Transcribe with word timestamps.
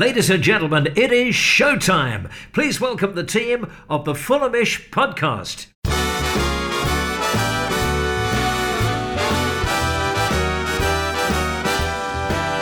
Ladies 0.00 0.30
and 0.30 0.42
gentlemen, 0.42 0.86
it 0.96 1.12
is 1.12 1.34
showtime. 1.34 2.30
Please 2.54 2.80
welcome 2.80 3.14
the 3.14 3.22
team 3.22 3.70
of 3.86 4.06
the 4.06 4.14
Fulhamish 4.14 4.88
podcast. 4.88 5.66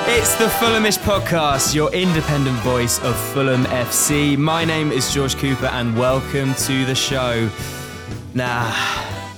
It's 0.08 0.34
the 0.34 0.46
Fulhamish 0.46 0.98
podcast, 0.98 1.76
your 1.76 1.92
independent 1.94 2.56
voice 2.62 2.98
of 3.04 3.16
Fulham 3.32 3.66
FC. 3.66 4.36
My 4.36 4.64
name 4.64 4.90
is 4.90 5.14
George 5.14 5.36
Cooper, 5.36 5.66
and 5.66 5.96
welcome 5.96 6.54
to 6.54 6.84
the 6.86 6.94
show. 6.96 7.48
Now, 8.34 8.68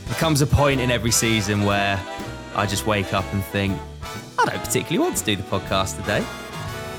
there 0.06 0.14
comes 0.14 0.40
a 0.40 0.46
point 0.46 0.80
in 0.80 0.90
every 0.90 1.10
season 1.10 1.64
where 1.64 2.00
I 2.54 2.64
just 2.64 2.86
wake 2.86 3.12
up 3.12 3.30
and 3.34 3.44
think, 3.44 3.78
I 4.38 4.46
don't 4.46 4.64
particularly 4.64 5.00
want 5.00 5.18
to 5.18 5.24
do 5.26 5.36
the 5.36 5.42
podcast 5.42 6.00
today. 6.00 6.24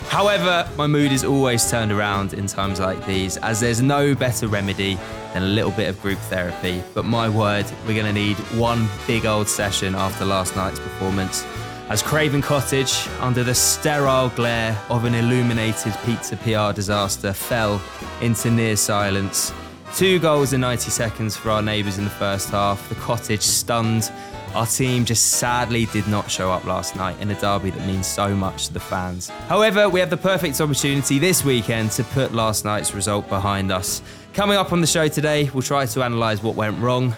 However, 0.07 0.69
my 0.77 0.87
mood 0.87 1.11
is 1.11 1.23
always 1.23 1.69
turned 1.69 1.91
around 1.91 2.33
in 2.33 2.47
times 2.47 2.79
like 2.79 3.05
these, 3.05 3.37
as 3.37 3.59
there's 3.59 3.81
no 3.81 4.13
better 4.13 4.47
remedy 4.47 4.97
than 5.33 5.43
a 5.43 5.47
little 5.47 5.71
bit 5.71 5.89
of 5.89 6.01
group 6.01 6.19
therapy. 6.19 6.83
But 6.93 7.05
my 7.05 7.29
word, 7.29 7.65
we're 7.87 7.93
going 7.93 8.05
to 8.05 8.13
need 8.13 8.37
one 8.57 8.89
big 9.07 9.25
old 9.25 9.47
session 9.47 9.95
after 9.95 10.25
last 10.25 10.55
night's 10.55 10.79
performance. 10.79 11.45
As 11.89 12.01
Craven 12.01 12.41
Cottage, 12.41 13.07
under 13.19 13.43
the 13.43 13.53
sterile 13.53 14.29
glare 14.29 14.77
of 14.89 15.03
an 15.05 15.13
illuminated 15.13 15.93
pizza 16.05 16.37
PR 16.37 16.73
disaster, 16.73 17.33
fell 17.33 17.81
into 18.21 18.49
near 18.49 18.77
silence. 18.77 19.53
Two 19.95 20.17
goals 20.19 20.53
in 20.53 20.61
90 20.61 20.89
seconds 20.89 21.35
for 21.35 21.49
our 21.49 21.61
neighbours 21.61 21.97
in 21.97 22.05
the 22.05 22.09
first 22.09 22.49
half. 22.49 22.87
The 22.87 22.95
cottage 22.95 23.41
stunned. 23.41 24.09
Our 24.53 24.67
team 24.67 25.05
just 25.05 25.27
sadly 25.39 25.85
did 25.85 26.09
not 26.09 26.29
show 26.29 26.51
up 26.51 26.65
last 26.65 26.97
night 26.97 27.17
in 27.21 27.31
a 27.31 27.39
derby 27.39 27.69
that 27.69 27.87
means 27.87 28.05
so 28.05 28.35
much 28.35 28.67
to 28.67 28.73
the 28.73 28.81
fans. 28.81 29.29
However, 29.47 29.87
we 29.87 30.01
have 30.01 30.09
the 30.09 30.17
perfect 30.17 30.59
opportunity 30.59 31.19
this 31.19 31.45
weekend 31.45 31.91
to 31.91 32.03
put 32.03 32.33
last 32.33 32.65
night's 32.65 32.93
result 32.93 33.29
behind 33.29 33.71
us. 33.71 34.01
Coming 34.33 34.57
up 34.57 34.73
on 34.73 34.81
the 34.81 34.87
show 34.87 35.07
today, 35.07 35.49
we'll 35.53 35.61
try 35.61 35.85
to 35.85 36.01
analyse 36.01 36.43
what 36.43 36.55
went 36.55 36.77
wrong, 36.79 37.15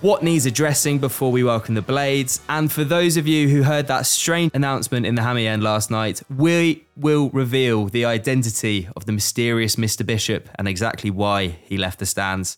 what 0.00 0.22
needs 0.22 0.46
addressing 0.46 0.98
before 0.98 1.30
we 1.30 1.44
welcome 1.44 1.74
the 1.74 1.82
Blades. 1.82 2.40
And 2.48 2.72
for 2.72 2.82
those 2.82 3.18
of 3.18 3.26
you 3.26 3.50
who 3.50 3.64
heard 3.64 3.86
that 3.88 4.06
strange 4.06 4.50
announcement 4.54 5.04
in 5.04 5.16
the 5.16 5.22
hammy 5.22 5.46
end 5.46 5.62
last 5.62 5.90
night, 5.90 6.22
we 6.34 6.86
will 6.96 7.28
reveal 7.28 7.86
the 7.86 8.06
identity 8.06 8.88
of 8.96 9.04
the 9.04 9.12
mysterious 9.12 9.76
Mr. 9.76 10.04
Bishop 10.04 10.48
and 10.58 10.66
exactly 10.66 11.10
why 11.10 11.58
he 11.62 11.76
left 11.76 11.98
the 11.98 12.06
stands. 12.06 12.56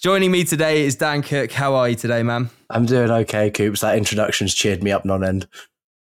Joining 0.00 0.30
me 0.30 0.44
today 0.44 0.86
is 0.86 0.96
Dan 0.96 1.20
Cooke. 1.20 1.52
How 1.52 1.74
are 1.74 1.90
you 1.90 1.94
today, 1.94 2.22
man? 2.22 2.48
I'm 2.70 2.86
doing 2.86 3.10
okay, 3.10 3.50
Coops. 3.50 3.82
That 3.82 3.98
introduction's 3.98 4.54
cheered 4.54 4.82
me 4.82 4.92
up 4.92 5.04
non 5.04 5.22
end. 5.22 5.46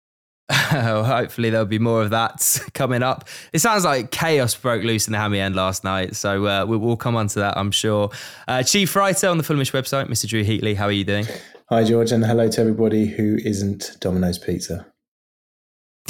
Hopefully, 0.51 1.49
there'll 1.49 1.65
be 1.65 1.79
more 1.79 2.01
of 2.01 2.09
that 2.09 2.59
coming 2.73 3.01
up. 3.03 3.29
It 3.53 3.59
sounds 3.59 3.85
like 3.85 4.11
chaos 4.11 4.53
broke 4.53 4.83
loose 4.83 5.07
in 5.07 5.13
the 5.13 5.17
hammy 5.17 5.39
end 5.39 5.55
last 5.55 5.85
night, 5.85 6.17
so 6.17 6.45
uh, 6.45 6.65
we, 6.65 6.75
will 6.75 6.97
come 6.97 7.15
on 7.15 7.27
to 7.27 7.39
that, 7.39 7.57
I'm 7.57 7.71
sure. 7.71 8.09
Uh, 8.49 8.63
Chief 8.63 8.93
writer 8.97 9.29
on 9.29 9.37
the 9.37 9.45
Fulhamish 9.45 9.71
website, 9.71 10.09
Mr. 10.09 10.27
Drew 10.27 10.43
Heatley, 10.43 10.75
how 10.75 10.87
are 10.87 10.91
you 10.91 11.05
doing? 11.05 11.25
Hi, 11.69 11.85
George, 11.85 12.11
and 12.11 12.25
hello 12.25 12.49
to 12.49 12.59
everybody 12.59 13.05
who 13.05 13.37
isn't 13.45 13.95
Domino's 14.01 14.37
Pizza. 14.37 14.87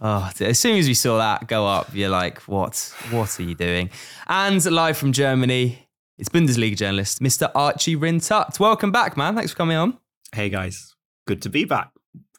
oh, 0.00 0.30
as 0.40 0.58
soon 0.58 0.78
as 0.78 0.88
we 0.88 0.94
saw 0.94 1.18
that 1.18 1.46
go 1.46 1.66
up, 1.66 1.94
you're 1.94 2.08
like, 2.08 2.38
what? 2.48 2.90
What 3.10 3.38
are 3.38 3.42
you 3.42 3.54
doing? 3.54 3.90
And 4.28 4.64
live 4.64 4.96
from 4.96 5.12
Germany, 5.12 5.82
it's 6.18 6.28
Bundesliga 6.28 6.76
journalist, 6.76 7.20
Mr. 7.20 7.50
Archie 7.54 7.96
Rhind-Tutt. 7.96 8.58
Welcome 8.60 8.92
back, 8.92 9.16
man. 9.16 9.34
Thanks 9.34 9.52
for 9.52 9.56
coming 9.56 9.76
on. 9.76 9.98
Hey, 10.34 10.48
guys. 10.48 10.94
Good 11.26 11.42
to 11.42 11.48
be 11.48 11.64
back 11.64 11.92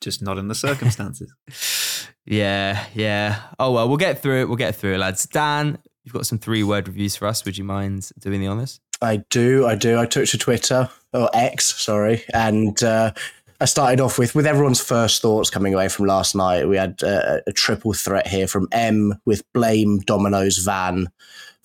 just 0.03 0.21
not 0.21 0.37
in 0.37 0.49
the 0.49 0.55
circumstances. 0.55 1.33
yeah, 2.25 2.85
yeah. 2.93 3.39
Oh 3.57 3.71
well, 3.71 3.87
we'll 3.87 3.97
get 3.97 4.21
through 4.21 4.41
it. 4.41 4.47
We'll 4.47 4.57
get 4.57 4.75
through 4.75 4.95
it, 4.95 4.99
lads. 4.99 5.25
Dan, 5.25 5.79
you've 6.03 6.13
got 6.13 6.27
some 6.27 6.37
three 6.37 6.63
word 6.63 6.87
reviews 6.87 7.15
for 7.15 7.27
us. 7.27 7.43
Would 7.45 7.57
you 7.57 7.63
mind 7.63 8.11
doing 8.19 8.41
the 8.41 8.47
honors? 8.47 8.79
I 9.01 9.17
do. 9.29 9.65
I 9.65 9.75
do. 9.75 9.97
I 9.97 10.05
took 10.05 10.27
to 10.27 10.37
Twitter 10.37 10.89
or 11.13 11.29
X, 11.33 11.81
sorry, 11.81 12.23
and. 12.33 12.81
Uh, 12.83 13.13
I 13.61 13.65
started 13.65 14.01
off 14.01 14.19
with 14.19 14.35
with 14.35 14.45
everyone's 14.45 14.81
first 14.81 15.21
thoughts 15.21 15.49
coming 15.49 15.73
away 15.73 15.87
from 15.87 16.05
last 16.05 16.35
night. 16.35 16.67
We 16.67 16.75
had 16.75 17.01
a, 17.01 17.41
a 17.47 17.53
triple 17.53 17.93
threat 17.93 18.27
here 18.27 18.45
from 18.45 18.67
M 18.73 19.13
with 19.23 19.41
blame 19.53 19.99
Domino's 19.99 20.57
van, 20.57 21.07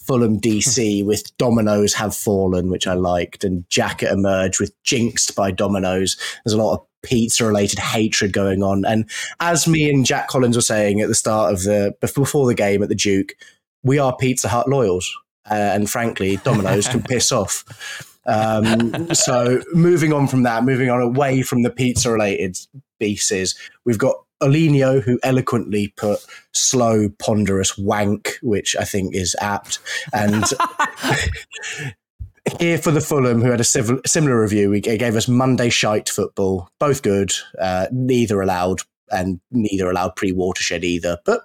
Fulham 0.08 0.40
DC 0.40 1.04
with 1.06 1.36
Dominoes 1.36 1.94
have 1.94 2.16
fallen, 2.16 2.70
which 2.70 2.88
I 2.88 2.94
liked, 2.94 3.44
and 3.44 3.68
Jacket 3.70 4.10
emerged 4.10 4.58
with 4.58 4.72
jinxed 4.82 5.36
by 5.36 5.52
Dominoes. 5.52 6.16
There's 6.44 6.54
a 6.54 6.58
lot 6.58 6.74
of 6.74 6.86
pizza 7.02 7.44
related 7.44 7.78
hatred 7.78 8.32
going 8.32 8.62
on. 8.62 8.84
And 8.84 9.08
as 9.38 9.68
me 9.68 9.88
and 9.88 10.04
Jack 10.04 10.26
Collins 10.26 10.56
were 10.56 10.62
saying 10.62 11.00
at 11.00 11.08
the 11.08 11.14
start 11.14 11.52
of 11.52 11.62
the 11.62 11.94
before 12.00 12.46
the 12.46 12.54
game 12.54 12.82
at 12.82 12.88
the 12.88 12.94
Duke, 12.96 13.34
we 13.84 13.98
are 13.98 14.16
Pizza 14.16 14.48
Hut 14.48 14.68
loyals, 14.68 15.14
uh, 15.48 15.54
and 15.54 15.88
frankly, 15.88 16.38
Dominoes 16.38 16.88
can 16.88 17.02
piss 17.08 17.30
off. 17.30 17.64
Um, 18.26 19.14
so 19.14 19.62
moving 19.72 20.12
on 20.12 20.26
from 20.26 20.42
that, 20.42 20.64
moving 20.64 20.90
on 20.90 21.00
away 21.00 21.42
from 21.42 21.62
the 21.62 21.70
pizza 21.70 22.10
related 22.10 22.58
pieces, 22.98 23.54
we've 23.84 23.98
got 23.98 24.16
Olinio, 24.42 25.02
who 25.02 25.18
eloquently 25.22 25.92
put 25.96 26.24
slow, 26.52 27.08
ponderous 27.18 27.76
wank, 27.76 28.38
which 28.42 28.76
I 28.76 28.84
think 28.84 29.14
is 29.14 29.34
apt. 29.40 29.80
And 30.12 30.44
here 32.60 32.78
for 32.78 32.90
the 32.90 33.00
Fulham, 33.00 33.42
who 33.42 33.50
had 33.50 33.60
a 33.60 33.64
similar 33.64 34.40
review, 34.40 34.70
he 34.72 34.80
gave 34.80 35.16
us 35.16 35.28
Monday 35.28 35.70
shite 35.70 36.08
football, 36.08 36.68
both 36.78 37.02
good, 37.02 37.32
uh, 37.60 37.86
neither 37.90 38.40
allowed, 38.40 38.80
and 39.10 39.40
neither 39.50 39.90
allowed 39.90 40.16
pre 40.16 40.32
watershed 40.32 40.84
either, 40.84 41.18
but 41.24 41.42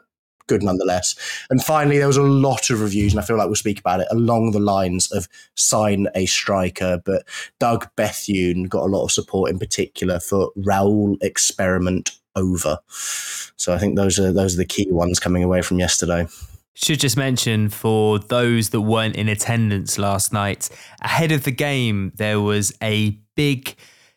good 0.48 0.64
nonetheless. 0.64 1.16
And 1.50 1.64
finally, 1.64 1.98
there 1.98 2.08
was 2.08 2.18
a 2.18 2.24
lot 2.24 2.70
of 2.70 2.82
reviews, 2.82 3.14
and 3.14 3.20
I 3.20 3.26
feel 3.26 3.38
like 3.38 3.48
we'll 3.48 3.56
speak 3.56 3.80
about 3.80 4.02
it 4.02 4.08
along 4.12 4.52
the 4.52 4.60
lines 4.60 5.12
of 5.12 5.28
sign 5.56 6.08
a 6.16 6.26
striker. 6.26 7.02
But 7.04 7.24
Doug 7.60 7.88
Bethune 7.96 8.66
got 8.66 8.84
a 8.84 8.92
lot 8.92 9.06
of 9.06 9.12
support 9.12 9.52
in 9.52 9.60
particular 9.60 10.20
for 10.20 10.52
Raul 10.58 11.18
experiment 11.22 12.12
over. 12.36 12.80
So 13.56 13.74
I 13.74 13.78
think 13.78 13.96
those 13.96 14.20
are 14.20 14.32
those 14.32 14.56
are 14.56 14.58
the 14.58 14.66
key 14.66 14.92
ones 14.92 15.20
coming 15.20 15.44
away 15.44 15.62
from 15.62 15.80
yesterday. 15.80 16.28
Should 16.76 17.00
just 17.00 17.18
mention 17.18 17.70
for 17.70 18.18
those 18.18 18.70
that 18.70 18.82
weren't 18.82 19.16
in 19.16 19.30
attendance 19.30 20.00
last 20.00 20.34
night, 20.34 20.70
ahead 21.02 21.32
of 21.32 21.44
the 21.44 21.52
game, 21.52 22.12
there 22.16 22.42
was 22.42 22.74
a 22.82 23.12
big 23.36 23.76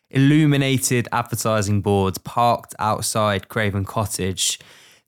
illuminated 0.09 1.07
advertising 1.11 1.81
board 1.81 2.23
parked 2.23 2.73
outside 2.79 3.47
Craven 3.49 3.85
Cottage 3.85 4.59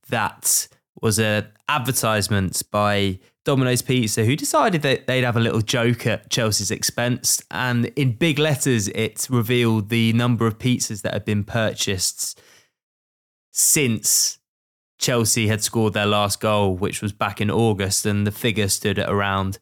that 0.10 0.68
was 1.02 1.18
an 1.18 1.48
advertisement 1.68 2.62
by 2.72 3.20
Domino's 3.46 3.82
Pizza, 3.82 4.26
who 4.26 4.36
decided 4.36 4.82
that 4.82 5.08
they'd 5.08 5.24
have 5.24 5.38
a 5.38 5.40
little 5.40 5.62
joke 5.62 6.06
at 6.06 6.30
Chelsea's 6.30 6.72
expense. 6.72 7.42
And 7.50 7.86
in 7.96 8.12
big 8.12 8.38
letters, 8.38 8.90
it 8.90 9.28
revealed 9.30 9.90
the 9.90 10.14
number 10.14 10.46
of 10.46 10.60
pizzas 10.60 11.02
that 11.02 11.14
had 11.14 11.26
been 11.26 11.44
purchased 11.44 12.40
since 13.52 14.40
Chelsea 14.98 15.48
had 15.48 15.64
scored 15.64 15.94
their 15.94 16.06
last 16.06 16.40
goal, 16.40 16.76
which 16.76 17.02
was 17.02 17.14
back 17.14 17.40
in 17.40 17.50
August, 17.50 18.06
and 18.06 18.28
the 18.28 18.32
figure 18.32 18.68
stood 18.68 19.00
at 19.00 19.10
around 19.10 19.60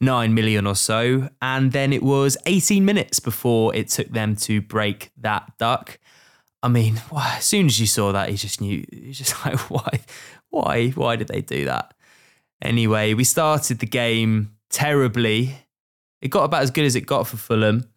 9 0.00 0.34
million 0.34 0.66
or 0.66 0.74
so. 0.74 1.28
And 1.40 1.72
then 1.72 1.92
it 1.92 2.02
was 2.02 2.36
18 2.46 2.84
minutes 2.84 3.20
before 3.20 3.74
it 3.74 3.88
took 3.88 4.08
them 4.08 4.34
to 4.36 4.60
break 4.60 5.12
that 5.18 5.56
duck. 5.58 5.98
I 6.62 6.68
mean, 6.68 7.00
as 7.16 7.44
soon 7.44 7.66
as 7.66 7.80
you 7.80 7.86
saw 7.86 8.12
that, 8.12 8.30
you 8.30 8.36
just 8.36 8.60
knew, 8.60 8.84
you 8.90 9.12
just 9.12 9.34
like, 9.44 9.58
why, 9.70 10.00
why, 10.50 10.90
why 10.90 11.16
did 11.16 11.28
they 11.28 11.40
do 11.40 11.66
that? 11.66 11.94
Anyway, 12.62 13.14
we 13.14 13.24
started 13.24 13.78
the 13.78 13.86
game 13.86 14.56
terribly. 14.68 15.54
It 16.20 16.28
got 16.28 16.44
about 16.44 16.62
as 16.62 16.70
good 16.70 16.84
as 16.84 16.96
it 16.96 17.06
got 17.06 17.26
for 17.26 17.36
Fulham 17.36 17.88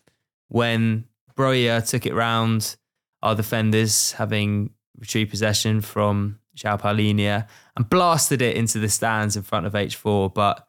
when 0.47 1.05
Broja 1.35 1.85
took 1.87 2.05
it 2.05 2.13
round 2.13 2.77
our 3.21 3.35
defenders, 3.35 4.13
having 4.13 4.69
retrieved 4.97 5.31
possession 5.31 5.81
from 5.81 6.39
João 6.55 6.79
Palhinha 6.79 7.47
and 7.75 7.89
blasted 7.89 8.41
it 8.41 8.55
into 8.55 8.79
the 8.79 8.89
stands 8.89 9.35
in 9.35 9.43
front 9.43 9.65
of 9.65 9.73
H4. 9.73 10.33
But 10.33 10.67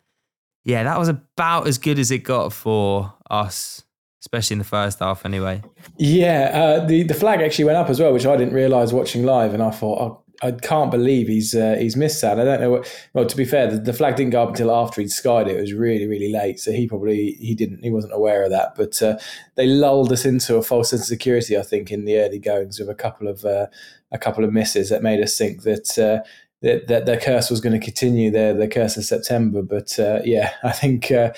yeah, 0.64 0.82
that 0.84 0.98
was 0.98 1.08
about 1.08 1.66
as 1.66 1.78
good 1.78 1.98
as 1.98 2.10
it 2.10 2.18
got 2.18 2.52
for 2.52 3.12
us, 3.30 3.84
especially 4.20 4.54
in 4.54 4.58
the 4.58 4.64
first 4.64 4.98
half, 5.00 5.26
anyway. 5.26 5.62
Yeah, 5.98 6.50
uh, 6.54 6.86
the 6.86 7.02
the 7.02 7.14
flag 7.14 7.40
actually 7.40 7.66
went 7.66 7.76
up 7.76 7.90
as 7.90 8.00
well, 8.00 8.12
which 8.12 8.26
I 8.26 8.36
didn't 8.36 8.54
realise 8.54 8.92
watching 8.92 9.24
live, 9.24 9.52
and 9.52 9.62
I 9.62 9.70
thought, 9.70 10.00
oh, 10.00 10.24
I 10.42 10.52
can't 10.52 10.90
believe 10.90 11.28
he's 11.28 11.54
uh, 11.54 11.76
he's 11.78 11.96
missed 11.96 12.20
that. 12.22 12.40
I 12.40 12.44
don't 12.44 12.60
know. 12.60 12.70
What, 12.70 13.08
well, 13.12 13.26
to 13.26 13.36
be 13.36 13.44
fair, 13.44 13.70
the, 13.70 13.78
the, 13.78 13.92
flag 13.92 14.16
didn't 14.16 14.32
go 14.32 14.42
up 14.42 14.50
until 14.50 14.74
after 14.74 15.00
he'd 15.00 15.10
skied 15.10 15.48
it. 15.48 15.56
It 15.56 15.60
was 15.60 15.72
really 15.72 16.06
really 16.06 16.32
late, 16.32 16.58
so 16.58 16.72
he 16.72 16.86
probably 16.86 17.32
he 17.40 17.54
didn't 17.54 17.82
he 17.82 17.90
wasn't 17.90 18.14
aware 18.14 18.42
of 18.42 18.50
that. 18.50 18.74
But 18.74 19.00
uh, 19.00 19.18
they 19.54 19.66
lulled 19.66 20.12
us 20.12 20.24
into 20.24 20.56
a 20.56 20.62
false 20.62 20.90
sense 20.90 21.02
of 21.02 21.08
security, 21.08 21.56
I 21.56 21.62
think, 21.62 21.90
in 21.90 22.04
the 22.04 22.18
early 22.18 22.38
goings 22.38 22.78
with 22.78 22.88
a 22.88 22.94
couple 22.94 23.28
of 23.28 23.44
uh, 23.44 23.66
a 24.14 24.18
couple 24.18 24.44
of 24.44 24.52
misses 24.52 24.88
that 24.88 25.02
made 25.02 25.22
us 25.22 25.36
think 25.36 25.62
that. 25.62 25.98
Uh, 25.98 26.26
that, 26.62 26.86
that 26.88 27.04
their 27.04 27.20
curse 27.20 27.50
was 27.50 27.60
going 27.60 27.78
to 27.78 27.84
continue 27.84 28.30
their 28.30 28.54
their 28.54 28.68
curse 28.68 28.96
of 28.96 29.04
September, 29.04 29.60
but 29.60 29.98
uh, 29.98 30.20
yeah, 30.24 30.50
I 30.62 30.72
think 30.72 31.10
uh, 31.12 31.34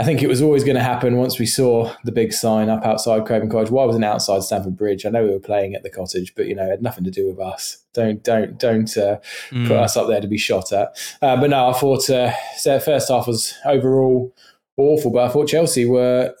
I 0.00 0.04
think 0.04 0.22
it 0.22 0.28
was 0.28 0.40
always 0.40 0.62
going 0.62 0.76
to 0.76 0.82
happen 0.82 1.16
once 1.16 1.40
we 1.40 1.46
saw 1.46 1.92
the 2.04 2.12
big 2.12 2.32
sign 2.32 2.68
up 2.68 2.84
outside 2.84 3.26
Craven 3.26 3.50
Cottage. 3.50 3.72
Why 3.72 3.84
wasn't 3.84 4.04
outside 4.04 4.44
Stamford 4.44 4.76
Bridge? 4.76 5.04
I 5.04 5.10
know 5.10 5.24
we 5.24 5.30
were 5.30 5.40
playing 5.40 5.74
at 5.74 5.82
the 5.82 5.90
cottage, 5.90 6.36
but 6.36 6.46
you 6.46 6.54
know, 6.54 6.64
it 6.64 6.70
had 6.70 6.82
nothing 6.82 7.02
to 7.02 7.10
do 7.10 7.26
with 7.26 7.40
us. 7.40 7.84
Don't 7.94 8.22
don't 8.22 8.56
don't 8.58 8.96
uh, 8.96 9.18
mm. 9.50 9.66
put 9.66 9.76
us 9.76 9.96
up 9.96 10.06
there 10.06 10.20
to 10.20 10.28
be 10.28 10.38
shot 10.38 10.72
at. 10.72 10.96
Uh, 11.20 11.36
but 11.36 11.50
no, 11.50 11.68
I 11.68 11.72
thought 11.72 12.08
uh, 12.08 12.32
first 12.62 13.08
half 13.08 13.26
was 13.26 13.54
overall 13.64 14.32
awful, 14.78 15.10
but 15.10 15.24
I 15.24 15.28
thought 15.28 15.48
Chelsea 15.48 15.84
were 15.84 16.34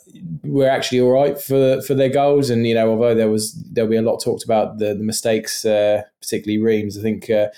were 0.44 0.68
actually 0.68 1.00
all 1.00 1.10
right 1.10 1.38
for 1.38 1.82
for 1.82 1.94
their 1.94 2.08
goals. 2.08 2.48
And 2.48 2.66
you 2.66 2.74
know, 2.74 2.90
although 2.90 3.14
there 3.14 3.30
was 3.30 3.52
there'll 3.72 3.90
be 3.90 3.96
a 3.96 4.02
lot 4.02 4.18
talked 4.18 4.44
about 4.44 4.78
the, 4.78 4.94
the 4.94 5.04
mistakes, 5.04 5.64
uh, 5.64 6.02
particularly 6.20 6.62
Reams. 6.62 6.98
I 6.98 7.02
think 7.02 7.28
uh, 7.28 7.48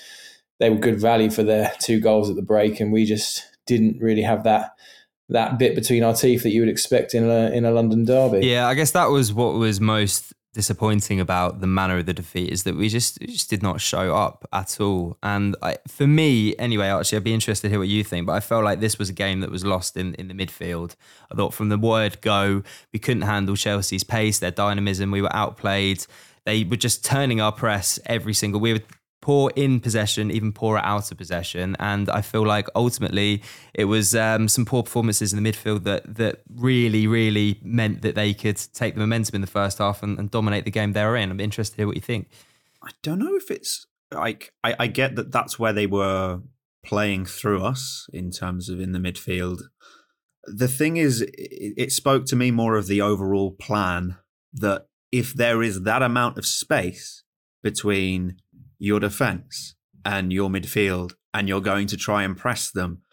they 0.59 0.69
were 0.69 0.77
good 0.77 0.99
value 0.99 1.29
for 1.29 1.43
their 1.43 1.71
two 1.79 1.99
goals 1.99 2.29
at 2.29 2.35
the 2.35 2.41
break, 2.41 2.79
and 2.79 2.91
we 2.91 3.05
just 3.05 3.47
didn't 3.65 4.01
really 4.01 4.23
have 4.23 4.43
that 4.43 4.71
that 5.29 5.57
bit 5.57 5.75
between 5.75 6.03
our 6.03 6.13
teeth 6.13 6.43
that 6.43 6.51
you 6.51 6.61
would 6.61 6.69
expect 6.69 7.13
in 7.13 7.29
a 7.29 7.51
in 7.51 7.63
a 7.63 7.71
London 7.71 8.03
derby. 8.03 8.45
Yeah, 8.45 8.67
I 8.67 8.73
guess 8.73 8.91
that 8.91 9.09
was 9.09 9.33
what 9.33 9.53
was 9.53 9.79
most 9.79 10.33
disappointing 10.53 11.19
about 11.19 11.61
the 11.61 11.67
manner 11.67 11.97
of 11.99 12.05
the 12.05 12.13
defeat 12.13 12.49
is 12.49 12.63
that 12.63 12.75
we 12.75 12.89
just 12.89 13.19
just 13.21 13.49
did 13.49 13.63
not 13.63 13.79
show 13.79 14.15
up 14.15 14.47
at 14.51 14.79
all. 14.81 15.17
And 15.23 15.55
I, 15.61 15.77
for 15.87 16.05
me, 16.07 16.55
anyway, 16.57 16.87
actually, 16.87 17.17
I'd 17.17 17.23
be 17.23 17.33
interested 17.33 17.67
to 17.67 17.69
hear 17.69 17.79
what 17.79 17.87
you 17.87 18.03
think. 18.03 18.27
But 18.27 18.33
I 18.33 18.39
felt 18.39 18.63
like 18.63 18.79
this 18.79 18.99
was 18.99 19.09
a 19.09 19.13
game 19.13 19.39
that 19.41 19.51
was 19.51 19.63
lost 19.63 19.95
in 19.95 20.13
in 20.15 20.27
the 20.27 20.33
midfield. 20.33 20.95
I 21.31 21.35
thought 21.35 21.53
from 21.53 21.69
the 21.69 21.77
word 21.77 22.19
go, 22.21 22.63
we 22.91 22.99
couldn't 22.99 23.23
handle 23.23 23.55
Chelsea's 23.55 24.03
pace, 24.03 24.39
their 24.39 24.51
dynamism. 24.51 25.11
We 25.11 25.21
were 25.21 25.35
outplayed. 25.35 26.05
They 26.45 26.63
were 26.63 26.77
just 26.77 27.05
turning 27.05 27.39
our 27.39 27.51
press 27.51 27.99
every 28.05 28.33
single. 28.33 28.59
We 28.59 28.73
were 28.73 28.81
poor 29.21 29.51
in 29.55 29.79
possession, 29.79 30.31
even 30.31 30.51
poorer 30.51 30.79
out 30.79 31.11
of 31.11 31.17
possession. 31.17 31.75
And 31.79 32.09
I 32.09 32.21
feel 32.21 32.45
like 32.45 32.67
ultimately 32.75 33.43
it 33.73 33.85
was 33.85 34.15
um, 34.15 34.47
some 34.47 34.65
poor 34.65 34.83
performances 34.83 35.31
in 35.31 35.41
the 35.41 35.51
midfield 35.51 35.83
that 35.83 36.15
that 36.15 36.41
really, 36.53 37.07
really 37.07 37.59
meant 37.63 38.01
that 38.01 38.15
they 38.15 38.33
could 38.33 38.57
take 38.73 38.95
the 38.95 38.99
momentum 38.99 39.35
in 39.35 39.41
the 39.41 39.47
first 39.47 39.77
half 39.77 40.03
and, 40.03 40.17
and 40.19 40.29
dominate 40.29 40.65
the 40.65 40.71
game 40.71 40.93
they 40.93 41.05
were 41.05 41.15
in. 41.15 41.31
I'm 41.31 41.39
interested 41.39 41.75
to 41.75 41.81
hear 41.81 41.87
what 41.87 41.95
you 41.95 42.01
think. 42.01 42.29
I 42.83 42.89
don't 43.03 43.19
know 43.19 43.35
if 43.35 43.51
it's 43.51 43.85
like 44.11 44.53
I, 44.63 44.75
I 44.79 44.87
get 44.87 45.15
that 45.15 45.31
that's 45.31 45.57
where 45.57 45.73
they 45.73 45.87
were 45.87 46.41
playing 46.83 47.25
through 47.25 47.63
us 47.63 48.07
in 48.11 48.31
terms 48.31 48.69
of 48.69 48.79
in 48.79 48.91
the 48.91 48.99
midfield. 48.99 49.61
The 50.45 50.67
thing 50.67 50.97
is, 50.97 51.21
it, 51.21 51.73
it 51.77 51.91
spoke 51.91 52.25
to 52.25 52.35
me 52.35 52.49
more 52.49 52.75
of 52.75 52.87
the 52.87 53.01
overall 53.01 53.51
plan 53.51 54.17
that 54.53 54.87
if 55.11 55.33
there 55.33 55.61
is 55.61 55.83
that 55.83 56.01
amount 56.01 56.37
of 56.37 56.45
space 56.45 57.23
between 57.61 58.37
your 58.81 58.99
defense 58.99 59.75
and 60.03 60.33
your 60.33 60.49
midfield 60.49 61.13
and 61.35 61.47
you're 61.47 61.61
going 61.61 61.85
to 61.85 61.95
try 61.95 62.23
and 62.23 62.35
press 62.35 62.71
them, 62.71 63.03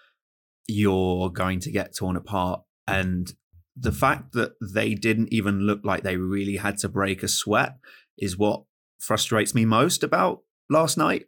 you're 0.66 1.28
going 1.28 1.60
to 1.60 1.70
get 1.70 1.94
torn 1.94 2.16
apart. 2.16 2.62
And 2.86 3.30
the 3.76 3.92
fact 3.92 4.32
that 4.32 4.52
they 4.62 4.94
didn't 4.94 5.30
even 5.30 5.60
look 5.60 5.80
like 5.84 6.02
they 6.02 6.16
really 6.16 6.56
had 6.56 6.78
to 6.78 6.88
break 6.88 7.22
a 7.22 7.28
sweat 7.28 7.76
is 8.16 8.38
what 8.38 8.62
frustrates 8.98 9.54
me 9.54 9.66
most 9.66 10.02
about 10.02 10.40
last 10.70 10.96
night. 10.96 11.26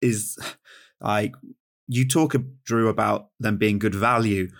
Is 0.00 0.38
like 1.00 1.34
you 1.88 2.06
talk, 2.06 2.36
Drew, 2.64 2.88
about 2.88 3.30
them 3.40 3.56
being 3.56 3.80
good 3.80 3.96
value. 3.96 4.50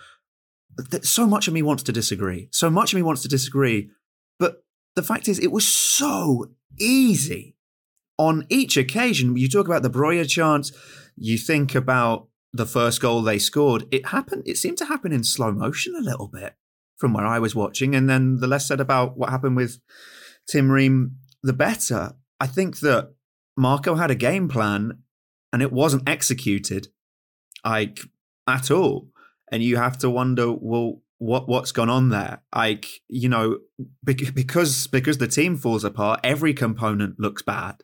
So 1.03 1.25
much 1.25 1.47
of 1.47 1.53
me 1.53 1.61
wants 1.61 1.83
to 1.83 1.93
disagree. 1.93 2.49
So 2.51 2.69
much 2.69 2.91
of 2.91 2.97
me 2.97 3.01
wants 3.01 3.21
to 3.21 3.29
disagree. 3.29 3.91
But 4.39 4.63
the 4.97 5.03
fact 5.03 5.29
is, 5.29 5.39
it 5.39 5.53
was 5.53 5.65
so 5.65 6.51
easy 6.77 7.55
on 8.17 8.45
each 8.49 8.77
occasion, 8.77 9.35
you 9.37 9.49
talk 9.49 9.65
about 9.65 9.83
the 9.83 9.89
Broja 9.89 10.27
chance, 10.27 10.71
you 11.15 11.37
think 11.37 11.75
about 11.75 12.27
the 12.53 12.65
first 12.65 13.01
goal 13.01 13.21
they 13.21 13.39
scored. 13.39 13.85
It 13.91 14.07
happened, 14.07 14.43
it 14.45 14.57
seemed 14.57 14.77
to 14.79 14.85
happen 14.85 15.11
in 15.11 15.23
slow 15.23 15.51
motion 15.51 15.95
a 15.95 16.01
little 16.01 16.27
bit 16.27 16.55
from 16.97 17.13
where 17.13 17.25
I 17.25 17.39
was 17.39 17.55
watching. 17.55 17.95
And 17.95 18.09
then 18.09 18.37
the 18.37 18.47
less 18.47 18.67
said 18.67 18.79
about 18.79 19.17
what 19.17 19.29
happened 19.29 19.55
with 19.55 19.79
Tim 20.49 20.69
Ream, 20.69 21.17
the 21.41 21.53
better. 21.53 22.13
I 22.39 22.47
think 22.47 22.79
that 22.79 23.13
Marco 23.57 23.95
had 23.95 24.11
a 24.11 24.15
game 24.15 24.47
plan 24.47 24.99
and 25.53 25.61
it 25.61 25.71
wasn't 25.71 26.07
executed 26.07 26.89
like 27.65 27.99
at 28.47 28.71
all. 28.71 29.09
And 29.51 29.61
you 29.61 29.77
have 29.77 29.97
to 29.99 30.09
wonder, 30.09 30.51
well, 30.51 31.01
what 31.17 31.47
what's 31.47 31.71
gone 31.71 31.89
on 31.89 32.09
there? 32.09 32.41
Like, 32.55 32.87
you 33.07 33.29
know, 33.29 33.59
because 34.03 34.87
because 34.87 35.17
the 35.17 35.27
team 35.27 35.57
falls 35.57 35.83
apart, 35.83 36.21
every 36.23 36.53
component 36.53 37.19
looks 37.19 37.41
bad 37.41 37.83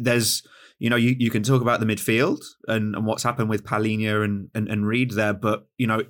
there's 0.00 0.42
you 0.78 0.90
know 0.90 0.96
you, 0.96 1.14
you 1.18 1.30
can 1.30 1.42
talk 1.42 1.62
about 1.62 1.80
the 1.80 1.86
midfield 1.86 2.42
and, 2.68 2.94
and 2.94 3.06
what's 3.06 3.22
happened 3.22 3.48
with 3.50 3.64
Palhinha 3.64 4.24
and, 4.24 4.50
and 4.54 4.68
and 4.68 4.86
Reed 4.86 5.12
there, 5.12 5.34
but 5.34 5.66
you 5.78 5.86
know 5.86 6.02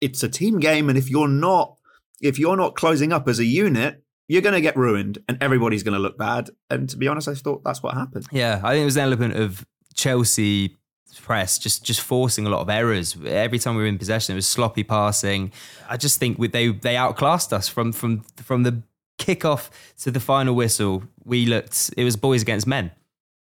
it's 0.00 0.22
a 0.22 0.28
team 0.28 0.60
game, 0.60 0.88
and 0.88 0.98
if 0.98 1.08
you're 1.08 1.28
not 1.28 1.76
if 2.20 2.38
you're 2.38 2.56
not 2.56 2.74
closing 2.74 3.12
up 3.12 3.28
as 3.28 3.38
a 3.38 3.44
unit, 3.44 4.02
you're 4.28 4.42
going 4.42 4.54
to 4.54 4.60
get 4.60 4.76
ruined, 4.76 5.18
and 5.28 5.42
everybody's 5.42 5.82
going 5.82 5.94
to 5.94 6.00
look 6.00 6.18
bad. 6.18 6.50
And 6.70 6.88
to 6.90 6.96
be 6.96 7.08
honest, 7.08 7.28
I 7.28 7.34
thought 7.34 7.62
that's 7.64 7.82
what 7.82 7.94
happened. 7.94 8.26
Yeah, 8.32 8.60
I 8.62 8.72
think 8.72 8.82
it 8.82 8.86
was 8.86 8.96
an 8.96 9.02
element 9.02 9.34
of 9.36 9.66
Chelsea 9.94 10.76
press 11.20 11.58
just 11.58 11.84
just 11.84 12.00
forcing 12.00 12.46
a 12.46 12.50
lot 12.50 12.60
of 12.60 12.68
errors 12.68 13.16
every 13.24 13.58
time 13.58 13.76
we 13.76 13.82
were 13.82 13.88
in 13.88 13.98
possession 13.98 14.32
it 14.32 14.36
was 14.36 14.46
sloppy 14.46 14.82
passing 14.82 15.52
i 15.88 15.96
just 15.96 16.18
think 16.18 16.38
they 16.50 16.68
they 16.68 16.96
outclassed 16.96 17.52
us 17.52 17.68
from 17.68 17.92
from 17.92 18.20
from 18.42 18.64
the 18.64 18.82
kickoff 19.18 19.70
to 19.96 20.10
the 20.10 20.18
final 20.18 20.54
whistle 20.54 21.04
we 21.24 21.46
looked 21.46 21.92
it 21.96 22.04
was 22.04 22.16
boys 22.16 22.42
against 22.42 22.66
men 22.66 22.90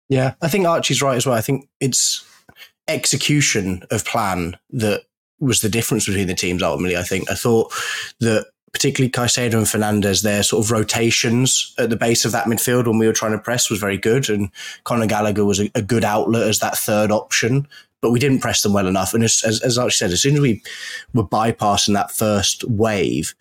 yeah, 0.09 0.33
I 0.42 0.48
think 0.48 0.65
Archie's 0.65 1.01
right 1.01 1.18
as 1.18 1.25
well. 1.25 1.36
I 1.36 1.42
think 1.42 1.68
it's 1.80 2.25
execution 2.88 3.83
of 3.92 4.06
plan 4.06 4.57
that 4.71 5.04
was 5.39 5.62
the 5.62 5.69
difference 5.69 6.06
between 6.06 6.27
the 6.27 6.33
teams 6.33 6.63
ultimately. 6.63 6.98
I 6.98 7.04
think 7.04 7.30
I 7.30 7.36
thought 7.36 7.71
that 8.19 8.48
particularly 8.74 9.12
Caicedo 9.12 9.56
and 9.56 9.68
Fernandez, 9.68 10.21
their 10.21 10.44
sort 10.44 10.63
of 10.63 10.71
rotations 10.71 11.74
at 11.77 11.89
the 11.89 11.95
base 11.95 12.25
of 12.25 12.31
that 12.31 12.45
midfield 12.48 12.86
when 12.86 12.98
we 12.98 13.07
were 13.07 13.13
trying 13.13 13.31
to 13.31 13.38
press 13.39 13.69
was 13.69 13.80
very 13.80 13.98
good, 13.98 14.30
and 14.30 14.50
Conor 14.83 15.07
Gallagher 15.07 15.45
was 15.45 15.59
a, 15.59 15.69
a 15.75 15.81
good 15.81 16.04
outlet 16.04 16.48
as 16.48 16.59
that 16.59 16.77
third 16.77 17.12
option. 17.12 17.68
But 18.01 18.12
we 18.12 18.19
didn't 18.19 18.42
press 18.42 18.62
them 18.62 18.74
well 18.74 18.88
enough, 18.88 19.15
and 19.15 19.24
as, 19.24 19.42
as, 19.44 19.62
as 19.63 19.77
Archie 19.77 19.95
said, 19.95 20.12
as 20.12 20.21
soon 20.21 20.36
as 20.36 20.42
we 20.42 20.62
were 21.15 21.24
bypassing 21.24 21.95
that 21.95 22.12
first 22.12 22.63
wave, 22.65 23.33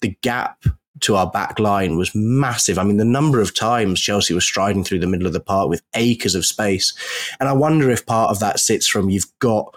the 0.00 0.16
gap 0.22 0.64
to 1.04 1.16
our 1.16 1.30
back 1.30 1.58
line 1.58 1.96
was 1.96 2.14
massive. 2.14 2.78
I 2.78 2.82
mean, 2.82 2.96
the 2.96 3.04
number 3.04 3.40
of 3.40 3.54
times 3.54 4.00
Chelsea 4.00 4.34
was 4.34 4.44
striding 4.44 4.84
through 4.84 5.00
the 5.00 5.06
middle 5.06 5.26
of 5.26 5.32
the 5.32 5.40
park 5.40 5.68
with 5.68 5.82
acres 5.94 6.34
of 6.34 6.46
space. 6.46 6.94
And 7.38 7.48
I 7.48 7.52
wonder 7.52 7.90
if 7.90 8.06
part 8.06 8.30
of 8.30 8.40
that 8.40 8.58
sits 8.58 8.86
from 8.86 9.10
you've 9.10 9.30
got 9.38 9.74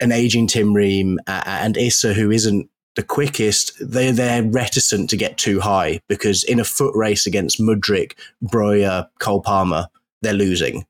an 0.00 0.12
aging 0.12 0.46
Tim 0.46 0.72
Ream 0.72 1.18
and 1.26 1.76
Issa 1.76 2.14
who 2.14 2.30
isn't 2.30 2.70
the 2.94 3.02
quickest. 3.02 3.72
They're, 3.80 4.12
they're 4.12 4.44
reticent 4.44 5.10
to 5.10 5.16
get 5.16 5.38
too 5.38 5.60
high 5.60 6.00
because 6.08 6.44
in 6.44 6.60
a 6.60 6.64
foot 6.64 6.94
race 6.94 7.26
against 7.26 7.60
Mudryk, 7.60 8.12
Broja, 8.42 9.08
Cole 9.18 9.42
Palmer, 9.42 9.88
they're 10.22 10.32
losing. 10.32 10.86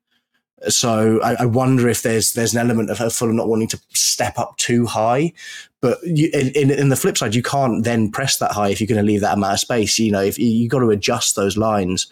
So 0.69 1.20
I, 1.22 1.34
I, 1.40 1.46
wonder 1.46 1.88
if 1.88 2.02
there's 2.02 2.32
there's 2.32 2.55
an 2.55 2.61
element 2.61 2.90
of 2.90 2.99
Fulham 3.12 3.37
not 3.37 3.49
wanting 3.49 3.69
to 3.69 3.81
step 3.90 4.38
up 4.38 4.56
too 4.56 4.87
high, 4.87 5.33
but 5.80 5.99
you, 6.04 6.30
in, 6.33 6.71
in 6.71 6.88
the 6.88 6.97
flip 6.97 7.18
side, 7.18 7.35
you 7.35 7.42
can't 7.42 7.85
then 7.85 8.11
press 8.11 8.38
that 8.38 8.52
high 8.52 8.68
if 8.68 8.80
you're 8.80 8.88
going 8.88 9.04
to 9.04 9.06
leave 9.06 9.21
that 9.21 9.37
amount 9.37 9.54
of 9.54 9.61
space. 9.61 9.99
You 9.99 10.12
know, 10.12 10.23
if 10.23 10.38
you, 10.38 10.68
got 10.68 10.80
to 10.80 10.90
adjust 10.90 11.37
those 11.37 11.56
lines. 11.56 12.06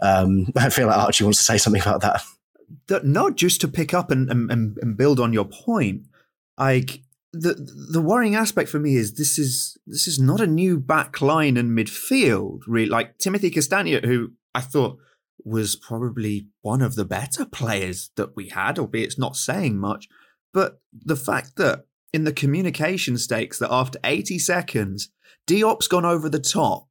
Um, 0.00 0.48
I 0.56 0.70
feel 0.70 0.88
like 0.88 0.98
Archie 0.98 1.24
wants 1.24 1.38
to 1.38 1.44
say 1.44 1.58
something 1.58 1.82
about 1.82 2.00
that. 2.00 2.22
that 2.88 3.06
not 3.06 3.36
just 3.36 3.60
to 3.60 3.68
pick 3.68 3.94
up 3.94 4.10
and, 4.10 4.30
and, 4.30 4.50
and 4.50 4.96
build 4.96 5.20
on 5.20 5.32
your 5.32 5.44
point. 5.44 6.06
Like 6.58 7.02
the 7.32 7.54
the 7.90 8.00
worrying 8.00 8.34
aspect 8.34 8.68
for 8.68 8.78
me 8.78 8.96
is 8.96 9.14
this 9.14 9.38
is 9.38 9.78
this 9.86 10.06
is 10.06 10.18
not 10.18 10.40
a 10.40 10.46
new 10.46 10.78
back 10.78 11.20
line 11.20 11.56
and 11.56 11.76
midfield. 11.76 12.60
Really, 12.66 12.88
like 12.88 13.18
Timothy 13.18 13.50
Castagne, 13.50 14.04
who 14.04 14.32
I 14.54 14.60
thought 14.60 14.98
was 15.44 15.76
probably 15.76 16.48
one 16.60 16.82
of 16.82 16.94
the 16.94 17.04
better 17.04 17.44
players 17.44 18.10
that 18.16 18.36
we 18.36 18.48
had, 18.48 18.78
albeit 18.78 19.06
it's 19.06 19.18
not 19.18 19.36
saying 19.36 19.78
much. 19.78 20.08
But 20.52 20.80
the 20.92 21.16
fact 21.16 21.56
that 21.56 21.86
in 22.12 22.24
the 22.24 22.32
communication 22.32 23.16
stakes, 23.16 23.58
that 23.58 23.72
after 23.72 23.98
80 24.04 24.38
seconds, 24.38 25.10
Diop's 25.46 25.88
gone 25.88 26.04
over 26.04 26.28
the 26.28 26.38
top 26.38 26.88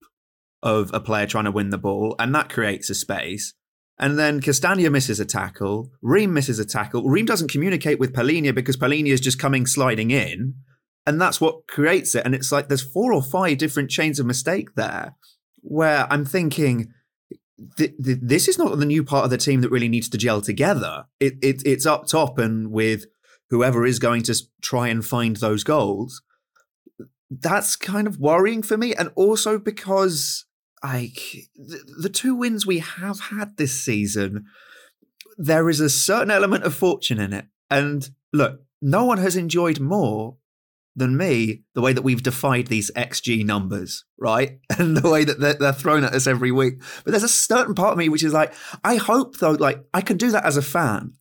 of 0.64 0.92
a 0.94 1.00
player 1.00 1.28
trying 1.28 1.46
to 1.46 1.52
win 1.52 1.70
the 1.70 1.78
ball, 1.78 2.16
and 2.20 2.34
that 2.36 2.50
creates 2.50 2.90
a 2.90 2.96
space. 2.96 3.54
And 3.98 4.18
then 4.18 4.42
Castagne 4.42 4.92
misses 4.92 5.20
a 5.20 5.26
tackle. 5.26 5.92
Ream 6.02 6.34
misses 6.34 6.58
a 6.58 6.66
tackle. 6.66 7.08
Ream 7.08 7.26
doesn't 7.26 7.52
communicate 7.52 8.00
with 8.00 8.14
Palhinha 8.14 8.54
because 8.54 8.76
Palhinha 8.76 9.10
is 9.10 9.22
just 9.22 9.38
coming 9.38 9.68
sliding 9.68 10.10
in. 10.10 10.56
And 11.06 11.22
that's 11.22 11.40
what 11.40 11.68
creates 11.68 12.16
it. 12.16 12.26
And 12.26 12.34
it's 12.34 12.52
like 12.52 12.68
there's 12.68 12.82
four 12.82 13.14
or 13.14 13.22
five 13.22 13.60
different 13.60 13.92
chains 13.92 14.20
of 14.20 14.26
mistake 14.26 14.74
there 14.76 15.16
where 15.62 16.08
I'm 16.12 16.26
thinking, 16.26 16.92
th- 17.78 17.94
th- 18.04 18.20
this 18.22 18.48
is 18.48 18.58
not 18.58 18.78
the 18.78 18.86
new 18.86 19.04
part 19.04 19.26
of 19.26 19.32
the 19.32 19.38
team 19.38 19.62
that 19.62 19.72
really 19.72 19.90
needs 19.90 20.10
to 20.10 20.18
gel 20.18 20.42
together. 20.42 21.06
It, 21.20 21.36
it, 21.42 21.62
it's 21.66 21.86
up 21.86 22.08
top 22.08 22.38
and 22.38 22.72
with 22.72 23.06
whoever 23.50 23.86
is 23.86 24.00
going 24.00 24.24
to 24.24 24.36
try 24.62 24.88
and 24.88 25.06
find 25.06 25.36
those 25.38 25.64
goals. 25.64 26.22
That's 27.30 27.76
kind 27.76 28.08
of 28.08 28.20
worrying 28.20 28.64
for 28.64 28.78
me, 28.78 28.94
and 28.94 29.10
also 29.16 29.58
because 29.58 30.46
like 30.84 31.50
the 31.56 32.10
two 32.12 32.36
wins 32.36 32.66
we 32.66 32.80
have 32.80 33.20
had 33.20 33.58
this 33.58 33.84
season, 33.84 34.46
there 35.38 35.70
is 35.70 35.80
a 35.80 35.90
certain 35.90 36.32
element 36.32 36.64
of 36.64 36.76
fortune 36.76 37.20
in 37.20 37.34
it. 37.34 37.46
And 37.70 38.10
look, 38.34 38.62
no 38.82 39.06
one 39.06 39.20
has 39.20 39.36
enjoyed 39.36 39.80
more 39.80 40.38
than 40.96 41.16
me 41.18 41.64
the 41.74 41.82
way 41.82 41.94
that 41.94 42.02
we've 42.02 42.24
defied 42.24 42.68
these 42.68 42.92
XG 42.92 43.46
numbers, 43.46 44.06
right? 44.18 44.60
And 44.78 44.98
the 44.98 45.10
way 45.10 45.24
that 45.24 45.40
they're, 45.40 45.54
they're, 45.54 45.74
thrown 45.74 46.04
at 46.04 46.14
us 46.14 46.28
every 46.28 46.52
week. 46.52 46.82
But 47.04 47.12
there's 47.12 47.24
a 47.24 47.30
certain 47.30 47.76
part 47.76 47.94
of 47.94 47.98
me 47.98 48.10
which 48.10 48.24
is 48.24 48.34
like, 48.34 48.54
I 48.84 48.96
hope 48.96 49.38
though, 49.38 49.52
like 49.52 49.84
I 49.94 50.02
can 50.02 50.18
do 50.18 50.32
that 50.32 50.46
as 50.46 50.58
a 50.58 50.62
fan. 50.62 51.14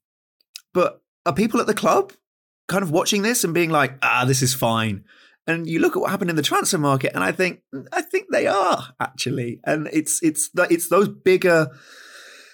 But 0.72 1.02
are 1.26 1.34
people 1.34 1.60
at 1.60 1.66
the 1.66 1.74
club 1.74 2.12
kind 2.68 2.82
of 2.82 2.90
watching 2.90 3.22
this 3.22 3.44
and 3.44 3.52
being 3.52 3.70
like, 3.70 3.98
ah, 4.02 4.24
this 4.26 4.42
is 4.42 4.54
fine? 4.54 5.04
And 5.46 5.66
you 5.66 5.80
look 5.80 5.96
at 5.96 6.00
what 6.00 6.10
happened 6.10 6.30
in 6.30 6.36
the 6.36 6.42
transfer 6.42 6.78
market, 6.78 7.12
and 7.14 7.24
I 7.24 7.32
think, 7.32 7.60
I 7.92 8.02
think 8.02 8.26
they 8.30 8.46
are 8.46 8.90
actually. 9.00 9.58
And 9.64 9.88
it's 9.92 10.22
it's 10.22 10.50
it's 10.54 10.88
those 10.88 11.08
bigger 11.08 11.68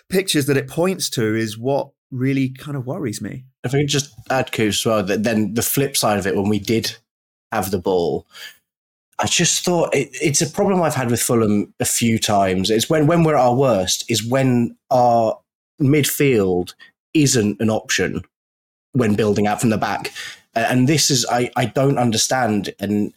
pictures 0.09 0.47
that 0.47 0.57
it 0.57 0.69
points 0.69 1.11
to 1.11 1.35
is 1.35 1.59
what 1.59 1.91
really 2.11 2.51
kind 2.51 2.77
of 2.77 2.87
worries 2.87 3.21
me. 3.21 3.45
If 3.65 3.75
I 3.75 3.79
could 3.81 3.89
just 3.89 4.15
add, 4.31 4.53
Coos, 4.53 4.81
as 4.81 4.87
well, 4.87 5.03
that 5.03 5.25
then 5.25 5.55
the 5.55 5.63
flip 5.63 5.97
side 5.97 6.19
of 6.19 6.27
it, 6.27 6.37
when 6.37 6.49
we 6.49 6.59
did 6.59 6.97
have 7.53 7.71
the 7.71 7.79
ball, 7.79 8.27
I 9.19 9.27
just 9.27 9.65
thought 9.65 9.95
it, 9.95 10.11
it's 10.13 10.43
a 10.43 10.51
problem 10.51 10.83
I've 10.83 10.95
had 10.95 11.11
with 11.11 11.23
Fulham 11.23 11.73
a 11.81 11.85
few 11.85 12.19
times. 12.19 12.71
It's 12.71 12.91
when 12.91 13.07
when 13.07 13.25
we're 13.25 13.37
at 13.37 13.41
our 13.41 13.55
worst 13.55 14.11
is 14.11 14.25
when 14.25 14.77
our 14.91 15.39
midfield 15.81 16.75
isn't 17.15 17.61
an 17.61 17.71
option 17.71 18.23
when 18.93 19.15
building 19.15 19.47
out 19.47 19.61
from 19.61 19.71
the 19.71 19.79
back, 19.79 20.13
and 20.55 20.89
this 20.89 21.11
is 21.11 21.25
I 21.31 21.51
I 21.57 21.67
don't 21.67 21.99
understand. 21.99 22.75
And 22.79 23.13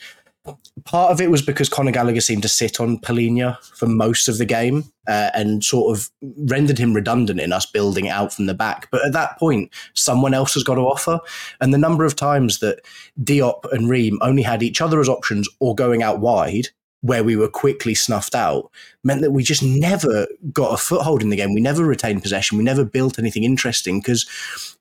part 0.86 1.12
of 1.12 1.22
it 1.22 1.30
was 1.30 1.42
because 1.42 1.70
Conor 1.70 1.92
Gallagher 1.92 2.22
seemed 2.22 2.44
to 2.44 2.50
sit 2.50 2.80
on 2.80 3.00
Palhinha 3.00 3.58
for 3.78 3.88
most 3.88 4.28
of 4.28 4.38
the 4.38 4.46
game 4.46 4.84
uh, 5.08 5.30
and 5.34 5.64
sort 5.64 5.96
of 5.96 6.10
rendered 6.22 6.78
him 6.78 6.94
redundant 6.94 7.40
in 7.40 7.52
us 7.52 7.66
building 7.66 8.10
out 8.10 8.34
from 8.34 8.46
the 8.46 8.54
back. 8.54 8.88
But 8.92 9.06
at 9.06 9.14
that 9.14 9.38
point, 9.38 9.72
someone 9.94 10.34
else 10.34 10.54
has 10.54 10.64
got 10.64 10.76
to 10.76 10.82
offer. 10.82 11.20
And 11.62 11.74
the 11.74 11.78
number 11.78 12.06
of 12.06 12.16
times 12.16 12.60
that 12.60 12.82
Diop 13.22 13.72
and 13.72 13.90
Ream 13.90 14.18
only 14.22 14.44
had 14.44 14.64
each 14.64 14.82
other 14.82 15.00
as 15.00 15.10
options 15.10 15.50
or 15.60 15.76
going 15.76 16.04
out 16.04 16.20
wide, 16.20 16.70
where 17.02 17.24
we 17.24 17.36
were 17.36 17.48
quickly 17.48 17.96
snuffed 17.96 18.36
out, 18.36 18.70
meant 19.04 19.22
that 19.22 19.32
we 19.32 19.42
just 19.42 19.64
never 19.64 20.28
got 20.52 20.74
a 20.74 20.78
foothold 20.78 21.22
in 21.22 21.30
the 21.30 21.38
game. 21.38 21.54
We 21.54 21.62
never 21.62 21.86
retained 21.86 22.22
possession. 22.22 22.58
We 22.58 22.64
never 22.64 22.84
built 22.84 23.18
anything 23.18 23.46
interesting 23.46 24.00
because 24.00 24.26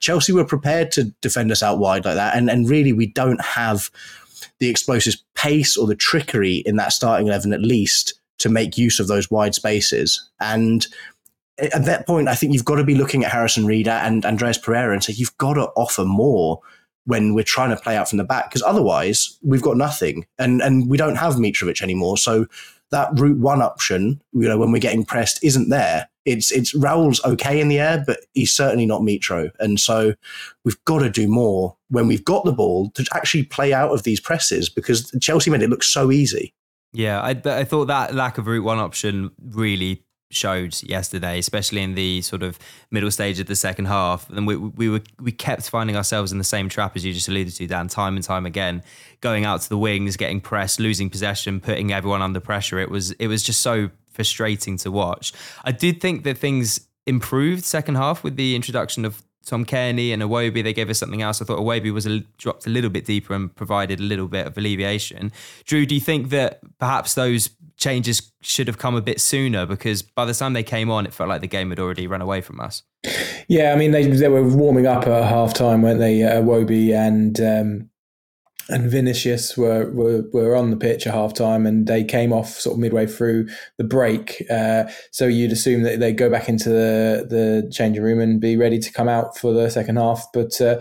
Chelsea 0.00 0.32
were 0.32 0.44
prepared 0.44 0.90
to 0.92 1.04
defend 1.20 1.52
us 1.52 1.62
out 1.62 1.78
wide 1.78 2.04
like 2.04 2.16
that. 2.16 2.36
And, 2.36 2.50
and 2.50 2.68
really, 2.68 2.92
we 2.92 3.06
don't 3.06 3.40
have 3.40 3.90
the 4.58 4.68
explosive 4.68 5.14
pace 5.34 5.76
or 5.76 5.86
the 5.86 5.96
trickery 5.96 6.56
in 6.66 6.76
that 6.76 6.92
starting 6.92 7.26
11 7.26 7.52
at 7.52 7.62
least 7.62 8.14
to 8.38 8.48
make 8.48 8.78
use 8.78 9.00
of 9.00 9.08
those 9.08 9.30
wide 9.30 9.54
spaces. 9.54 10.28
And 10.40 10.86
at 11.58 11.84
that 11.86 12.06
point, 12.06 12.28
I 12.28 12.34
think 12.34 12.52
you've 12.52 12.64
got 12.64 12.76
to 12.76 12.84
be 12.84 12.94
looking 12.94 13.24
at 13.24 13.32
Harrison 13.32 13.66
Reed 13.66 13.88
and 13.88 14.24
Andreas 14.24 14.58
Pereira 14.58 14.92
and 14.92 15.02
say, 15.02 15.12
you've 15.14 15.36
got 15.38 15.54
to 15.54 15.68
offer 15.76 16.04
more 16.04 16.60
when 17.04 17.34
we're 17.34 17.42
trying 17.42 17.70
to 17.70 17.76
play 17.76 17.96
out 17.96 18.08
from 18.08 18.18
the 18.18 18.24
back, 18.24 18.50
because 18.50 18.62
otherwise 18.62 19.38
we've 19.42 19.62
got 19.62 19.76
nothing. 19.76 20.26
And, 20.38 20.60
and 20.60 20.88
we 20.88 20.98
don't 20.98 21.16
have 21.16 21.34
Mitrovic 21.34 21.80
anymore. 21.80 22.18
So 22.18 22.46
that 22.90 23.08
route 23.14 23.38
one 23.38 23.62
option, 23.62 24.20
you 24.32 24.46
know, 24.46 24.58
when 24.58 24.72
we're 24.72 24.78
getting 24.78 25.04
pressed 25.04 25.42
isn't 25.42 25.70
there. 25.70 26.08
It's 26.30 26.50
it's 26.50 26.74
Raul's 26.74 27.22
okay 27.24 27.60
in 27.60 27.68
the 27.68 27.78
air, 27.78 28.02
but 28.06 28.20
he's 28.34 28.52
certainly 28.52 28.86
not 28.86 29.02
Mitro. 29.02 29.50
And 29.58 29.78
so 29.80 30.14
we've 30.64 30.82
got 30.84 31.00
to 31.00 31.10
do 31.10 31.28
more 31.28 31.76
when 31.88 32.06
we've 32.06 32.24
got 32.24 32.44
the 32.44 32.52
ball 32.52 32.90
to 32.90 33.06
actually 33.14 33.44
play 33.44 33.72
out 33.72 33.92
of 33.92 34.02
these 34.02 34.20
presses 34.20 34.68
because 34.68 35.10
Chelsea 35.20 35.50
made 35.50 35.62
it 35.62 35.70
look 35.70 35.82
so 35.82 36.10
easy. 36.10 36.54
Yeah, 36.92 37.20
I, 37.20 37.30
I 37.44 37.64
thought 37.64 37.86
that 37.86 38.14
lack 38.14 38.38
of 38.38 38.46
route 38.46 38.64
one 38.64 38.78
option 38.78 39.30
really 39.50 40.04
showed 40.30 40.80
yesterday, 40.82 41.38
especially 41.38 41.82
in 41.82 41.94
the 41.94 42.20
sort 42.22 42.42
of 42.42 42.58
middle 42.90 43.10
stage 43.10 43.40
of 43.40 43.46
the 43.46 43.56
second 43.56 43.86
half. 43.86 44.28
And 44.30 44.46
we 44.46 44.56
we 44.56 44.88
were 44.88 45.02
we 45.20 45.32
kept 45.32 45.68
finding 45.68 45.96
ourselves 45.96 46.32
in 46.32 46.38
the 46.38 46.44
same 46.44 46.68
trap 46.68 46.96
as 46.96 47.04
you 47.04 47.12
just 47.12 47.28
alluded 47.28 47.54
to, 47.54 47.66
Dan, 47.66 47.88
time 47.88 48.16
and 48.16 48.24
time 48.24 48.46
again, 48.46 48.82
going 49.20 49.44
out 49.44 49.62
to 49.62 49.68
the 49.68 49.78
wings, 49.78 50.16
getting 50.16 50.40
pressed, 50.40 50.80
losing 50.80 51.10
possession, 51.10 51.60
putting 51.60 51.92
everyone 51.92 52.22
under 52.22 52.40
pressure. 52.40 52.78
It 52.78 52.90
was 52.90 53.12
it 53.12 53.28
was 53.28 53.42
just 53.42 53.62
so 53.62 53.90
frustrating 54.18 54.76
to 54.78 54.90
watch. 54.90 55.32
I 55.62 55.70
did 55.70 56.00
think 56.00 56.24
that 56.24 56.36
things 56.36 56.88
improved 57.06 57.62
second 57.64 57.94
half 57.94 58.24
with 58.24 58.34
the 58.34 58.56
introduction 58.56 59.04
of 59.04 59.22
Tom 59.46 59.64
Cairney 59.64 60.12
and 60.12 60.20
Iwobi, 60.20 60.62
they 60.64 60.72
gave 60.72 60.90
us 60.90 60.98
something 60.98 61.22
else. 61.22 61.40
I 61.40 61.44
thought 61.44 61.60
Iwobi 61.60 61.92
was 61.92 62.04
a, 62.04 62.18
dropped 62.36 62.66
a 62.66 62.70
little 62.70 62.90
bit 62.90 63.06
deeper 63.06 63.32
and 63.32 63.54
provided 63.54 64.00
a 64.00 64.02
little 64.02 64.26
bit 64.26 64.46
of 64.46 64.58
alleviation. 64.58 65.30
Drew, 65.64 65.86
do 65.86 65.94
you 65.94 66.00
think 66.00 66.30
that 66.30 66.60
perhaps 66.78 67.14
those 67.14 67.50
changes 67.76 68.32
should 68.42 68.66
have 68.66 68.76
come 68.76 68.96
a 68.96 69.00
bit 69.00 69.20
sooner? 69.20 69.64
Because 69.64 70.02
by 70.02 70.24
the 70.24 70.34
time 70.34 70.52
they 70.52 70.64
came 70.64 70.90
on, 70.90 71.06
it 71.06 71.14
felt 71.14 71.28
like 71.28 71.40
the 71.40 71.46
game 71.46 71.70
had 71.70 71.78
already 71.78 72.08
run 72.08 72.20
away 72.20 72.40
from 72.40 72.60
us. 72.60 72.82
Yeah, 73.46 73.72
I 73.72 73.76
mean, 73.76 73.92
they, 73.92 74.06
they 74.06 74.28
were 74.28 74.42
warming 74.42 74.88
up 74.88 75.06
at 75.06 75.24
half 75.24 75.54
time, 75.54 75.82
weren't 75.82 76.00
they? 76.00 76.24
Uh, 76.24 76.42
Iwobi 76.42 76.92
and 76.92 77.40
um, 77.40 77.87
and 78.68 78.90
Vinicius 78.90 79.56
were, 79.56 79.90
were 79.90 80.22
were 80.32 80.54
on 80.54 80.70
the 80.70 80.76
pitch 80.76 81.06
at 81.06 81.14
half 81.14 81.32
time 81.34 81.66
and 81.66 81.86
they 81.86 82.04
came 82.04 82.32
off 82.32 82.50
sort 82.50 82.74
of 82.74 82.80
midway 82.80 83.06
through 83.06 83.48
the 83.78 83.84
break. 83.84 84.44
Uh, 84.50 84.84
so 85.10 85.26
you'd 85.26 85.52
assume 85.52 85.82
that 85.82 86.00
they 86.00 86.12
go 86.12 86.28
back 86.28 86.48
into 86.48 86.68
the, 86.68 87.26
the 87.28 87.70
changing 87.72 88.02
room 88.02 88.20
and 88.20 88.40
be 88.40 88.56
ready 88.56 88.78
to 88.78 88.92
come 88.92 89.08
out 89.08 89.36
for 89.36 89.52
the 89.52 89.70
second 89.70 89.96
half. 89.96 90.26
But 90.32 90.60
uh, 90.60 90.80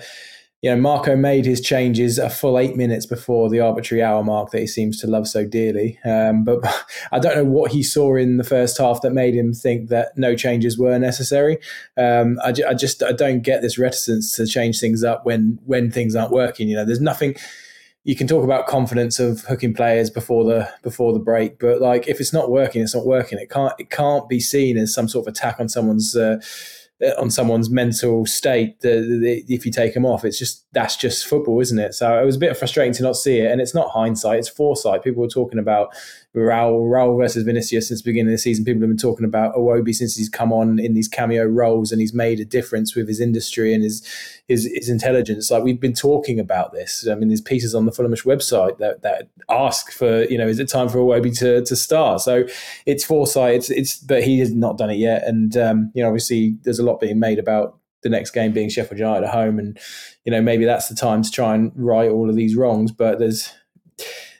you 0.64 0.72
know, 0.72 0.82
Marco 0.82 1.16
made 1.16 1.46
his 1.46 1.62
changes 1.62 2.18
a 2.18 2.32
full 2.32 2.58
eight 2.58 2.76
minutes 2.76 3.06
before 3.06 3.48
the 3.48 3.60
arbitrary 3.60 4.02
hour 4.02 4.24
mark 4.24 4.50
that 4.52 4.60
he 4.60 4.68
seems 4.68 5.00
to 5.00 5.08
love 5.08 5.28
so 5.28 5.46
dearly. 5.46 6.00
Um, 6.04 6.44
but 6.44 6.60
I 7.12 7.20
don't 7.20 7.36
know 7.36 7.46
what 7.46 7.72
he 7.72 7.84
saw 7.84 8.16
in 8.16 8.38
the 8.38 8.44
first 8.44 8.78
half 8.78 9.02
that 9.02 9.12
made 9.12 9.36
him 9.36 9.54
think 9.54 9.90
that 9.90 10.18
no 10.18 10.36
changes 10.36 10.78
were 10.78 10.98
necessary. 10.98 11.60
Um, 11.96 12.40
I, 12.44 12.54
I 12.68 12.74
just 12.74 13.04
I 13.04 13.12
don't 13.12 13.42
get 13.42 13.62
this 13.62 13.78
reticence 13.78 14.34
to 14.34 14.48
change 14.48 14.80
things 14.80 15.04
up 15.04 15.26
when 15.26 15.60
when 15.66 15.92
things 15.92 16.16
aren't 16.16 16.32
working. 16.32 16.68
You 16.68 16.78
know, 16.78 16.86
there's 16.86 17.02
nothing 17.02 17.36
you 18.08 18.16
can 18.16 18.26
talk 18.26 18.46
about 18.46 18.68
confidence 18.68 19.20
of 19.20 19.42
hooking 19.42 19.74
players 19.74 20.10
before 20.10 20.46
the 20.46 20.72
before 20.82 21.12
the 21.12 21.20
break, 21.20 21.60
but 21.60 21.82
like 21.82 22.08
if 22.08 22.22
it's 22.22 22.32
not 22.32 22.50
working, 22.50 22.82
it's 22.82 22.96
not 22.96 23.06
working. 23.06 23.38
It 23.38 23.50
can't 23.50 23.74
it 23.78 23.90
can't 23.90 24.30
be 24.30 24.40
seen 24.40 24.78
as 24.78 24.94
some 24.94 25.10
sort 25.10 25.28
of 25.28 25.34
attack 25.34 25.60
on 25.60 25.68
someone's 25.68 26.16
uh, 26.16 26.40
on 27.18 27.30
someone's 27.30 27.70
mental 27.70 28.26
state 28.26 28.80
the, 28.82 29.02
the, 29.22 29.54
if 29.54 29.66
you 29.66 29.72
take 29.72 29.94
them 29.94 30.06
off. 30.06 30.26
It's 30.26 30.40
just 30.40 30.66
that's 30.74 30.96
just 30.96 31.28
football, 31.28 31.60
isn't 31.62 31.78
it? 31.78 31.94
So 31.94 32.20
it 32.20 32.26
was 32.26 32.36
a 32.36 32.40
bit 32.40 32.58
frustrating 32.58 32.94
to 32.94 33.04
not 33.04 33.16
see 33.16 33.40
it, 33.40 33.52
and 33.52 33.62
it's 33.62 33.76
not 33.76 33.92
hindsight; 33.92 34.40
it's 34.40 34.50
foresight. 34.50 35.04
People 35.04 35.22
were 35.22 35.30
talking 35.30 35.60
about 35.60 35.94
Raul, 36.36 36.90
Raul 36.90 37.18
versus 37.18 37.44
Vinicius 37.44 37.88
since 37.88 38.02
the 38.02 38.10
beginning 38.10 38.30
of 38.30 38.34
the 38.34 38.38
season. 38.38 38.66
People 38.66 38.82
have 38.82 38.90
been 38.90 38.98
talking 38.98 39.26
about 39.26 39.56
Iwobi 39.56 39.94
since 39.94 40.16
he's 40.16 40.30
come 40.30 40.54
on 40.54 40.80
in 40.80 40.94
these 40.94 41.08
cameo 41.08 41.46
roles 41.46 41.92
and 41.92 42.00
he's 42.00 42.14
made 42.14 42.40
a 42.40 42.46
difference 42.46 42.96
with 42.96 43.08
his 43.08 43.20
industry 43.20 43.74
and 43.74 43.84
his 43.84 44.06
his, 44.48 44.70
his 44.74 44.90
intelligence. 44.90 45.52
Like 45.52 45.64
we've 45.64 45.80
been 45.80 45.94
talking 45.94 46.40
about 46.40 46.74
this. 46.74 47.08
I 47.08 47.16
mean, 47.16 47.28
there's 47.28 47.42
pieces 47.42 47.76
on 47.76 47.86
the 47.86 47.92
Fulhamish 47.92 48.24
website 48.24 48.78
that, 48.78 49.02
that 49.02 49.30
ask 49.50 49.92
for, 49.92 50.24
you 50.26 50.38
know, 50.38 50.48
is 50.48 50.60
it 50.60 50.70
time 50.70 50.90
for 50.90 51.00
Iwobi 51.00 51.38
to, 51.40 51.64
to 51.66 51.76
start? 51.76 52.22
So 52.22 52.46
it's 52.86 53.04
foresight. 53.04 53.56
It's, 53.56 53.70
it's 53.70 53.98
but 53.98 54.24
he 54.24 54.40
has 54.40 54.54
not 54.54 54.78
done 54.78 54.90
it 54.90 54.98
yet. 54.98 55.28
And 55.28 55.58
um, 55.58 55.92
you 55.94 56.02
know, 56.02 56.08
obviously, 56.08 56.56
there's 56.64 56.80
a 56.80 56.84
lot 56.88 57.00
being 57.00 57.20
made 57.20 57.40
about 57.40 57.78
the 58.04 58.10
next 58.10 58.32
game 58.32 58.52
being 58.52 58.70
Sheffield 58.70 59.00
United 59.00 59.26
at 59.26 59.34
home, 59.34 59.60
and 59.60 59.78
you 60.24 60.32
know, 60.32 60.42
maybe 60.42 60.66
that's 60.66 60.88
the 60.88 60.96
time 60.96 61.24
to 61.24 61.32
try 61.32 61.56
and 61.56 61.72
right 61.76 62.10
all 62.10 62.30
of 62.30 62.36
these 62.36 62.56
wrongs. 62.56 62.92
But 62.92 63.20
there's 63.20 63.52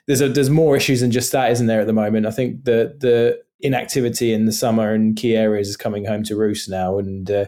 there's 0.06 0.20
a, 0.20 0.28
there's 0.28 0.50
more 0.50 0.76
issues 0.76 1.00
than 1.00 1.10
just 1.10 1.32
that, 1.32 1.50
isn't 1.52 1.66
there? 1.66 1.80
At 1.80 1.86
the 1.86 1.92
moment, 1.92 2.26
I 2.26 2.30
think 2.30 2.64
the 2.64 2.96
the 2.98 3.42
inactivity 3.60 4.32
in 4.32 4.46
the 4.46 4.52
summer 4.52 4.94
in 4.94 5.14
key 5.14 5.36
areas 5.36 5.68
is 5.68 5.76
coming 5.76 6.04
home 6.04 6.22
to 6.24 6.36
roost 6.36 6.68
now, 6.68 6.98
and 6.98 7.30
uh, 7.30 7.46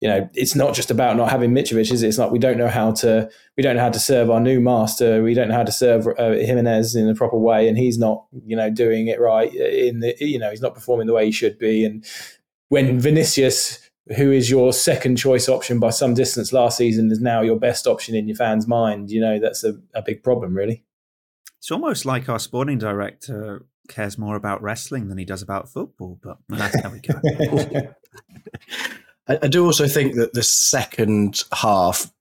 you 0.00 0.08
know 0.08 0.28
it's 0.34 0.54
not 0.54 0.74
just 0.74 0.90
about 0.90 1.16
not 1.16 1.30
having 1.30 1.52
Mitrovic, 1.52 1.90
is 1.92 2.02
it? 2.02 2.08
It's 2.08 2.18
like 2.18 2.30
we 2.30 2.38
don't 2.38 2.58
know 2.58 2.68
how 2.68 2.92
to 2.92 3.30
we 3.56 3.62
don't 3.62 3.76
know 3.76 3.82
how 3.82 3.90
to 3.90 4.00
serve 4.00 4.30
our 4.30 4.40
new 4.40 4.60
master. 4.60 5.22
We 5.22 5.34
don't 5.34 5.48
know 5.48 5.54
how 5.54 5.64
to 5.64 5.72
serve 5.72 6.06
uh, 6.18 6.32
Jimenez 6.32 6.94
in 6.94 7.06
the 7.06 7.14
proper 7.14 7.38
way, 7.38 7.68
and 7.68 7.78
he's 7.78 7.98
not 7.98 8.26
you 8.44 8.56
know 8.56 8.70
doing 8.70 9.06
it 9.06 9.20
right. 9.20 9.52
In 9.54 10.00
the 10.00 10.14
you 10.18 10.38
know 10.38 10.50
he's 10.50 10.62
not 10.62 10.74
performing 10.74 11.06
the 11.06 11.14
way 11.14 11.26
he 11.26 11.32
should 11.32 11.58
be, 11.58 11.84
and 11.84 12.04
when 12.68 12.98
Vinicius 13.00 13.85
who 14.14 14.30
is 14.30 14.50
your 14.50 14.72
second 14.72 15.16
choice 15.16 15.48
option 15.48 15.80
by 15.80 15.90
some 15.90 16.14
distance 16.14 16.52
last 16.52 16.78
season 16.78 17.10
is 17.10 17.20
now 17.20 17.40
your 17.40 17.58
best 17.58 17.86
option 17.86 18.14
in 18.14 18.28
your 18.28 18.36
fans' 18.36 18.66
mind. 18.66 19.10
You 19.10 19.20
know, 19.20 19.38
that's 19.40 19.64
a, 19.64 19.74
a 19.94 20.02
big 20.02 20.22
problem, 20.22 20.54
really. 20.54 20.84
It's 21.58 21.70
almost 21.70 22.04
like 22.04 22.28
our 22.28 22.38
sporting 22.38 22.78
director 22.78 23.66
cares 23.88 24.18
more 24.18 24.36
about 24.36 24.62
wrestling 24.62 25.08
than 25.08 25.18
he 25.18 25.24
does 25.24 25.42
about 25.42 25.68
football, 25.68 26.18
but 26.22 26.38
that's 26.48 26.80
how 26.80 26.90
we 26.90 27.00
go. 27.00 27.14
I, 29.28 29.38
I 29.42 29.48
do 29.48 29.64
also 29.64 29.88
think 29.88 30.14
that 30.14 30.34
the 30.34 30.42
second 30.42 31.42
half, 31.52 32.12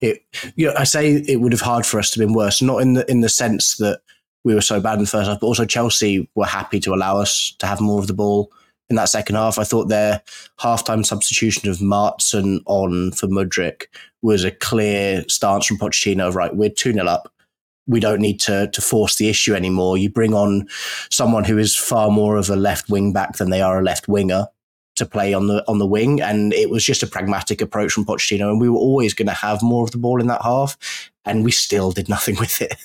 it 0.00 0.22
you 0.56 0.66
know, 0.66 0.74
I 0.76 0.84
say 0.84 1.14
it 1.14 1.40
would 1.40 1.52
have 1.52 1.60
hard 1.62 1.86
for 1.86 1.98
us 1.98 2.10
to 2.10 2.20
have 2.20 2.28
been 2.28 2.36
worse, 2.36 2.60
not 2.60 2.82
in 2.82 2.94
the 2.94 3.10
in 3.10 3.20
the 3.20 3.28
sense 3.28 3.76
that 3.76 4.00
we 4.44 4.54
were 4.54 4.60
so 4.60 4.80
bad 4.80 4.94
in 4.94 5.00
the 5.00 5.06
first 5.06 5.28
half, 5.28 5.40
but 5.40 5.46
also 5.46 5.64
Chelsea 5.64 6.28
were 6.34 6.44
happy 6.44 6.80
to 6.80 6.92
allow 6.92 7.18
us 7.18 7.54
to 7.60 7.66
have 7.66 7.80
more 7.80 8.00
of 8.00 8.08
the 8.08 8.14
ball 8.14 8.52
in 8.92 8.96
that 8.96 9.08
second 9.08 9.36
half. 9.36 9.58
I 9.58 9.64
thought 9.64 9.88
their 9.88 10.22
halftime 10.60 11.04
substitution 11.04 11.68
of 11.68 11.78
Maatsen 11.78 12.60
on 12.66 13.12
for 13.12 13.26
Mudryk 13.26 13.86
was 14.22 14.44
a 14.44 14.50
clear 14.50 15.24
stance 15.28 15.66
from 15.66 15.78
Pochettino 15.78 16.32
right, 16.32 16.54
we're 16.54 16.70
2 16.70 16.92
0 16.92 17.06
up 17.06 17.32
we 17.86 18.00
don't 18.00 18.20
need 18.20 18.38
to 18.40 18.68
to 18.68 18.80
force 18.80 19.16
the 19.16 19.28
issue 19.28 19.54
anymore. 19.54 19.98
You 19.98 20.08
bring 20.08 20.34
on 20.34 20.68
someone 21.10 21.44
who 21.44 21.58
is 21.58 21.76
far 21.76 22.10
more 22.10 22.36
of 22.36 22.48
a 22.48 22.56
left 22.56 22.88
wing 22.88 23.12
back 23.12 23.36
than 23.36 23.50
they 23.50 23.60
are 23.60 23.80
a 23.80 23.82
left 23.82 24.08
winger 24.08 24.46
to 24.96 25.06
play 25.06 25.34
on 25.34 25.48
the 25.48 25.64
on 25.68 25.78
the 25.78 25.86
wing, 25.86 26.20
and 26.20 26.52
it 26.52 26.70
was 26.70 26.84
just 26.84 27.02
a 27.02 27.06
pragmatic 27.06 27.60
approach 27.60 27.92
from 27.92 28.04
Pochettino. 28.04 28.50
And 28.50 28.60
we 28.60 28.68
were 28.68 28.78
always 28.78 29.14
going 29.14 29.28
to 29.28 29.34
have 29.34 29.62
more 29.62 29.84
of 29.84 29.90
the 29.90 29.98
ball 29.98 30.20
in 30.20 30.28
that 30.28 30.42
half. 30.42 30.76
and 31.24 31.44
we 31.44 31.50
still 31.50 31.92
did 31.92 32.08
nothing 32.08 32.36
with 32.40 32.60
it. 32.60 32.76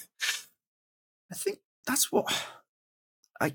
I 1.31 1.35
think 1.35 1.59
that's 1.85 2.11
what 2.11 2.25
I 3.39 3.53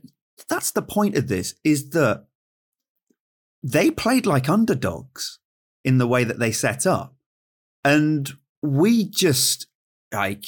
that's 0.48 0.72
the 0.72 0.82
point 0.82 1.16
of 1.16 1.28
this 1.28 1.54
is 1.64 1.90
that 1.90 2.26
they 3.62 3.90
played 3.90 4.26
like 4.26 4.48
underdogs 4.48 5.38
in 5.84 5.98
the 5.98 6.06
way 6.06 6.24
that 6.24 6.38
they 6.38 6.52
set 6.52 6.86
up. 6.86 7.14
And 7.84 8.30
we 8.62 9.04
just 9.04 9.66
like 10.12 10.44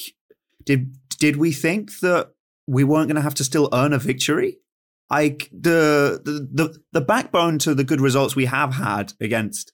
did 0.64 0.96
did 1.18 1.36
we 1.36 1.52
think 1.52 2.00
that 2.00 2.32
we 2.66 2.84
weren't 2.84 3.08
going 3.08 3.16
to 3.16 3.22
have 3.22 3.34
to 3.34 3.44
still 3.44 3.68
earn 3.72 3.92
a 3.92 3.98
victory? 3.98 4.58
Like 5.10 5.48
the, 5.52 6.20
the 6.24 6.48
the 6.52 6.78
the 6.92 7.00
backbone 7.00 7.58
to 7.60 7.74
the 7.74 7.84
good 7.84 8.00
results 8.00 8.34
we 8.34 8.46
have 8.46 8.74
had 8.74 9.12
against 9.20 9.72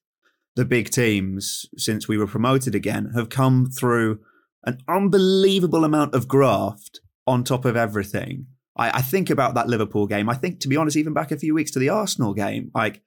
the 0.57 0.65
big 0.65 0.91
teams 0.91 1.67
since 1.77 2.09
we 2.09 2.19
were 2.19 2.27
promoted 2.27 2.75
again 2.75 3.13
have 3.15 3.29
come 3.29 3.67
through 3.67 4.21
an 4.65 4.79
unbelievable 4.89 5.85
amount 5.85 6.15
of 6.15 6.29
graft 6.29 7.01
on 7.27 7.45
top 7.45 7.65
of 7.65 7.77
everything. 7.77 8.47
I, 8.77 8.99
I, 8.99 9.03
think 9.03 9.31
about 9.31 9.55
that 9.55 9.69
Liverpool 9.69 10.07
game. 10.07 10.29
I 10.29 10.35
think, 10.35 10.61
to 10.61 10.69
be 10.69 10.77
honest, 10.77 10.97
even 10.97 11.13
back 11.13 11.31
a 11.31 11.39
few 11.39 11.55
weeks 11.55 11.71
to 11.73 11.79
the 11.79 11.89
Arsenal 11.89 12.35
game, 12.35 12.71
like 12.75 13.01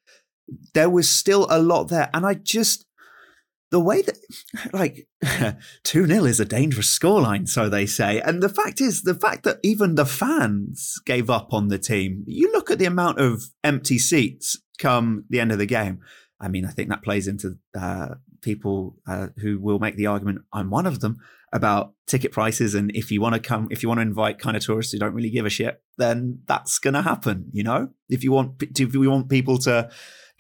there 0.74 0.90
was 0.90 1.10
still 1.10 1.48
a 1.50 1.60
lot 1.60 1.86
there. 1.86 2.10
And 2.14 2.26
I 2.26 2.36
just, 2.36 2.86
the 3.72 3.80
way 3.80 4.02
that, 4.02 4.18
like, 4.72 5.08
2 5.84 6.06
0 6.06 6.26
is 6.26 6.40
a 6.40 6.46
dangerous 6.46 6.98
scoreline, 6.98 7.48
so 7.48 7.70
they 7.70 7.86
say. 7.86 8.20
And 8.22 8.42
the 8.42 8.50
fact 8.50 8.82
is, 8.82 9.04
the 9.04 9.16
fact 9.16 9.44
that 9.44 9.60
even 9.64 9.96
the 9.96 10.06
fans 10.06 11.00
gave 11.06 11.30
up 11.30 11.54
on 11.54 11.70
the 11.70 11.80
team, 11.80 12.24
you 12.28 12.52
look 12.52 12.70
at 12.70 12.80
the 12.80 12.86
amount 12.86 13.20
of 13.20 13.44
empty 13.64 13.98
seats 13.98 14.58
come 14.78 15.26
the 15.30 15.40
end 15.40 15.52
of 15.52 15.58
the 15.58 15.66
game. 15.66 16.00
I 16.40 16.50
mean, 16.50 16.66
I 16.66 16.72
think 16.72 16.90
that 16.90 17.04
plays 17.04 17.28
into 17.28 17.58
uh, 17.74 18.16
people 18.42 18.98
uh, 19.08 19.28
who 19.38 19.60
will 19.60 19.80
make 19.80 19.96
the 19.96 20.08
argument, 20.08 20.40
I'm 20.52 20.70
one 20.70 20.86
of 20.86 21.00
them, 21.00 21.18
about 21.54 21.94
ticket 22.08 22.32
prices. 22.32 22.76
And 22.76 22.92
if 22.96 23.12
you 23.12 23.22
want 23.22 23.36
to 23.36 23.40
come, 23.40 23.68
if 23.72 23.82
you 23.82 23.90
want 23.90 24.00
to 24.00 24.04
invite 24.04 24.40
kind 24.40 24.58
of 24.58 24.64
tourists 24.64 24.92
who 24.92 25.00
don't 25.00 25.14
really 25.14 25.30
give 25.30 25.46
a 25.46 25.50
shit, 25.50 25.82
then 25.98 26.40
that's 26.48 26.80
going 26.80 26.96
to 26.96 27.02
happen. 27.02 27.50
You 27.54 27.64
know, 27.64 27.90
if 28.10 28.24
you 28.24 28.32
want, 28.32 28.62
if 28.62 28.94
we 28.94 29.08
want 29.08 29.30
people 29.30 29.58
to 29.60 29.90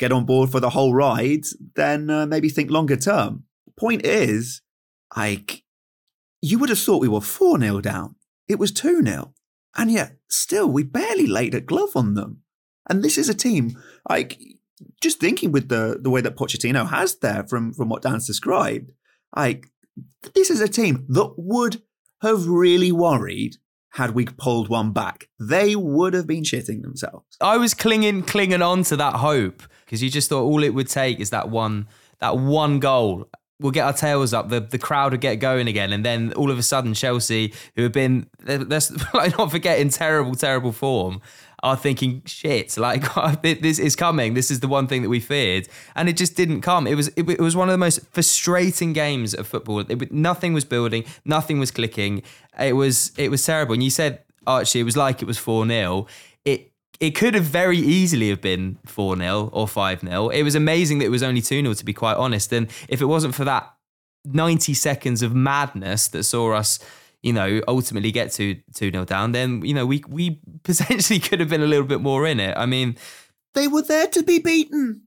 get 0.04 0.12
on 0.12 0.26
board 0.26 0.50
for 0.50 0.60
the 0.60 0.72
whole 0.72 0.94
ride, 0.94 1.46
then 1.76 2.10
uh, 2.10 2.26
maybe 2.26 2.50
think 2.50 2.70
longer 2.70 2.98
term. 2.98 3.44
Point 3.78 4.06
is, 4.06 4.62
like, 5.16 5.64
you 6.42 6.60
would 6.60 6.70
have 6.70 6.80
thought 6.80 7.02
we 7.02 7.08
were 7.08 7.22
4 7.22 7.60
0 7.60 7.82
down. 7.82 8.16
It 8.48 8.60
was 8.60 8.72
2 8.72 9.02
0. 9.04 9.34
And 9.76 9.90
yet, 9.90 10.18
still, 10.28 10.70
we 10.70 10.84
barely 10.84 11.26
laid 11.26 11.56
a 11.56 11.62
glove 11.62 11.96
on 11.96 12.14
them. 12.16 12.42
And 12.90 13.02
this 13.02 13.18
is 13.18 13.30
a 13.30 13.34
team, 13.34 13.82
like, 14.10 14.38
just 15.02 15.20
thinking 15.20 15.52
with 15.52 15.70
the 15.70 15.98
the 16.02 16.10
way 16.10 16.22
that 16.22 16.36
Pochettino 16.36 16.90
has 16.90 17.16
there 17.20 17.46
from 17.48 17.74
from 17.74 17.90
what 17.90 18.02
Dan's 18.02 18.28
described, 18.28 18.92
like 19.36 19.68
this 20.34 20.50
is 20.50 20.60
a 20.60 20.68
team 20.68 21.06
that 21.10 21.34
would 21.38 21.82
have 22.22 22.48
really 22.48 22.92
worried 22.92 23.58
had 23.94 24.12
we 24.12 24.26
pulled 24.26 24.70
one 24.70 24.92
back. 24.92 25.30
They 25.40 25.76
would 25.76 26.14
have 26.14 26.26
been 26.26 26.44
shitting 26.44 26.82
themselves. 26.82 27.38
I 27.40 27.58
was 27.58 27.74
clinging 27.74 28.24
clinging 28.24 28.62
on 28.62 28.84
to 28.84 28.98
that 28.98 29.16
hope 29.16 29.64
because 29.86 30.02
you 30.02 30.10
just 30.10 30.30
thought 30.30 30.44
all 30.44 30.64
it 30.64 30.74
would 30.74 30.90
take 30.90 31.20
is 31.20 31.30
that 31.30 31.50
one 31.50 31.88
that 32.20 32.38
one 32.38 32.80
goal. 32.80 33.30
We'll 33.60 33.72
get 33.72 33.86
our 33.86 33.94
tails 33.94 34.34
up. 34.34 34.50
The 34.50 34.60
the 34.60 34.80
crowd 34.80 35.12
would 35.12 35.22
get 35.22 35.36
going 35.36 35.68
again, 35.68 35.94
and 35.94 36.04
then 36.04 36.34
all 36.34 36.50
of 36.50 36.58
a 36.58 36.64
sudden, 36.64 36.94
Chelsea, 36.94 37.54
who 37.76 37.84
have 37.84 37.92
been 37.92 38.28
let's 38.46 38.92
like 39.14 39.38
not 39.38 39.52
forget 39.52 39.80
in 39.80 39.90
terrible, 39.90 40.36
terrible 40.36 40.72
form, 40.72 41.22
are 41.64 41.78
thinking, 41.78 42.22
shit, 42.26 42.78
like 42.78 43.06
this 43.42 43.80
is 43.80 43.96
coming. 43.96 44.34
This 44.34 44.52
is 44.52 44.60
the 44.60 44.68
one 44.68 44.86
thing 44.86 45.02
that 45.02 45.10
we 45.10 45.22
feared, 45.22 45.70
and 45.96 46.10
it 46.10 46.18
just 46.18 46.36
didn't 46.36 46.62
come. 46.62 46.86
It 46.86 46.96
was 46.96 47.08
it, 47.16 47.28
it 47.30 47.40
was 47.40 47.56
one 47.56 47.70
of 47.70 47.74
the 47.74 47.78
most 47.78 48.06
frustrating 48.12 48.92
games 48.92 49.34
of 49.34 49.48
football. 49.48 49.80
It, 49.80 50.12
nothing 50.12 50.54
was 50.54 50.66
building, 50.66 51.06
nothing 51.24 51.60
was 51.60 51.72
clicking. 51.72 52.22
It 52.60 52.74
was 52.74 53.12
it 53.18 53.30
was 53.30 53.46
terrible. 53.46 53.74
And 53.74 53.84
you 53.84 53.90
said 53.90 54.24
Archie, 54.46 54.80
it 54.80 54.84
was 54.84 54.98
like 54.98 55.22
it 55.22 55.26
was 55.26 55.38
four 55.38 55.66
0 55.66 56.08
It 56.46 56.72
it 57.00 57.12
could 57.12 57.34
have 57.34 57.46
very 57.46 57.78
easily 57.78 58.30
have 58.30 58.42
been 58.42 58.78
4 58.86 59.18
0 59.18 59.50
or 59.52 59.68
5 59.68 60.02
0. 60.02 60.30
It 60.30 60.44
was 60.44 60.56
amazing 60.56 61.00
that 61.00 61.06
it 61.06 61.10
was 61.10 61.24
only 61.24 61.42
2 61.42 61.62
0, 61.62 61.74
to 61.74 61.86
be 61.86 61.94
quite 61.94 62.18
honest. 62.18 62.54
And 62.54 62.70
if 62.88 63.02
it 63.02 63.06
wasn't 63.06 63.36
for 63.36 63.44
that 63.46 63.74
90 64.26 64.74
seconds 64.74 65.22
of 65.22 65.36
madness 65.36 66.08
that 66.10 66.24
saw 66.24 66.54
us 66.54 66.80
you 67.24 67.32
know, 67.32 67.62
ultimately 67.68 68.12
get 68.12 68.32
to 68.34 68.56
2 68.76 68.92
0 68.92 69.06
down, 69.06 69.32
then, 69.32 69.66
you 69.66 69.74
know, 69.74 69.86
we, 69.86 70.04
we 70.08 70.42
potentially 70.64 71.20
could 71.20 71.40
have 71.40 71.50
been 71.50 71.64
a 71.64 71.68
little 71.68 71.88
bit 71.88 72.02
more 72.02 72.28
in 72.28 72.40
it. 72.40 72.56
I 72.56 72.66
mean, 72.66 72.98
they 73.56 73.68
were 73.68 73.82
there 73.82 74.08
to 74.08 74.22
be 74.22 74.40
beaten. 74.40 75.04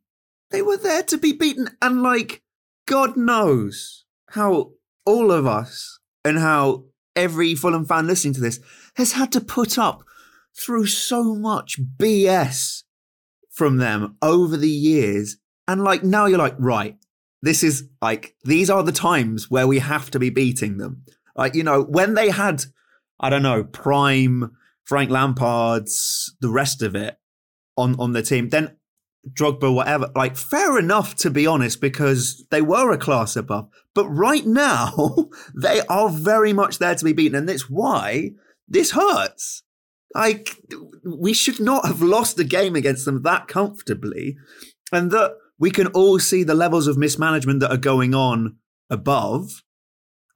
They 0.50 0.62
were 0.62 0.78
there 0.78 1.02
to 1.04 1.18
be 1.18 1.32
beaten. 1.32 1.68
And 1.82 2.02
like, 2.02 2.42
God 2.88 3.16
knows 3.16 4.04
how 4.30 4.72
all 5.04 5.30
of 5.30 5.46
us 5.46 6.00
and 6.24 6.38
how 6.38 6.84
every 7.16 7.54
Fulham 7.54 7.84
fan 7.84 8.06
listening 8.06 8.34
to 8.34 8.40
this 8.40 8.60
has 8.94 9.12
had 9.12 9.32
to 9.32 9.40
put 9.40 9.78
up 9.78 10.04
through 10.56 10.86
so 10.86 11.34
much 11.34 11.80
BS 11.98 12.84
from 13.50 13.78
them 13.78 14.16
over 14.22 14.56
the 14.56 14.70
years. 14.70 15.38
And 15.66 15.82
like, 15.82 16.04
now 16.04 16.26
you're 16.26 16.38
like, 16.38 16.54
right, 16.58 16.96
this 17.42 17.62
is 17.62 17.88
like, 18.00 18.36
these 18.44 18.70
are 18.70 18.82
the 18.82 18.92
times 18.92 19.50
where 19.50 19.66
we 19.66 19.78
have 19.78 20.10
to 20.12 20.18
be 20.18 20.30
beating 20.30 20.78
them. 20.78 21.04
Like, 21.34 21.54
you 21.54 21.64
know, 21.64 21.82
when 21.82 22.14
they 22.14 22.30
had, 22.30 22.64
I 23.18 23.30
don't 23.30 23.42
know, 23.42 23.64
prime 23.64 24.56
Frank 24.84 25.10
Lampard's, 25.10 26.34
the 26.40 26.50
rest 26.50 26.82
of 26.82 26.94
it 26.94 27.18
on, 27.76 27.98
on 27.98 28.12
the 28.12 28.22
team, 28.22 28.50
then 28.50 28.76
Drogba, 29.32 29.74
whatever, 29.74 30.10
like 30.14 30.36
fair 30.36 30.78
enough 30.78 31.14
to 31.16 31.30
be 31.30 31.46
honest, 31.46 31.80
because 31.80 32.44
they 32.50 32.62
were 32.62 32.92
a 32.92 32.98
class 32.98 33.36
above. 33.36 33.68
But 33.94 34.08
right 34.08 34.46
now, 34.46 35.28
they 35.54 35.80
are 35.88 36.08
very 36.08 36.52
much 36.52 36.78
there 36.78 36.94
to 36.94 37.04
be 37.04 37.12
beaten. 37.12 37.36
And 37.36 37.48
that's 37.48 37.68
why 37.68 38.30
this 38.68 38.92
hurts. 38.92 39.62
Like, 40.14 40.56
we 41.04 41.34
should 41.34 41.60
not 41.60 41.86
have 41.86 42.00
lost 42.00 42.36
the 42.36 42.44
game 42.44 42.76
against 42.76 43.04
them 43.04 43.22
that 43.22 43.48
comfortably. 43.48 44.36
And 44.92 45.10
that 45.10 45.34
we 45.58 45.70
can 45.70 45.88
all 45.88 46.18
see 46.18 46.42
the 46.42 46.54
levels 46.54 46.86
of 46.86 46.96
mismanagement 46.96 47.60
that 47.60 47.72
are 47.72 47.76
going 47.76 48.14
on 48.14 48.56
above 48.88 49.62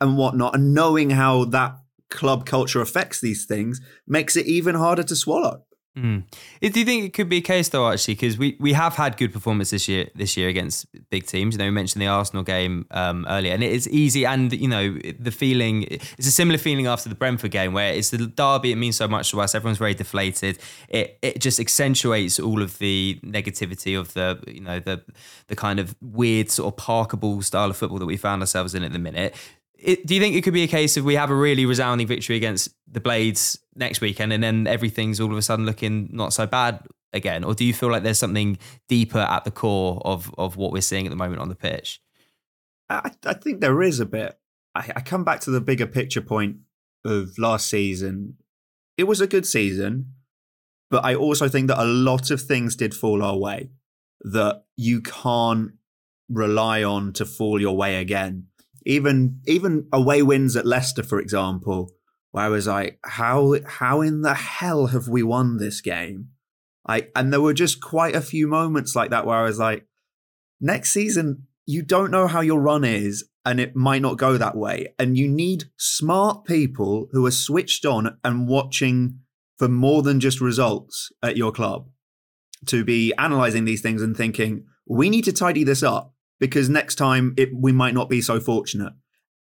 and 0.01 0.17
whatnot, 0.17 0.55
and 0.55 0.75
knowing 0.75 1.11
how 1.11 1.45
that 1.45 1.77
club 2.09 2.45
culture 2.45 2.81
affects 2.81 3.21
these 3.21 3.47
things 3.47 3.81
makes 4.07 4.37
it 4.37 4.47
even 4.47 4.75
harder 4.75 5.03
to 5.05 5.15
swallow. 5.15 5.65
Mm. 5.99 6.23
Do 6.61 6.81
you 6.81 6.87
think 6.87 7.05
it 7.05 7.13
could 7.15 7.29
be 7.29 7.39
a 7.39 7.43
case 7.43 7.69
though, 7.69 7.91
actually, 7.91 8.15
because 8.15 8.39
we, 8.39 8.57
we 8.61 8.75
have 8.75 8.95
had 8.95 9.17
good 9.17 9.33
performance 9.33 9.71
this 9.71 9.89
year 9.89 10.09
this 10.15 10.37
year 10.37 10.49
against 10.49 10.87
big 11.11 11.27
teams. 11.27 11.55
You 11.55 11.59
know, 11.59 11.65
we 11.65 11.73
mentioned 11.73 12.01
the 12.01 12.07
Arsenal 12.07 12.45
game 12.45 12.87
um, 12.93 13.27
earlier, 13.29 13.53
and 13.53 13.65
it 13.65 13.73
is 13.73 13.89
easy. 13.89 14.25
And 14.25 14.53
you 14.53 14.69
know, 14.69 14.97
the 15.19 15.33
feeling 15.33 15.83
it's 15.83 16.29
a 16.29 16.31
similar 16.31 16.59
feeling 16.59 16.87
after 16.87 17.09
the 17.09 17.17
Brentford 17.17 17.51
game, 17.51 17.73
where 17.73 17.93
it's 17.93 18.11
the 18.11 18.19
derby. 18.19 18.71
It 18.71 18.77
means 18.77 18.97
so 18.97 19.09
much 19.09 19.33
to 19.33 19.41
us. 19.41 19.53
Everyone's 19.53 19.79
very 19.79 19.95
deflated. 19.95 20.61
It 20.89 21.19
it 21.23 21.41
just 21.41 21.59
accentuates 21.59 22.39
all 22.39 22.63
of 22.63 22.79
the 22.79 23.19
negativity 23.25 23.99
of 23.99 24.15
the 24.15 24.41
you 24.47 24.61
know 24.61 24.79
the 24.79 25.03
the 25.49 25.57
kind 25.57 25.81
of 25.81 25.97
weird 26.01 26.53
sort 26.53 26.73
of 26.73 26.77
parkable 26.77 27.43
style 27.43 27.69
of 27.69 27.77
football 27.77 27.99
that 27.99 28.07
we 28.07 28.17
found 28.17 28.43
ourselves 28.43 28.77
in 28.77 28.85
at 28.85 28.93
the 28.93 28.99
minute 29.01 29.35
it, 29.83 30.07
do 30.07 30.15
you 30.15 30.21
think 30.21 30.37
it 30.37 30.43
could 30.43 30.55
be 30.55 30.63
a 30.63 30.69
case 30.69 30.97
of 30.97 31.05
we 31.05 31.15
have 31.15 31.31
a 31.31 31.35
really 31.35 31.67
resounding 31.67 32.07
victory 32.07 32.37
against 32.37 32.71
the 32.91 33.01
Blades 33.01 33.59
next 33.75 34.01
weekend, 34.01 34.33
and 34.33 34.43
then 34.43 34.67
everything's 34.67 35.21
all 35.21 35.31
of 35.31 35.39
a 35.39 35.43
sudden 35.43 35.67
looking 35.67 36.09
not 36.13 36.33
so 36.33 36.47
bad 36.47 36.87
again, 37.13 37.45
or 37.45 37.55
do 37.55 37.65
you 37.65 37.75
feel 37.75 37.91
like 37.91 38.03
there's 38.03 38.19
something 38.19 38.59
deeper 38.89 39.19
at 39.19 39.45
the 39.45 39.51
core 39.51 40.01
of 40.05 40.33
of 40.39 40.57
what 40.57 40.73
we're 40.73 40.83
seeing 40.83 41.07
at 41.07 41.11
the 41.11 41.17
moment 41.17 41.41
on 41.41 41.49
the 41.49 41.55
pitch? 41.55 42.01
I, 42.89 43.13
I 43.25 43.35
think 43.35 43.61
there 43.61 43.83
is 43.83 44.01
a 44.01 44.07
bit. 44.07 44.39
I, 44.75 44.91
I 44.97 45.01
come 45.01 45.25
back 45.25 45.41
to 45.41 45.51
the 45.51 45.61
bigger 45.61 45.87
picture 45.87 46.21
point 46.21 46.59
of 47.05 47.39
last 47.39 47.69
season. 47.69 48.37
It 48.97 49.05
was 49.05 49.21
a 49.21 49.27
good 49.27 49.47
season, 49.47 50.13
but 50.91 51.05
I 51.05 51.15
also 51.15 51.49
think 51.49 51.69
that 51.69 51.83
a 51.83 51.85
lot 51.85 52.31
of 52.31 52.43
things 52.43 52.77
did 52.77 52.95
fall 52.95 53.23
our 53.23 53.37
way 53.37 53.71
that 54.23 54.65
you 54.77 55.01
can't 55.01 55.73
rely 56.29 56.85
on 56.85 57.13
to 57.15 57.25
fall 57.25 57.61
your 57.61 57.77
way 57.77 57.97
again 57.97 58.47
even 58.85 59.41
even 59.47 59.89
away 59.93 60.23
wins 60.23 60.57
at 60.57 60.67
Leicester, 60.67 61.03
for 61.03 61.21
example, 61.21 61.93
where 62.31 62.45
I 62.45 62.49
was 62.49 62.67
like, 62.67 62.99
how 63.05 63.57
how 63.67 64.01
in 64.01 64.23
the 64.23 64.35
hell 64.35 64.89
have 64.89 65.09
we 65.09 65.23
won 65.23 65.59
this 65.59 65.81
game? 65.81 66.29
I 66.87 67.09
and 67.15 67.33
there 67.33 67.41
were 67.41 67.55
just 67.55 67.81
quite 67.81 68.15
a 68.15 68.21
few 68.21 68.47
moments 68.47 68.97
like 68.97 69.11
that 69.11 69.27
where 69.27 69.37
I 69.37 69.45
was 69.45 69.59
like, 69.59 69.87
next 70.61 70.91
season 70.91 71.47
you 71.67 71.83
don't 71.83 72.11
know 72.11 72.27
how 72.27 72.41
your 72.41 72.61
run 72.61 72.85
is, 72.85 73.29
and 73.45 73.61
it 73.61 73.77
might 73.77 74.03
not 74.03 74.19
go 74.19 74.37
that 74.37 74.57
way, 74.57 74.93
and 74.99 75.17
you 75.17 75.29
need 75.29 75.65
smart 75.77 76.45
people 76.45 77.09
who 77.13 77.25
are 77.27 77.31
switched 77.31 77.85
on 77.85 78.19
and 78.25 78.49
watching 78.49 79.21
for 79.57 79.69
more 79.69 80.03
than 80.03 80.21
just 80.21 80.41
results 80.41 81.13
at 81.23 81.37
your 81.37 81.53
club 81.53 81.89
to 82.67 82.85
be 82.85 83.13
analyzing 83.19 83.65
these 83.65 83.83
things 83.83 84.03
and 84.03 84.17
thinking 84.17 84.65
we 84.87 85.09
need 85.09 85.25
to 85.25 85.33
tidy 85.33 85.65
this 85.65 85.83
up 85.83 86.15
because 86.41 86.69
next 86.69 86.97
time 86.97 87.35
it, 87.37 87.51
we 87.55 87.71
might 87.71 87.95
not 87.95 88.09
be 88.09 88.21
so 88.21 88.41
fortunate. 88.41 88.93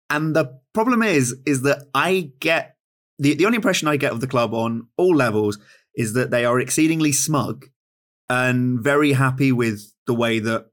And 0.08 0.36
the 0.36 0.60
problem 0.74 1.02
is, 1.02 1.34
is 1.46 1.62
that 1.62 1.86
I 1.94 2.30
get 2.38 2.76
the, 3.18 3.34
the 3.34 3.46
only 3.46 3.56
impression 3.56 3.88
I 3.88 3.96
get 3.96 4.12
of 4.12 4.20
the 4.20 4.26
club 4.26 4.54
on 4.54 4.88
all 4.96 5.14
levels 5.16 5.58
is 5.94 6.12
that 6.14 6.30
they 6.30 6.44
are 6.44 6.60
exceedingly 6.60 7.12
smug 7.12 7.66
and 8.28 8.82
very 8.82 9.12
happy 9.12 9.52
with 9.52 9.92
the 10.06 10.14
way 10.14 10.38
that 10.38 10.66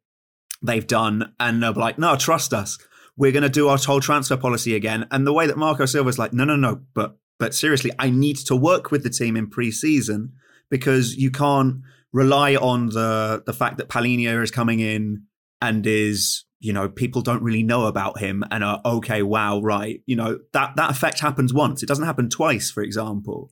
they've 0.61 0.87
done. 0.87 1.33
And 1.39 1.63
they're 1.63 1.71
like, 1.71 1.97
no, 1.97 2.15
trust 2.15 2.53
us. 2.53 2.77
we're 3.19 3.33
going 3.33 3.43
to 3.43 3.49
do 3.49 3.67
our 3.67 3.77
whole 3.77 3.99
transfer 3.99 4.37
policy 4.37 4.75
again. 4.75 5.05
And 5.11 5.27
the 5.27 5.33
way 5.33 5.45
that 5.45 5.57
Marco 5.57 5.85
Silva's 5.85 6.17
like, 6.17 6.33
no, 6.33 6.45
no, 6.45 6.55
no, 6.55 6.81
but 6.93 7.17
but 7.37 7.53
seriously, 7.53 7.91
I 7.97 8.09
need 8.09 8.35
to 8.47 8.55
work 8.55 8.91
with 8.91 9.03
the 9.03 9.09
team 9.09 9.37
in 9.37 9.49
pre-season 9.49 10.33
because 10.69 11.15
you 11.15 11.31
can't 11.31 11.81
rely 12.11 12.55
on 12.55 12.87
the 12.87 13.43
the 13.45 13.53
fact 13.53 13.77
that 13.77 13.89
Palhinha 13.89 14.41
is 14.41 14.51
coming 14.51 14.79
in 14.79 15.23
and 15.61 15.85
is 15.85 16.45
you 16.59 16.73
know 16.73 16.89
people 16.89 17.21
don't 17.21 17.43
really 17.43 17.63
know 17.63 17.85
about 17.85 18.19
him 18.19 18.43
and 18.51 18.63
are 18.63 18.81
okay 18.85 19.21
wow 19.23 19.61
right 19.61 20.01
you 20.05 20.15
know 20.15 20.39
that 20.53 20.75
that 20.75 20.91
effect 20.91 21.19
happens 21.19 21.53
once. 21.53 21.81
It 21.81 21.87
doesn't 21.87 22.05
happen 22.05 22.29
twice 22.29 22.71
for 22.71 22.83
example. 22.83 23.51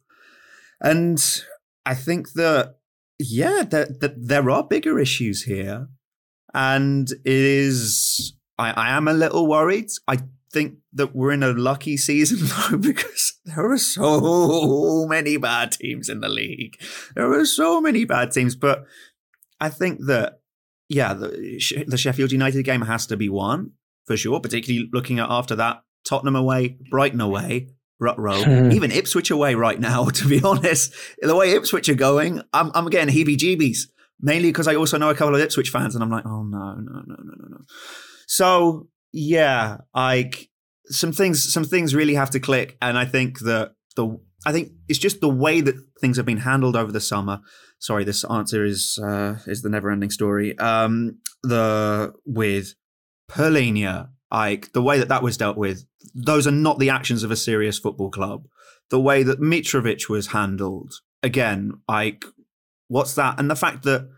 And 0.82 1.24
i 1.86 1.96
think 1.96 2.34
that 2.34 2.76
yeah 3.20 3.64
that, 3.64 4.00
that 4.02 4.28
there 4.28 4.50
are 4.50 4.64
bigger 4.64 5.00
issues 5.00 5.44
here. 5.44 5.88
And 6.54 7.10
it 7.12 7.22
is 7.26 8.34
I, 8.58 8.72
I 8.72 8.90
am 8.98 9.08
a 9.08 9.14
little 9.14 9.48
worried. 9.48 9.90
I 10.08 10.18
think 10.52 10.78
that 10.94 11.16
we're 11.16 11.34
in 11.34 11.44
a 11.44 11.52
lucky 11.52 11.98
season 11.98 12.40
though 12.72 12.78
because 12.78 13.34
there 13.46 13.70
are 13.72 13.78
so 13.78 15.06
many 15.08 15.38
bad 15.38 15.74
teams 15.74 16.10
in 16.10 16.22
the 16.22 16.30
league. 16.30 16.78
There 17.16 17.32
are 17.32 17.46
so 17.46 17.82
many 17.82 18.06
bad 18.06 18.32
teams 18.32 18.56
but 18.56 18.86
i 19.60 19.70
think 19.70 20.06
that 20.06 20.40
yeah, 20.90 21.14
the, 21.14 21.86
the 21.88 21.98
Sheffield 21.98 22.32
United 22.32 22.64
game 22.64 22.82
has 22.82 23.06
to 23.08 23.18
be 23.18 23.30
won 23.30 23.72
for 24.06 24.16
sure, 24.18 24.40
particularly 24.40 24.90
looking 24.94 25.20
at 25.20 25.30
after 25.30 25.56
that 25.56 25.84
Tottenham 26.06 26.36
away, 26.36 26.78
Brighton 26.90 27.22
away, 27.22 27.70
Rut 28.00 28.18
Row, 28.18 28.42
hmm. 28.42 28.72
even 28.72 28.92
Ipswich 28.92 29.32
away 29.32 29.56
right 29.56 29.80
now, 29.80 30.06
to 30.10 30.28
be 30.28 30.42
honest. 30.42 30.94
The 31.20 31.36
way 31.36 31.52
Ipswich 31.52 31.90
are 31.90 31.96
going, 31.96 32.42
I'm, 32.54 32.72
I'm 32.74 32.90
getting 32.90 33.14
heebie 33.14 33.38
jeebies, 33.38 33.88
mainly 34.22 34.50
because 34.50 34.68
I 34.68 34.76
also 34.76 34.98
know 34.98 35.10
a 35.10 35.16
couple 35.16 35.36
of 35.36 35.42
Ipswich 35.42 35.70
fans, 35.70 35.96
and 35.96 36.04
I'm 36.04 36.10
like, 36.10 36.26
oh 36.26 36.44
no, 36.44 36.76
no, 36.76 36.94
no, 36.94 37.02
no, 37.06 37.16
no, 37.18 37.48
no. 37.50 37.58
So, 38.28 38.88
yeah, 39.12 39.78
like 39.94 40.50
some 40.86 41.12
things, 41.12 41.52
some 41.52 41.64
things 41.64 41.96
really 41.96 42.14
have 42.14 42.30
to 42.32 42.40
click. 42.40 42.78
And 42.82 42.98
I 42.98 43.06
think 43.06 43.40
that 43.40 43.74
the, 43.96 44.20
I 44.46 44.52
think 44.52 44.72
it's 44.88 45.00
just 45.00 45.22
the 45.22 45.30
way 45.30 45.62
that 45.62 45.76
things 46.00 46.18
have 46.18 46.26
been 46.26 46.38
handled 46.38 46.76
over 46.76 46.92
the 46.92 47.02
summer 47.02 47.42
sorry, 47.80 48.04
this 48.04 48.24
answer 48.26 48.66
is 48.66 49.00
uh, 49.02 49.38
is 49.46 49.62
the 49.62 49.70
never 49.70 49.90
ending 49.90 50.10
story. 50.10 50.58
Um, 50.58 51.20
the 51.44 52.14
with 52.26 52.76
Palhinha, 53.30 54.10
like 54.32 54.74
the 54.74 54.82
way 54.82 55.00
that 55.00 55.10
that 55.10 55.24
was 55.24 55.38
dealt 55.38 55.58
with, 55.58 55.86
those 56.14 56.48
are 56.48 56.52
not 56.52 56.80
the 56.80 56.90
actions 56.90 57.24
of 57.24 57.32
a 57.32 57.36
serious 57.36 57.80
football 57.80 58.10
club. 58.10 58.48
The 58.90 59.00
way 59.00 59.24
that 59.24 59.42
Mitrovic 59.42 60.10
was 60.10 60.28
handled, 60.28 60.94
again, 61.22 61.74
like 61.88 62.26
what's 62.88 63.16
that? 63.16 63.40
And 63.40 63.50
the 63.50 63.56
fact 63.56 63.84
that 63.84 64.10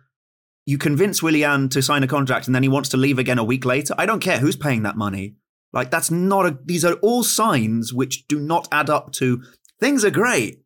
you 0.65 0.77
convince 0.77 1.23
Willian 1.23 1.69
to 1.69 1.81
sign 1.81 2.03
a 2.03 2.07
contract 2.07 2.45
and 2.45 2.53
then 2.53 2.63
he 2.63 2.69
wants 2.69 2.89
to 2.89 2.97
leave 2.97 3.17
again 3.17 3.39
a 3.39 3.43
week 3.43 3.65
later. 3.65 3.95
I 3.97 4.05
don't 4.05 4.19
care 4.19 4.37
who's 4.37 4.55
paying 4.55 4.83
that 4.83 4.97
money. 4.97 5.35
Like 5.73 5.89
that's 5.91 6.11
not 6.11 6.45
a. 6.45 6.57
These 6.63 6.85
are 6.85 6.93
all 6.95 7.23
signs 7.23 7.93
which 7.93 8.27
do 8.27 8.39
not 8.39 8.67
add 8.71 8.89
up 8.89 9.11
to 9.13 9.43
things 9.79 10.05
are 10.05 10.11
great. 10.11 10.61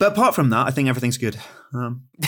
But 0.00 0.12
apart 0.12 0.34
from 0.34 0.48
that, 0.48 0.66
I 0.66 0.70
think 0.70 0.88
everything's 0.88 1.18
good. 1.18 1.36
Um. 1.74 2.04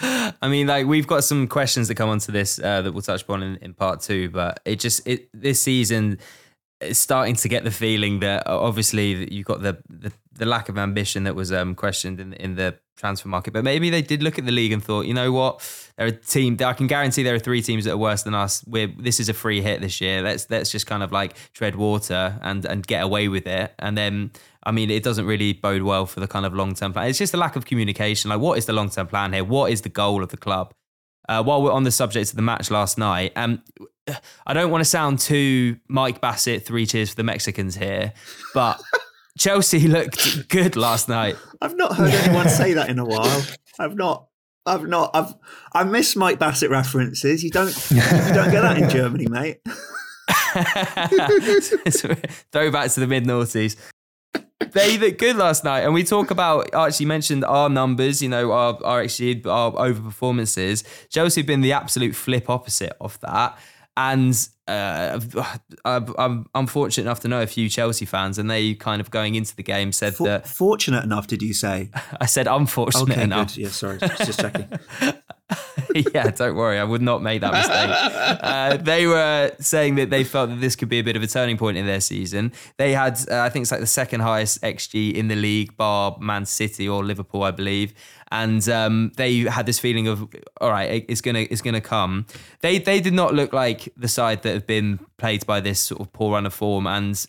I 0.00 0.48
mean, 0.48 0.66
like 0.66 0.86
we've 0.86 1.06
got 1.06 1.24
some 1.24 1.46
questions 1.46 1.88
that 1.88 1.96
come 1.96 2.08
onto 2.08 2.32
this 2.32 2.58
uh, 2.58 2.80
that 2.80 2.92
we'll 2.92 3.02
touch 3.02 3.22
upon 3.22 3.42
in, 3.42 3.56
in 3.56 3.74
part 3.74 4.00
two. 4.00 4.30
But 4.30 4.60
it 4.64 4.80
just 4.80 5.06
it 5.06 5.28
this 5.34 5.60
season 5.60 6.18
is 6.80 6.98
starting 6.98 7.36
to 7.36 7.48
get 7.50 7.64
the 7.64 7.70
feeling 7.70 8.20
that 8.20 8.46
uh, 8.46 8.58
obviously 8.58 9.30
you've 9.30 9.44
got 9.44 9.60
the, 9.60 9.76
the, 9.90 10.10
the 10.32 10.46
lack 10.46 10.70
of 10.70 10.78
ambition 10.78 11.24
that 11.24 11.34
was 11.34 11.52
um, 11.52 11.74
questioned 11.74 12.18
in 12.18 12.32
in 12.32 12.54
the 12.54 12.78
transfer 12.96 13.28
market. 13.28 13.52
But 13.52 13.64
maybe 13.64 13.90
they 13.90 14.00
did 14.00 14.22
look 14.22 14.38
at 14.38 14.46
the 14.46 14.52
league 14.52 14.72
and 14.72 14.82
thought, 14.82 15.04
you 15.04 15.12
know 15.12 15.32
what, 15.32 15.60
there 15.98 16.06
are 16.06 16.12
team. 16.12 16.56
I 16.64 16.72
can 16.72 16.86
guarantee 16.86 17.24
there 17.24 17.34
are 17.34 17.38
three 17.38 17.60
teams 17.60 17.84
that 17.84 17.92
are 17.92 17.98
worse 17.98 18.22
than 18.22 18.34
us. 18.34 18.64
We're 18.66 18.86
this 18.86 19.20
is 19.20 19.28
a 19.28 19.34
free 19.34 19.60
hit 19.60 19.82
this 19.82 20.00
year. 20.00 20.22
Let's 20.22 20.48
let's 20.48 20.70
just 20.70 20.86
kind 20.86 21.02
of 21.02 21.12
like 21.12 21.36
tread 21.52 21.76
water 21.76 22.38
and 22.40 22.64
and 22.64 22.86
get 22.86 23.02
away 23.02 23.28
with 23.28 23.46
it. 23.46 23.74
And 23.78 23.98
then 23.98 24.30
I 24.66 24.72
mean, 24.72 24.90
it 24.90 25.04
doesn't 25.04 25.26
really 25.26 25.52
bode 25.52 25.82
well 25.82 26.06
for 26.06 26.18
the 26.18 26.26
kind 26.26 26.44
of 26.44 26.52
long 26.52 26.74
term 26.74 26.92
plan. 26.92 27.08
It's 27.08 27.18
just 27.18 27.32
a 27.32 27.36
lack 27.36 27.54
of 27.54 27.64
communication. 27.64 28.30
Like, 28.30 28.40
what 28.40 28.58
is 28.58 28.66
the 28.66 28.72
long 28.72 28.90
term 28.90 29.06
plan 29.06 29.32
here? 29.32 29.44
What 29.44 29.70
is 29.70 29.82
the 29.82 29.88
goal 29.88 30.24
of 30.24 30.30
the 30.30 30.36
club? 30.36 30.74
Uh, 31.28 31.42
while 31.42 31.62
we're 31.62 31.72
on 31.72 31.84
the 31.84 31.92
subject 31.92 32.30
of 32.30 32.36
the 32.36 32.42
match 32.42 32.68
last 32.70 32.98
night, 32.98 33.32
um, 33.36 33.62
I 34.46 34.54
don't 34.54 34.72
want 34.72 34.80
to 34.82 34.84
sound 34.84 35.20
too 35.20 35.76
Mike 35.88 36.20
Bassett, 36.20 36.66
three 36.66 36.84
cheers 36.84 37.10
for 37.10 37.16
the 37.16 37.22
Mexicans 37.22 37.76
here, 37.76 38.12
but 38.54 38.80
Chelsea 39.38 39.86
looked 39.86 40.48
good 40.48 40.74
last 40.74 41.08
night. 41.08 41.36
I've 41.60 41.76
not 41.76 41.94
heard 41.94 42.12
anyone 42.12 42.48
say 42.48 42.74
that 42.74 42.88
in 42.88 42.98
a 42.98 43.04
while. 43.06 43.44
I've 43.78 43.94
not. 43.94 44.26
I've 44.66 44.88
not. 44.88 45.12
I've. 45.14 45.32
I 45.74 45.84
miss 45.84 46.16
Mike 46.16 46.40
Bassett 46.40 46.70
references. 46.70 47.44
You 47.44 47.50
don't. 47.50 47.68
You 47.88 48.00
don't 48.34 48.50
get 48.50 48.62
that 48.62 48.78
in 48.78 48.90
Germany, 48.90 49.28
mate. 49.28 49.58
Throwback 52.50 52.90
to 52.92 53.00
the 53.00 53.06
mid 53.06 53.24
noughties 53.24 53.76
they 54.72 54.98
looked 54.98 55.18
good 55.18 55.36
last 55.36 55.64
night. 55.64 55.80
And 55.80 55.92
we 55.92 56.04
talk 56.04 56.30
about, 56.30 56.74
Archie 56.74 57.04
mentioned 57.04 57.44
our 57.44 57.68
numbers, 57.68 58.22
you 58.22 58.28
know, 58.28 58.52
our, 58.52 58.78
our 58.84 59.02
actually 59.02 59.42
our 59.44 59.72
over 59.78 60.00
performances. 60.00 60.84
Chelsea 61.10 61.40
have 61.40 61.46
been 61.46 61.60
the 61.60 61.72
absolute 61.72 62.14
flip 62.14 62.48
opposite 62.48 62.96
of 63.00 63.18
that. 63.20 63.58
And 63.98 64.36
uh, 64.68 65.20
I'm, 65.84 66.46
I'm 66.54 66.66
fortunate 66.66 67.04
enough 67.04 67.20
to 67.20 67.28
know 67.28 67.40
a 67.40 67.46
few 67.46 67.68
Chelsea 67.70 68.04
fans, 68.04 68.36
and 68.36 68.50
they 68.50 68.74
kind 68.74 69.00
of 69.00 69.10
going 69.10 69.34
into 69.34 69.56
the 69.56 69.62
game 69.62 69.90
said 69.90 70.14
For, 70.14 70.26
that. 70.26 70.46
Fortunate 70.46 71.02
enough, 71.02 71.26
did 71.28 71.40
you 71.40 71.54
say? 71.54 71.90
I 72.20 72.26
said 72.26 72.46
unfortunate 72.46 73.12
okay, 73.12 73.22
enough. 73.22 73.54
Good. 73.54 73.62
Yeah, 73.62 73.68
sorry, 73.68 73.98
just 73.98 74.40
checking. 74.40 74.68
yeah, 76.14 76.30
don't 76.30 76.56
worry, 76.56 76.78
I 76.78 76.84
would 76.84 77.02
not 77.02 77.22
make 77.22 77.40
that 77.40 77.52
mistake. 77.52 78.36
Uh, 78.46 78.76
they 78.76 79.06
were 79.06 79.50
saying 79.60 79.96
that 79.96 80.10
they 80.10 80.24
felt 80.24 80.50
that 80.50 80.60
this 80.60 80.76
could 80.76 80.88
be 80.88 80.98
a 80.98 81.04
bit 81.04 81.16
of 81.16 81.22
a 81.22 81.26
turning 81.26 81.56
point 81.56 81.76
in 81.76 81.86
their 81.86 82.00
season. 82.00 82.52
They 82.76 82.92
had, 82.92 83.18
uh, 83.30 83.40
I 83.40 83.48
think, 83.48 83.62
it's 83.62 83.70
like 83.70 83.80
the 83.80 83.86
second 83.86 84.20
highest 84.20 84.62
xG 84.62 85.14
in 85.14 85.28
the 85.28 85.36
league, 85.36 85.76
bar 85.76 86.16
Man 86.20 86.46
City 86.46 86.88
or 86.88 87.04
Liverpool, 87.04 87.42
I 87.42 87.50
believe 87.50 87.94
and 88.32 88.68
um, 88.68 89.12
they 89.16 89.40
had 89.40 89.66
this 89.66 89.78
feeling 89.78 90.08
of 90.08 90.28
all 90.60 90.70
right, 90.70 91.04
it's 91.08 91.20
gonna 91.20 91.46
it's 91.50 91.62
gonna 91.62 91.80
come. 91.80 92.26
They 92.60 92.78
they 92.78 93.00
did 93.00 93.14
not 93.14 93.34
look 93.34 93.52
like 93.52 93.92
the 93.96 94.08
side 94.08 94.42
that 94.42 94.52
have 94.52 94.66
been 94.66 94.98
plagued 95.16 95.46
by 95.46 95.60
this 95.60 95.80
sort 95.80 96.00
of 96.00 96.12
poor 96.12 96.32
run 96.32 96.46
of 96.46 96.54
form. 96.54 96.86
And 96.86 97.24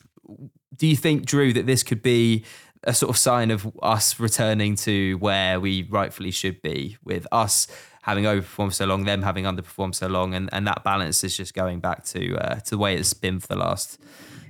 do 0.76 0.88
you 0.88 0.96
think, 0.96 1.26
Drew, 1.26 1.54
that 1.54 1.66
this 1.66 1.84
could 1.84 2.02
be 2.02 2.46
a 2.84 2.94
sort 2.94 3.10
of 3.10 3.18
sign 3.18 3.52
of 3.52 3.72
us 3.82 4.20
returning 4.20 4.76
to 4.76 5.16
where 5.18 5.60
we 5.60 5.84
rightfully 5.84 6.32
should 6.32 6.62
be, 6.62 6.98
with 7.04 7.28
us 7.32 7.68
having 8.08 8.24
overperformed 8.24 8.74
so 8.74 8.86
long, 8.86 9.04
them 9.04 9.22
having 9.22 9.43
underperformed 9.43 9.93
so 9.93 10.08
long, 10.08 10.34
and, 10.34 10.50
and 10.54 10.65
that 10.65 10.84
balance 10.84 11.24
is 11.24 11.36
just 11.36 11.54
going 11.54 11.80
back 11.82 12.06
to 12.06 12.38
uh, 12.38 12.56
to 12.56 12.72
the 12.72 12.78
way 12.78 12.96
it's 12.96 13.13
been 13.13 13.39
for 13.39 13.48
the 13.48 13.58
last 13.58 14.00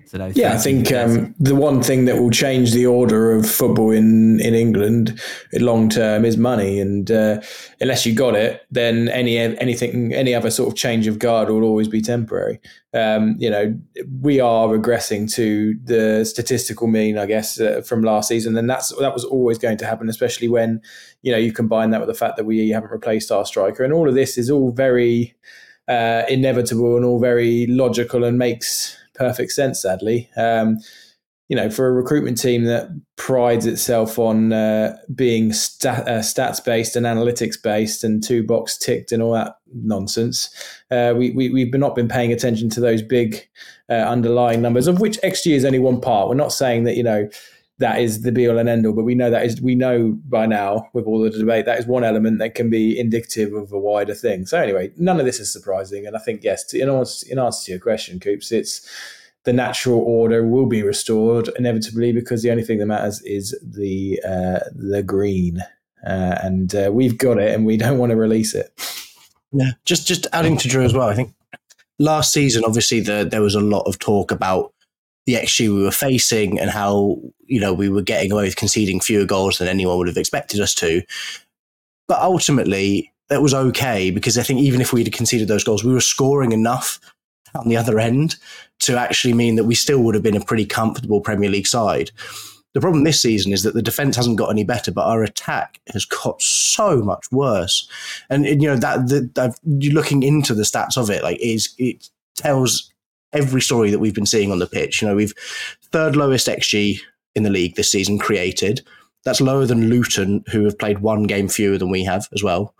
so 0.08 0.32
yeah, 0.36 0.54
I 0.54 0.58
think 0.58 0.90
um, 0.94 1.36
the 1.38 1.54
one 1.54 1.84
thing 1.84 2.06
that 2.06 2.18
will 2.18 2.32
change 2.32 2.72
the 2.72 2.86
order 2.86 3.34
of 3.34 3.50
football 3.50 3.92
in 3.92 4.40
in 4.40 4.54
England 4.54 5.20
long 5.54 5.90
term 5.90 6.24
is 6.24 6.38
money, 6.38 6.80
and 6.80 7.12
uh, 7.12 7.42
unless 7.82 8.06
you 8.06 8.16
got 8.16 8.34
it, 8.34 8.66
then 8.72 9.10
any 9.10 9.38
anything 9.38 10.14
any 10.14 10.34
other 10.34 10.50
sort 10.50 10.70
of 10.70 10.76
change 10.76 11.08
of 11.08 11.20
guard 11.20 11.50
will 11.50 11.64
always 11.64 11.90
be 11.90 12.02
temporary. 12.02 12.62
Um, 12.94 13.36
you 13.38 13.50
know, 13.50 13.78
we 14.22 14.40
are 14.40 14.70
regressing 14.70 15.30
to 15.34 15.78
the 15.84 16.24
statistical 16.24 16.88
mean, 16.88 17.18
I 17.18 17.26
guess, 17.26 17.60
uh, 17.60 17.82
from 17.82 18.02
last 18.02 18.30
season, 18.30 18.58
and 18.58 18.70
that's 18.70 18.96
that 19.00 19.14
was 19.14 19.26
always 19.26 19.58
going 19.58 19.78
to 19.80 19.86
happen, 19.86 20.08
especially 20.08 20.48
when 20.48 20.82
you 21.22 21.34
know 21.34 21.38
you 21.38 21.52
combine 21.52 21.90
that 21.90 22.00
with 22.00 22.08
the 22.08 22.16
fact 22.16 22.38
that 22.38 22.46
we 22.46 22.70
haven't 22.70 22.92
replaced 22.92 23.30
our 23.30 23.46
striker, 23.46 23.84
and 23.84 23.92
all 23.92 24.08
of 24.08 24.16
this 24.16 24.38
is 24.38 24.50
all 24.50 24.72
very 24.72 25.36
uh, 25.88 26.24
inevitable 26.30 26.96
and 26.96 27.06
all 27.06 27.20
very 27.20 27.66
logical 27.68 28.24
and 28.24 28.38
makes 28.38 28.98
perfect 29.18 29.52
sense, 29.52 29.82
sadly. 29.82 30.30
Um, 30.38 30.78
you 31.50 31.56
know, 31.56 31.70
for 31.70 31.88
a 31.88 31.92
recruitment 31.92 32.38
team 32.38 32.66
that 32.66 32.90
prides 33.16 33.66
itself 33.66 34.20
on 34.20 34.52
uh, 34.52 34.98
being 35.16 35.54
stat, 35.54 36.06
uh, 36.06 36.20
stats 36.20 36.64
based 36.64 36.98
and 36.98 37.06
analytics 37.06 37.56
based 37.62 38.04
and 38.04 38.22
two 38.22 38.44
box 38.46 38.78
ticked 38.78 39.14
and 39.14 39.24
all 39.24 39.32
that 39.32 39.56
nonsense, 39.74 40.54
uh, 40.92 41.14
we, 41.16 41.32
we, 41.32 41.50
we've 41.50 41.74
not 41.74 41.96
been 41.96 42.10
paying 42.10 42.34
attention 42.34 42.70
to 42.70 42.82
those 42.82 43.02
big 43.02 43.48
uh, 43.90 43.94
underlying 43.94 44.62
numbers, 44.62 44.88
of 44.88 45.00
which 45.00 45.18
XG 45.22 45.54
is 45.54 45.64
only 45.64 45.80
one 45.80 46.02
part. 46.02 46.28
We're 46.28 46.36
not 46.36 46.52
saying 46.52 46.84
that, 46.84 46.98
you 46.98 47.04
know, 47.04 47.30
that 47.80 48.00
is 48.00 48.24
the 48.24 48.32
be 48.32 48.48
all 48.48 48.58
and 48.58 48.70
end 48.70 48.86
all, 48.86 48.94
but 48.94 49.04
we 49.06 49.16
know 49.16 49.30
that 49.30 49.46
is, 49.46 49.62
we 49.62 49.76
know 49.76 50.18
by 50.28 50.46
now 50.46 50.90
with 50.94 51.06
all 51.06 51.22
the 51.22 51.30
debate, 51.30 51.66
that 51.66 51.78
is 51.78 51.86
one 51.86 52.04
element 52.04 52.40
that 52.40 52.56
can 52.56 52.70
be 52.70 52.98
indicative 52.98 53.54
of 53.54 53.72
a 53.72 53.80
wider 53.80 54.16
thing. 54.16 54.46
So, 54.46 54.60
anyway, 54.60 54.92
none 54.98 55.20
of 55.20 55.26
this 55.26 55.40
is 55.40 55.54
surprising. 55.54 56.08
And 56.08 56.16
I 56.16 56.20
think, 56.20 56.44
yes, 56.44 56.74
in 56.74 56.90
answer, 56.90 57.28
in 57.30 57.38
answer 57.38 57.66
to 57.66 57.72
your 57.72 57.80
question, 57.80 58.20
Coops, 58.20 58.52
it's, 58.52 58.90
the 59.48 59.54
natural 59.54 60.02
order 60.02 60.46
will 60.46 60.66
be 60.66 60.84
restored 60.84 61.50
inevitably 61.58 62.12
because 62.12 62.44
the 62.44 62.52
only 62.52 62.64
thing 62.64 62.80
that 62.80 62.86
matters 62.86 63.22
is 63.22 63.58
the 63.64 64.20
uh, 64.28 64.60
the 64.76 65.02
green, 65.02 65.60
uh, 66.06 66.36
and 66.44 66.76
uh, 66.76 66.90
we've 66.92 67.18
got 67.18 67.38
it, 67.38 67.56
and 67.56 67.66
we 67.66 67.78
don't 67.78 67.98
want 67.98 68.10
to 68.10 68.18
release 68.18 68.54
it. 68.54 68.74
Yeah, 69.54 69.72
just 69.86 70.06
just 70.06 70.28
adding 70.34 70.58
to 70.58 70.68
Drew 70.68 70.84
as 70.84 70.94
well. 70.94 71.08
I 71.08 71.16
think 71.16 71.34
last 71.98 72.34
season, 72.34 72.66
obviously, 72.66 73.00
the, 73.00 73.26
there 73.30 73.42
was 73.42 73.56
a 73.56 73.62
lot 73.62 73.84
of 73.84 74.00
talk 74.00 74.32
about 74.32 74.74
the 75.28 75.36
XG 75.36 75.70
we 75.72 75.84
were 75.84 75.92
facing 75.92 76.58
and 76.58 76.72
how 76.72 77.20
you 77.46 77.60
know 77.60 77.74
we 77.74 77.90
were 77.90 78.02
getting 78.02 78.32
away 78.32 78.46
with 78.46 78.56
conceding 78.56 79.00
fewer 79.00 79.26
goals 79.26 79.60
than 79.60 79.68
anyone 79.68 79.98
would 79.98 80.08
have 80.08 80.18
expected 80.18 80.60
us 80.60 80.74
to. 80.76 81.04
But 82.08 82.22
ultimately, 82.22 83.14
that 83.30 83.42
was 83.42 83.54
okay 83.54 84.10
because 84.10 84.38
I 84.38 84.44
think 84.44 84.62
even 84.62 84.80
if 84.82 84.94
we'd 84.94 85.12
conceded 85.12 85.50
those 85.50 85.66
goals, 85.66 85.84
we 85.84 85.94
were 85.94 86.00
scoring 86.00 86.54
enough 86.54 87.00
on 87.54 87.68
the 87.68 87.76
other 87.78 88.00
end 88.00 88.38
to 88.80 88.98
actually 88.98 89.34
mean 89.34 89.58
that 89.58 89.66
we 89.66 89.76
still 89.76 90.02
would 90.02 90.16
have 90.16 90.24
been 90.24 90.38
a 90.38 90.44
pretty 90.44 90.66
comfortable 90.66 91.20
Premier 91.20 91.50
League 91.50 91.68
side. 91.68 92.12
The 92.74 92.82
problem 92.82 93.04
this 93.04 93.22
season 93.22 93.52
is 93.52 93.64
that 93.64 93.74
the 93.74 93.82
defense 93.82 94.16
hasn't 94.16 94.38
got 94.38 94.52
any 94.52 94.64
better, 94.64 94.92
but 94.92 95.08
our 95.08 95.24
attack 95.24 95.82
has 95.92 96.06
got 96.06 96.42
so 96.42 97.02
much 97.02 97.26
worse. 97.32 97.90
And, 98.30 98.46
and 98.46 98.62
you 98.62 98.70
know 98.70 98.78
that, 98.78 99.10
that, 99.10 99.36
that 99.36 99.56
looking 99.94 100.24
into 100.24 100.54
the 100.54 100.64
stats 100.64 100.96
of 100.96 101.10
it, 101.10 101.24
like 101.24 101.40
is 101.42 101.74
it 101.78 102.10
tells 102.36 102.94
every 103.34 103.62
story 103.62 103.92
that 103.92 104.00
we've 104.00 104.16
been 104.16 104.26
seeing 104.26 104.52
on 104.52 104.60
the 104.60 104.68
pitch. 104.68 105.02
You 105.02 105.08
know, 105.08 105.16
we've 105.16 105.34
third 105.92 106.16
lowest 106.16 106.48
xG 106.48 107.00
in 107.36 107.44
the 107.44 107.50
league 107.50 107.76
this 107.76 107.92
season 107.92 108.20
created. 108.20 108.82
That's 109.24 109.42
lower 109.42 109.66
than 109.66 109.90
Luton, 109.90 110.44
who 110.52 110.64
have 110.64 110.80
played 110.80 111.00
one 111.00 111.24
game 111.24 111.50
fewer 111.50 111.78
than 111.78 111.90
we 111.90 112.04
have 112.04 112.28
as 112.34 112.44
well. 112.44 112.74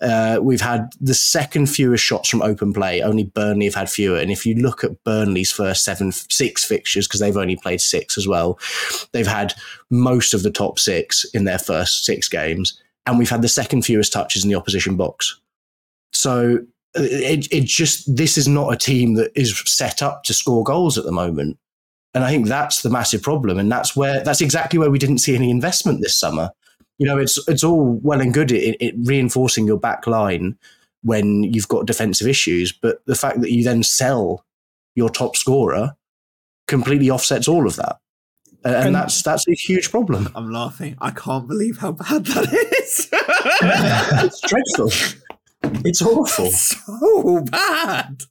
Uh, 0.00 0.38
we've 0.42 0.60
had 0.60 0.92
the 1.00 1.14
second 1.14 1.66
fewest 1.66 2.02
shots 2.02 2.28
from 2.28 2.42
open 2.42 2.72
play. 2.72 3.00
Only 3.00 3.24
Burnley 3.24 3.66
have 3.66 3.76
had 3.76 3.88
fewer. 3.88 4.18
And 4.18 4.30
if 4.30 4.44
you 4.44 4.54
look 4.56 4.82
at 4.82 5.02
Burnley's 5.04 5.52
first 5.52 5.84
seven, 5.84 6.10
six 6.12 6.64
fixtures, 6.64 7.06
because 7.06 7.20
they've 7.20 7.36
only 7.36 7.56
played 7.56 7.80
six 7.80 8.18
as 8.18 8.26
well, 8.26 8.58
they've 9.12 9.26
had 9.26 9.54
most 9.90 10.34
of 10.34 10.42
the 10.42 10.50
top 10.50 10.78
six 10.78 11.24
in 11.32 11.44
their 11.44 11.58
first 11.58 12.04
six 12.04 12.28
games. 12.28 12.80
And 13.06 13.18
we've 13.18 13.30
had 13.30 13.42
the 13.42 13.48
second 13.48 13.82
fewest 13.82 14.12
touches 14.12 14.44
in 14.44 14.50
the 14.50 14.56
opposition 14.56 14.96
box. 14.96 15.40
So 16.12 16.58
it, 16.94 17.48
it 17.52 17.64
just, 17.64 18.14
this 18.16 18.38
is 18.38 18.48
not 18.48 18.72
a 18.72 18.76
team 18.76 19.14
that 19.14 19.32
is 19.34 19.62
set 19.66 20.02
up 20.02 20.24
to 20.24 20.34
score 20.34 20.64
goals 20.64 20.98
at 20.98 21.04
the 21.04 21.12
moment. 21.12 21.58
And 22.14 22.22
I 22.22 22.30
think 22.30 22.46
that's 22.46 22.82
the 22.82 22.90
massive 22.90 23.22
problem. 23.22 23.58
And 23.58 23.70
that's 23.70 23.96
where, 23.96 24.22
that's 24.22 24.40
exactly 24.40 24.78
where 24.78 24.90
we 24.90 24.98
didn't 24.98 25.18
see 25.18 25.34
any 25.34 25.50
investment 25.50 26.00
this 26.00 26.18
summer 26.18 26.50
you 26.98 27.06
know, 27.06 27.18
it's 27.18 27.38
it's 27.48 27.64
all 27.64 27.98
well 28.02 28.20
and 28.20 28.32
good 28.32 28.52
it, 28.52 28.76
it 28.80 28.94
reinforcing 28.98 29.66
your 29.66 29.78
back 29.78 30.06
line 30.06 30.56
when 31.02 31.42
you've 31.42 31.68
got 31.68 31.86
defensive 31.86 32.26
issues, 32.26 32.72
but 32.72 33.04
the 33.06 33.14
fact 33.14 33.40
that 33.40 33.50
you 33.50 33.64
then 33.64 33.82
sell 33.82 34.44
your 34.94 35.10
top 35.10 35.36
scorer 35.36 35.96
completely 36.66 37.10
offsets 37.10 37.48
all 37.48 37.66
of 37.66 37.76
that. 37.76 37.98
And, 38.64 38.74
and 38.74 38.94
that's 38.94 39.22
that's 39.22 39.46
a 39.48 39.52
huge 39.52 39.90
problem. 39.90 40.30
I'm 40.34 40.50
laughing. 40.50 40.96
I 41.00 41.10
can't 41.10 41.48
believe 41.48 41.78
how 41.78 41.92
bad 41.92 42.24
that 42.26 42.52
is. 42.52 43.08
it's 43.12 44.40
dreadful. 44.40 44.90
It's 45.84 46.02
awful. 46.02 46.46
so 46.50 47.40
bad. 47.50 48.22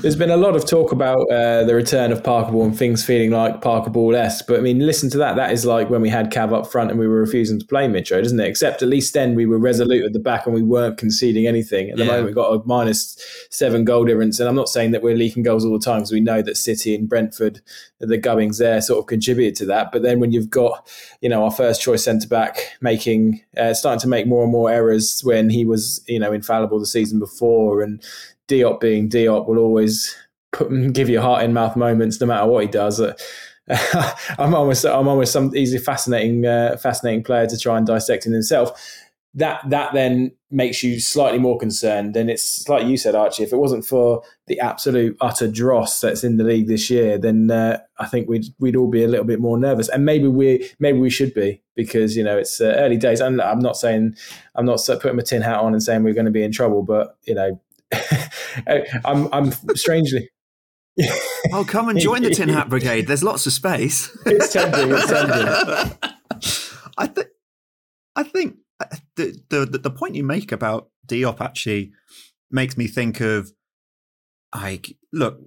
There's 0.00 0.16
been 0.16 0.30
a 0.30 0.36
lot 0.36 0.56
of 0.56 0.66
talk 0.66 0.90
about 0.90 1.30
uh, 1.30 1.64
the 1.64 1.74
return 1.74 2.10
of 2.10 2.22
Parker 2.22 2.50
Ball 2.50 2.64
and 2.64 2.76
things 2.76 3.04
feeling 3.04 3.30
like 3.30 3.62
Parker 3.62 3.90
Ball 3.90 4.16
esque, 4.16 4.46
but 4.46 4.58
I 4.58 4.60
mean, 4.60 4.80
listen 4.80 5.08
to 5.10 5.18
that. 5.18 5.36
That 5.36 5.52
is 5.52 5.64
like 5.64 5.88
when 5.88 6.02
we 6.02 6.08
had 6.08 6.32
Cav 6.32 6.52
up 6.52 6.70
front 6.70 6.90
and 6.90 6.98
we 6.98 7.06
were 7.06 7.20
refusing 7.20 7.60
to 7.60 7.64
play 7.64 7.86
Mitro, 7.86 8.20
isn't 8.20 8.38
it? 8.38 8.46
Except 8.46 8.82
at 8.82 8.88
least 8.88 9.14
then 9.14 9.34
we 9.34 9.46
were 9.46 9.58
resolute 9.58 10.04
at 10.04 10.12
the 10.12 10.18
back 10.18 10.46
and 10.46 10.54
we 10.54 10.62
weren't 10.62 10.98
conceding 10.98 11.46
anything. 11.46 11.90
At 11.90 11.96
the 11.96 12.04
yeah. 12.04 12.10
moment, 12.10 12.26
we've 12.26 12.34
got 12.34 12.52
a 12.52 12.66
minus 12.66 13.16
seven 13.50 13.84
goal 13.84 14.04
difference, 14.04 14.40
and 14.40 14.48
I'm 14.48 14.56
not 14.56 14.68
saying 14.68 14.90
that 14.90 15.02
we're 15.02 15.16
leaking 15.16 15.44
goals 15.44 15.64
all 15.64 15.72
the 15.72 15.84
time 15.84 16.00
because 16.00 16.12
we 16.12 16.20
know 16.20 16.42
that 16.42 16.56
City 16.56 16.94
and 16.94 17.08
Brentford, 17.08 17.60
the 18.00 18.18
gubbings 18.18 18.58
there, 18.58 18.80
sort 18.80 18.98
of 18.98 19.06
contributed 19.06 19.54
to 19.56 19.66
that. 19.66 19.92
But 19.92 20.02
then 20.02 20.18
when 20.18 20.32
you've 20.32 20.50
got, 20.50 20.88
you 21.20 21.28
know, 21.28 21.44
our 21.44 21.52
first 21.52 21.80
choice 21.80 22.04
centre 22.04 22.28
back 22.28 22.58
making, 22.80 23.42
uh, 23.56 23.74
starting 23.74 24.00
to 24.00 24.08
make 24.08 24.26
more 24.26 24.42
and 24.42 24.52
more 24.52 24.70
errors 24.70 25.22
when 25.24 25.50
he 25.50 25.64
was, 25.64 26.04
you 26.08 26.18
know, 26.18 26.32
infallible 26.32 26.80
the 26.80 26.86
season 26.86 27.20
before, 27.20 27.80
and 27.80 28.02
Diop 28.48 28.80
being 28.80 29.08
Diop 29.08 29.46
will 29.46 29.58
always 29.58 30.16
put, 30.52 30.68
give 30.92 31.08
you 31.08 31.20
heart 31.20 31.44
in 31.44 31.52
mouth 31.52 31.76
moments 31.76 32.20
no 32.20 32.26
matter 32.26 32.46
what 32.46 32.64
he 32.64 32.68
does. 32.68 33.00
Uh, 33.00 33.14
I'm 34.38 34.54
almost 34.54 34.84
I'm 34.84 35.08
almost 35.08 35.32
some 35.32 35.52
he's 35.52 35.74
a 35.74 35.78
fascinating 35.78 36.44
uh, 36.44 36.76
fascinating 36.76 37.24
player 37.24 37.46
to 37.46 37.58
try 37.58 37.78
and 37.78 37.86
dissect 37.86 38.26
in 38.26 38.32
himself. 38.32 39.00
That 39.36 39.68
that 39.70 39.94
then 39.94 40.32
makes 40.50 40.82
you 40.82 41.00
slightly 41.00 41.38
more 41.38 41.58
concerned. 41.58 42.16
And 42.16 42.30
it's 42.30 42.68
like 42.68 42.86
you 42.86 42.96
said, 42.96 43.14
Archie. 43.14 43.42
If 43.42 43.52
it 43.52 43.56
wasn't 43.56 43.84
for 43.84 44.22
the 44.46 44.60
absolute 44.60 45.16
utter 45.20 45.48
dross 45.48 46.00
that's 46.00 46.22
in 46.22 46.36
the 46.36 46.44
league 46.44 46.68
this 46.68 46.90
year, 46.90 47.18
then 47.18 47.50
uh, 47.50 47.78
I 47.98 48.06
think 48.06 48.28
we'd 48.28 48.44
we'd 48.58 48.76
all 48.76 48.90
be 48.90 49.02
a 49.02 49.08
little 49.08 49.24
bit 49.24 49.40
more 49.40 49.58
nervous. 49.58 49.88
And 49.88 50.04
maybe 50.04 50.28
we 50.28 50.70
maybe 50.78 50.98
we 50.98 51.10
should 51.10 51.32
be 51.32 51.62
because 51.74 52.16
you 52.16 52.22
know 52.22 52.36
it's 52.36 52.60
uh, 52.60 52.74
early 52.76 52.98
days. 52.98 53.20
And 53.20 53.40
I'm 53.40 53.60
not 53.60 53.78
saying 53.78 54.14
I'm 54.54 54.66
not 54.66 54.80
putting 54.86 55.16
my 55.16 55.22
tin 55.22 55.42
hat 55.42 55.60
on 55.60 55.72
and 55.72 55.82
saying 55.82 56.02
we're 56.04 56.14
going 56.14 56.26
to 56.26 56.30
be 56.30 56.44
in 56.44 56.52
trouble, 56.52 56.82
but 56.82 57.16
you 57.22 57.34
know 57.34 57.58
I'm 59.04 59.28
I'm 59.32 59.52
strangely. 59.74 60.30
oh, 61.52 61.64
come 61.66 61.88
and 61.88 61.98
join 61.98 62.22
the 62.22 62.30
Tin 62.30 62.48
Hat 62.48 62.68
Brigade. 62.68 63.06
There's 63.06 63.24
lots 63.24 63.46
of 63.46 63.52
space. 63.52 64.16
it's 64.26 64.52
tempting. 64.52 64.90
It's 64.90 65.06
tempting. 65.06 66.12
I 66.98 67.06
think. 67.06 67.26
Uh, 67.26 67.30
I 68.16 68.22
think 68.22 68.56
the, 69.16 69.40
the 69.50 69.78
the 69.78 69.90
point 69.90 70.14
you 70.14 70.24
make 70.24 70.52
about 70.52 70.88
Diop 71.06 71.40
actually 71.40 71.92
makes 72.50 72.76
me 72.76 72.86
think 72.86 73.20
of 73.20 73.52
like 74.54 74.96
look. 75.12 75.38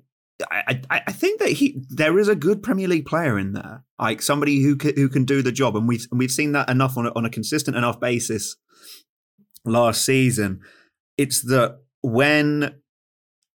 I, 0.51 0.81
I, 0.91 1.01
I 1.07 1.11
think 1.13 1.39
that 1.39 1.49
he 1.49 1.81
there 1.89 2.19
is 2.19 2.27
a 2.27 2.35
good 2.35 2.61
Premier 2.61 2.87
League 2.87 3.07
player 3.07 3.39
in 3.39 3.53
there, 3.53 3.83
like 3.97 4.21
somebody 4.21 4.61
who 4.61 4.75
can, 4.75 4.93
who 4.95 5.09
can 5.09 5.25
do 5.25 5.41
the 5.41 5.51
job, 5.51 5.75
and 5.75 5.87
we've 5.87 6.05
we've 6.11 6.31
seen 6.31 6.51
that 6.51 6.69
enough 6.69 6.95
on 6.95 7.07
a, 7.07 7.11
on 7.15 7.25
a 7.25 7.29
consistent 7.29 7.75
enough 7.75 7.99
basis 7.99 8.55
last 9.65 10.05
season. 10.05 10.59
It's 11.17 11.41
that 11.43 11.79
when 12.13 12.75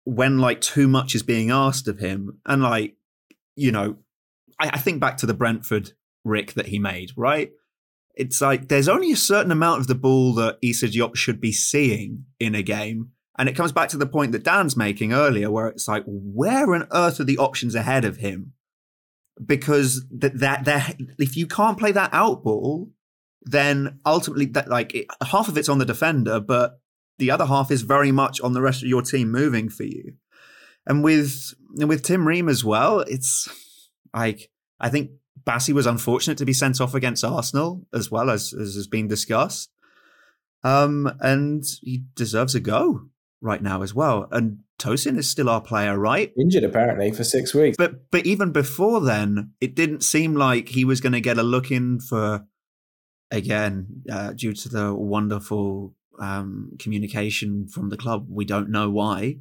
when 0.05 0.39
like 0.39 0.61
too 0.61 0.89
much 0.89 1.15
is 1.15 1.23
being 1.23 1.51
asked 1.51 1.87
of 1.87 1.99
him 1.99 2.41
and 2.47 2.63
like 2.63 2.97
you 3.57 3.71
know 3.71 3.97
I, 4.59 4.71
I 4.75 4.79
think 4.79 5.01
back 5.01 5.19
to 5.19 5.27
the 5.27 5.35
brentford 5.35 5.93
rick 6.25 6.55
that 6.55 6.67
he 6.67 6.79
made 6.79 7.11
right 7.17 7.53
it's 8.19 8.41
like 8.41 8.67
there's 8.67 8.89
only 8.89 9.13
a 9.13 9.17
certain 9.17 9.53
amount 9.53 9.81
of 9.81 9.87
the 9.87 9.95
ball 9.95 10.35
that 10.35 10.59
Issa 10.61 10.89
Diop 10.89 11.15
should 11.15 11.41
be 11.41 11.53
seeing 11.53 12.25
in 12.41 12.57
a 12.57 12.63
game. 12.63 13.13
And 13.39 13.49
it 13.49 13.55
comes 13.55 13.71
back 13.71 13.89
to 13.91 13.97
the 13.97 14.09
point 14.09 14.33
that 14.33 14.43
Dan's 14.43 14.77
making 14.77 15.13
earlier, 15.13 15.53
where 15.53 15.69
it's 15.69 15.87
like, 15.87 16.03
where 16.05 16.75
on 16.75 16.89
earth 16.91 17.21
are 17.21 17.25
the 17.25 17.39
options 17.39 17.77
ahead 17.77 18.05
of 18.05 18.17
him? 18.17 18.55
Because 19.45 20.05
that 20.11 20.41
that, 20.41 20.65
that 20.65 20.97
if 21.21 21.37
you 21.37 21.47
can't 21.47 21.79
play 21.79 21.93
that 21.93 22.11
out 22.13 22.43
ball, 22.43 22.91
then 23.43 24.01
ultimately 24.05 24.47
that 24.47 24.69
like 24.69 24.93
it, 24.97 25.07
half 25.23 25.47
of 25.47 25.57
it's 25.57 25.69
on 25.69 25.79
the 25.79 25.85
defender, 25.85 26.41
but 26.41 26.81
the 27.19 27.31
other 27.31 27.47
half 27.47 27.71
is 27.71 27.83
very 27.83 28.13
much 28.13 28.41
on 28.41 28.53
the 28.53 28.63
rest 28.63 28.83
of 28.83 28.89
your 28.89 29.03
team 29.03 29.31
moving 29.31 29.69
for 29.69 29.85
you. 29.85 30.15
And 30.87 31.05
with 31.05 31.55
with 31.75 32.03
Tim 32.03 32.27
Ream 32.27 32.49
as 32.49 32.65
well, 32.65 33.01
it's 33.01 33.49
like 34.15 34.51
I 34.81 34.89
think 34.89 35.11
Bassey 35.45 35.73
was 35.73 35.87
unfortunate 35.87 36.39
to 36.39 36.47
be 36.47 36.53
sent 36.53 36.81
off 36.81 36.95
against 36.95 37.25
Arsenal 37.25 37.87
as 37.93 38.11
well 38.11 38.31
as 38.31 38.53
as 38.53 38.75
has 38.75 38.87
been 38.87 39.09
discussed. 39.09 39.71
Um, 40.65 41.13
and 41.21 41.65
he 41.83 42.05
deserves 42.17 42.55
a 42.55 42.61
go 42.61 43.09
right 43.41 43.63
now 43.63 43.83
as 43.83 43.95
well. 43.95 44.27
And 44.33 44.61
Tosin 44.79 45.17
is 45.17 45.29
still 45.29 45.49
our 45.49 45.61
player, 45.61 45.99
right? 45.99 46.33
Injured 46.39 46.65
apparently 46.65 47.13
for 47.13 47.25
six 47.25 47.55
weeks. 47.55 47.77
But 47.77 48.11
but 48.11 48.27
even 48.27 48.53
before 48.53 49.01
then, 49.01 49.53
it 49.61 49.75
didn't 49.75 50.03
seem 50.03 50.35
like 50.35 50.71
he 50.71 50.85
was 50.85 51.01
going 51.01 51.13
to 51.13 51.21
get 51.21 51.39
a 51.39 51.43
look 51.43 51.71
in 51.71 52.01
for 52.01 52.47
again 53.31 54.03
uh, 54.11 54.33
due 54.33 54.55
to 54.55 54.69
the 54.69 54.95
wonderful 54.95 55.95
um, 56.21 56.73
communication 56.79 57.69
from 57.69 57.89
the 57.91 57.97
club. 57.97 58.27
We 58.29 58.45
don't 58.45 58.71
know 58.71 58.91
why, 58.91 59.37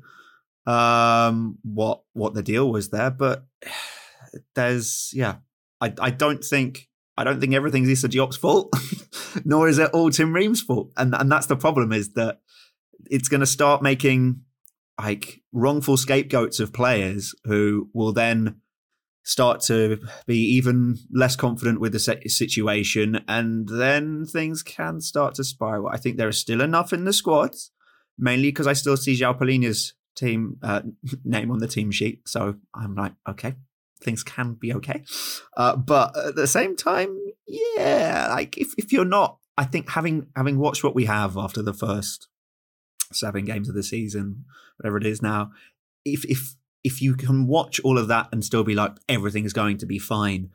um, 0.66 1.58
what 1.63 2.04
what 2.13 2.34
the 2.34 2.44
deal 2.44 2.72
was 2.72 2.90
there, 2.90 3.12
but 3.12 3.46
there's 4.56 5.12
yeah, 5.13 5.36
I 5.82 5.94
I 6.00 6.10
don't 6.10 6.44
think 6.44 6.88
I 7.18 7.24
don't 7.24 7.40
think 7.40 7.54
everything's 7.54 7.90
Issa 7.90 8.10
Diop's 8.10 8.38
fault, 8.38 8.74
nor 9.46 9.68
is 9.68 9.80
it 9.80 9.92
all 9.92 10.12
Tim 10.12 10.34
Ream's 10.34 10.62
fault, 10.62 10.92
and 10.98 11.16
and 11.16 11.32
that's 11.32 11.48
the 11.48 11.56
problem 11.56 11.92
is 11.92 12.13
that 12.13 12.42
it's 13.10 13.30
going 13.30 13.42
to 13.42 13.48
start 13.48 13.82
making 13.82 14.42
like 15.00 15.42
wrongful 15.52 15.98
scapegoats 15.98 16.60
of 16.60 16.74
players 16.74 17.36
who 17.46 17.90
will 17.94 18.12
then 18.12 18.62
start 19.28 19.60
to 19.60 20.00
be 20.26 20.38
even 20.38 20.98
less 21.12 21.36
confident 21.36 21.82
with 21.82 21.92
the 21.92 22.00
situation, 22.00 23.20
and 23.28 23.68
then 23.68 24.26
things 24.26 24.63
can 24.63 25.02
start 25.02 25.36
to 25.36 25.44
spiral. 25.44 25.90
I 25.90 25.98
think 25.98 26.16
there 26.16 26.30
is 26.30 26.40
still 26.40 26.62
enough 26.62 26.94
in 26.94 27.04
the 27.04 27.12
squads, 27.12 27.72
mainly 28.18 28.48
because 28.48 28.68
I 28.68 28.74
still 28.74 28.96
see 28.96 29.20
João 29.20 29.38
Palhinha's 29.38 29.94
team 30.16 30.58
uh, 30.63 30.82
name 31.26 31.52
on 31.52 31.60
the 31.60 31.68
team 31.68 31.92
sheet. 31.92 32.22
So 32.26 32.56
I'm 32.74 32.96
like, 32.96 33.13
okay, 33.28 33.56
things 34.02 34.24
can 34.24 34.54
be 34.54 34.74
okay. 34.76 35.04
Uh, 35.58 35.76
but 35.76 36.16
at 36.18 36.36
the 36.36 36.48
same 36.48 36.78
time, 36.78 37.20
yeah, 37.46 38.28
like 38.30 38.58
if, 38.58 38.74
if 38.78 38.94
you're 38.94 39.04
not, 39.04 39.40
I 39.58 39.66
think 39.66 39.90
having 39.90 40.28
having 40.38 40.58
watched 40.58 40.86
what 40.86 40.96
we 40.96 41.04
have 41.04 41.36
after 41.36 41.62
the 41.62 41.74
first 41.74 42.30
seven 43.12 43.44
games 43.44 43.68
of 43.68 43.76
the 43.76 43.84
season, 43.84 44.46
whatever 44.78 44.98
it 44.98 45.06
is 45.06 45.22
now, 45.22 45.52
if 46.06 46.24
if 46.26 46.56
if 46.88 47.02
you 47.02 47.13
can 47.15 47.45
watch 47.45 47.80
all 47.82 47.97
of 47.97 48.08
that 48.08 48.30
and 48.32 48.43
still 48.43 48.63
be 48.63 48.73
like 48.73 48.93
everything 49.08 49.45
is 49.45 49.54
going 49.54 49.78
to 49.78 49.86
be 49.86 50.00
fine, 50.00 50.50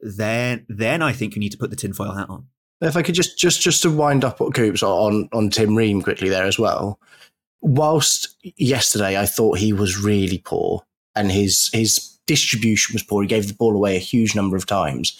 then 0.00 0.64
then 0.68 1.02
I 1.02 1.12
think 1.12 1.34
you 1.34 1.40
need 1.40 1.52
to 1.52 1.58
put 1.58 1.70
the 1.70 1.76
tinfoil 1.76 2.12
hat 2.12 2.30
on. 2.30 2.46
If 2.80 2.96
I 2.96 3.02
could 3.02 3.14
just 3.14 3.36
just 3.36 3.60
just 3.60 3.82
to 3.82 3.90
wind 3.90 4.24
up 4.24 4.38
Coops 4.38 4.82
on 4.82 5.28
on 5.32 5.50
Tim 5.50 5.74
Ream 5.74 6.02
quickly 6.02 6.28
there 6.28 6.44
as 6.44 6.58
well. 6.58 7.00
Whilst 7.60 8.36
yesterday 8.56 9.18
I 9.18 9.26
thought 9.26 9.58
he 9.58 9.72
was 9.72 9.98
really 9.98 10.38
poor 10.38 10.84
and 11.16 11.32
his 11.32 11.70
his 11.72 12.18
distribution 12.26 12.92
was 12.92 13.02
poor, 13.02 13.22
he 13.22 13.28
gave 13.28 13.48
the 13.48 13.54
ball 13.54 13.74
away 13.74 13.96
a 13.96 14.00
huge 14.00 14.36
number 14.36 14.56
of 14.56 14.66
times. 14.66 15.18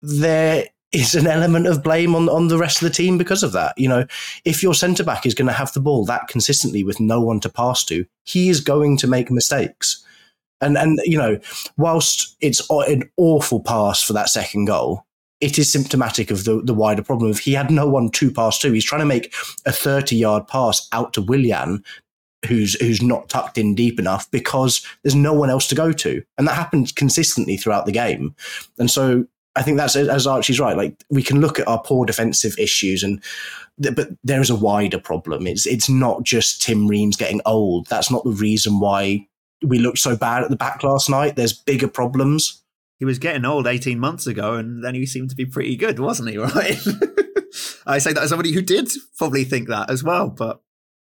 There 0.00 0.66
is 0.92 1.14
an 1.14 1.26
element 1.26 1.66
of 1.66 1.82
blame 1.82 2.14
on, 2.14 2.28
on 2.28 2.48
the 2.48 2.58
rest 2.58 2.80
of 2.80 2.88
the 2.88 2.94
team 2.94 3.18
because 3.18 3.42
of 3.42 3.52
that. 3.52 3.76
You 3.76 3.88
know, 3.88 4.06
if 4.44 4.62
your 4.62 4.74
centre 4.74 5.04
back 5.04 5.26
is 5.26 5.34
going 5.34 5.48
to 5.48 5.52
have 5.52 5.72
the 5.72 5.80
ball 5.80 6.04
that 6.06 6.28
consistently 6.28 6.82
with 6.82 7.00
no 7.00 7.20
one 7.20 7.40
to 7.40 7.48
pass 7.48 7.84
to, 7.86 8.06
he 8.24 8.48
is 8.48 8.60
going 8.60 8.96
to 8.98 9.06
make 9.06 9.30
mistakes. 9.30 10.04
And 10.60 10.76
and 10.76 10.98
you 11.04 11.18
know, 11.18 11.38
whilst 11.76 12.36
it's 12.40 12.66
an 12.70 13.08
awful 13.16 13.60
pass 13.60 14.02
for 14.02 14.12
that 14.14 14.28
second 14.28 14.64
goal, 14.64 15.04
it 15.40 15.58
is 15.58 15.70
symptomatic 15.70 16.30
of 16.30 16.44
the, 16.44 16.60
the 16.62 16.74
wider 16.74 17.02
problem 17.02 17.30
of 17.30 17.38
he 17.38 17.52
had 17.52 17.70
no 17.70 17.86
one 17.86 18.10
to 18.10 18.30
pass 18.30 18.58
to. 18.60 18.72
He's 18.72 18.84
trying 18.84 19.02
to 19.02 19.06
make 19.06 19.32
a 19.66 19.72
30 19.72 20.16
yard 20.16 20.48
pass 20.48 20.88
out 20.92 21.12
to 21.12 21.22
Willian, 21.22 21.84
who's 22.46 22.74
who's 22.80 23.02
not 23.02 23.28
tucked 23.28 23.58
in 23.58 23.74
deep 23.74 24.00
enough 24.00 24.28
because 24.30 24.84
there's 25.02 25.14
no 25.14 25.32
one 25.32 25.50
else 25.50 25.68
to 25.68 25.74
go 25.74 25.92
to. 25.92 26.22
And 26.38 26.48
that 26.48 26.54
happened 26.54 26.96
consistently 26.96 27.56
throughout 27.56 27.86
the 27.86 27.92
game. 27.92 28.34
And 28.78 28.90
so 28.90 29.26
I 29.58 29.62
think 29.62 29.76
that's 29.76 29.96
as 29.96 30.26
Archie's 30.26 30.60
right. 30.60 30.76
Like 30.76 31.04
we 31.10 31.22
can 31.22 31.40
look 31.40 31.58
at 31.58 31.66
our 31.66 31.82
poor 31.82 32.06
defensive 32.06 32.56
issues 32.58 33.02
and 33.02 33.22
but 33.76 34.08
there 34.22 34.40
is 34.40 34.50
a 34.50 34.56
wider 34.56 35.00
problem. 35.00 35.46
It's 35.46 35.66
it's 35.66 35.88
not 35.88 36.22
just 36.22 36.62
Tim 36.62 36.86
Ream's 36.86 37.16
getting 37.16 37.40
old. 37.44 37.86
That's 37.86 38.10
not 38.10 38.22
the 38.24 38.30
reason 38.30 38.78
why 38.78 39.26
we 39.62 39.80
looked 39.80 39.98
so 39.98 40.16
bad 40.16 40.44
at 40.44 40.50
the 40.50 40.56
back 40.56 40.84
last 40.84 41.10
night. 41.10 41.34
There's 41.34 41.52
bigger 41.52 41.88
problems. 41.88 42.62
He 43.00 43.04
was 43.04 43.18
getting 43.18 43.44
old 43.44 43.66
18 43.66 43.98
months 43.98 44.26
ago, 44.26 44.54
and 44.54 44.82
then 44.84 44.94
he 44.94 45.06
seemed 45.06 45.30
to 45.30 45.36
be 45.36 45.46
pretty 45.46 45.76
good, 45.76 45.98
wasn't 45.98 46.30
he? 46.30 46.38
Right? 46.38 46.78
I 47.86 47.98
say 47.98 48.12
that 48.12 48.22
as 48.22 48.28
somebody 48.28 48.52
who 48.52 48.60
did 48.60 48.90
probably 49.16 49.44
think 49.44 49.68
that 49.68 49.90
as 49.90 50.04
well, 50.04 50.28
but 50.28 50.60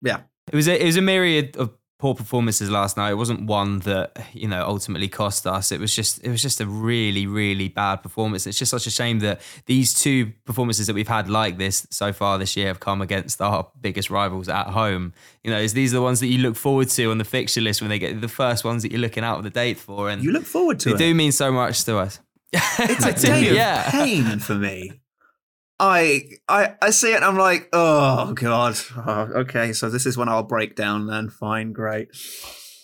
yeah. 0.02 0.22
It 0.52 0.56
was 0.56 0.68
a, 0.68 0.80
it 0.82 0.86
was 0.86 0.98
a 0.98 1.02
myriad 1.02 1.56
of 1.58 1.72
poor 2.06 2.14
performances 2.14 2.70
last 2.70 2.98
night. 2.98 3.10
It 3.10 3.16
wasn't 3.16 3.48
one 3.48 3.80
that 3.80 4.28
you 4.32 4.48
know 4.48 4.64
ultimately 4.64 5.08
cost 5.08 5.48
us. 5.48 5.72
It 5.72 5.80
was 5.80 5.96
just 5.96 6.24
it 6.24 6.30
was 6.30 6.40
just 6.40 6.62
a 6.62 6.68
really 6.68 7.26
really 7.26 7.68
bad 7.68 8.04
performance. 8.04 8.46
It's 8.46 8.60
just 8.60 8.70
such 8.70 8.86
a 8.86 8.92
shame 8.92 9.22
that 9.22 9.42
these 9.66 9.92
two 9.92 10.32
performances 10.46 10.86
that 10.86 10.94
we've 10.94 11.08
had 11.08 11.32
like 11.32 11.58
this 11.58 11.88
so 11.90 12.14
far 12.14 12.38
this 12.38 12.56
year 12.56 12.68
have 12.68 12.80
come 12.80 13.02
against 13.02 13.42
our 13.42 13.68
biggest 13.82 14.12
rivals 14.12 14.48
at 14.48 14.68
home. 14.68 15.14
You 15.44 15.50
know, 15.50 15.66
these 15.66 15.94
are 15.94 15.98
the 15.98 16.04
ones 16.04 16.20
that 16.20 16.28
you 16.28 16.38
look 16.38 16.56
forward 16.56 16.90
to 16.90 17.10
on 17.10 17.18
the 17.18 17.26
fixture 17.26 17.62
list 17.62 17.82
when 17.82 17.90
they 17.90 17.98
get 17.98 18.22
the 18.22 18.28
first 18.28 18.64
ones 18.64 18.84
that 18.84 18.92
you're 18.92 19.02
looking 19.02 19.24
out 19.24 19.40
of 19.40 19.44
the 19.44 19.50
date 19.50 19.80
for, 19.80 20.08
and 20.08 20.24
you 20.24 20.32
look 20.32 20.46
forward 20.46 20.80
to. 20.82 20.90
They 20.90 20.96
it. 20.96 21.08
do 21.08 21.16
mean 21.16 21.32
so 21.32 21.52
much 21.52 21.86
to 21.86 21.98
us. 21.98 22.20
It's 22.54 23.04
a 23.04 23.14
day 23.28 23.50
of 23.50 23.56
yeah. 23.56 23.90
pain 23.90 24.38
for 24.38 24.54
me. 24.54 24.92
I 25.80 26.30
I 26.48 26.76
I 26.82 26.90
see 26.92 27.14
it 27.14 27.22
I'm 27.22 27.38
like, 27.38 27.70
oh 27.74 28.34
god. 28.34 28.78
Oh, 28.96 29.30
okay, 29.42 29.74
so 29.74 29.90
this 29.90 30.06
is 30.06 30.18
when 30.18 30.30
I'll 30.30 30.44
break 30.44 30.76
down 30.76 31.08
then. 31.08 31.30
Fine, 31.30 31.74
great. 31.74 32.10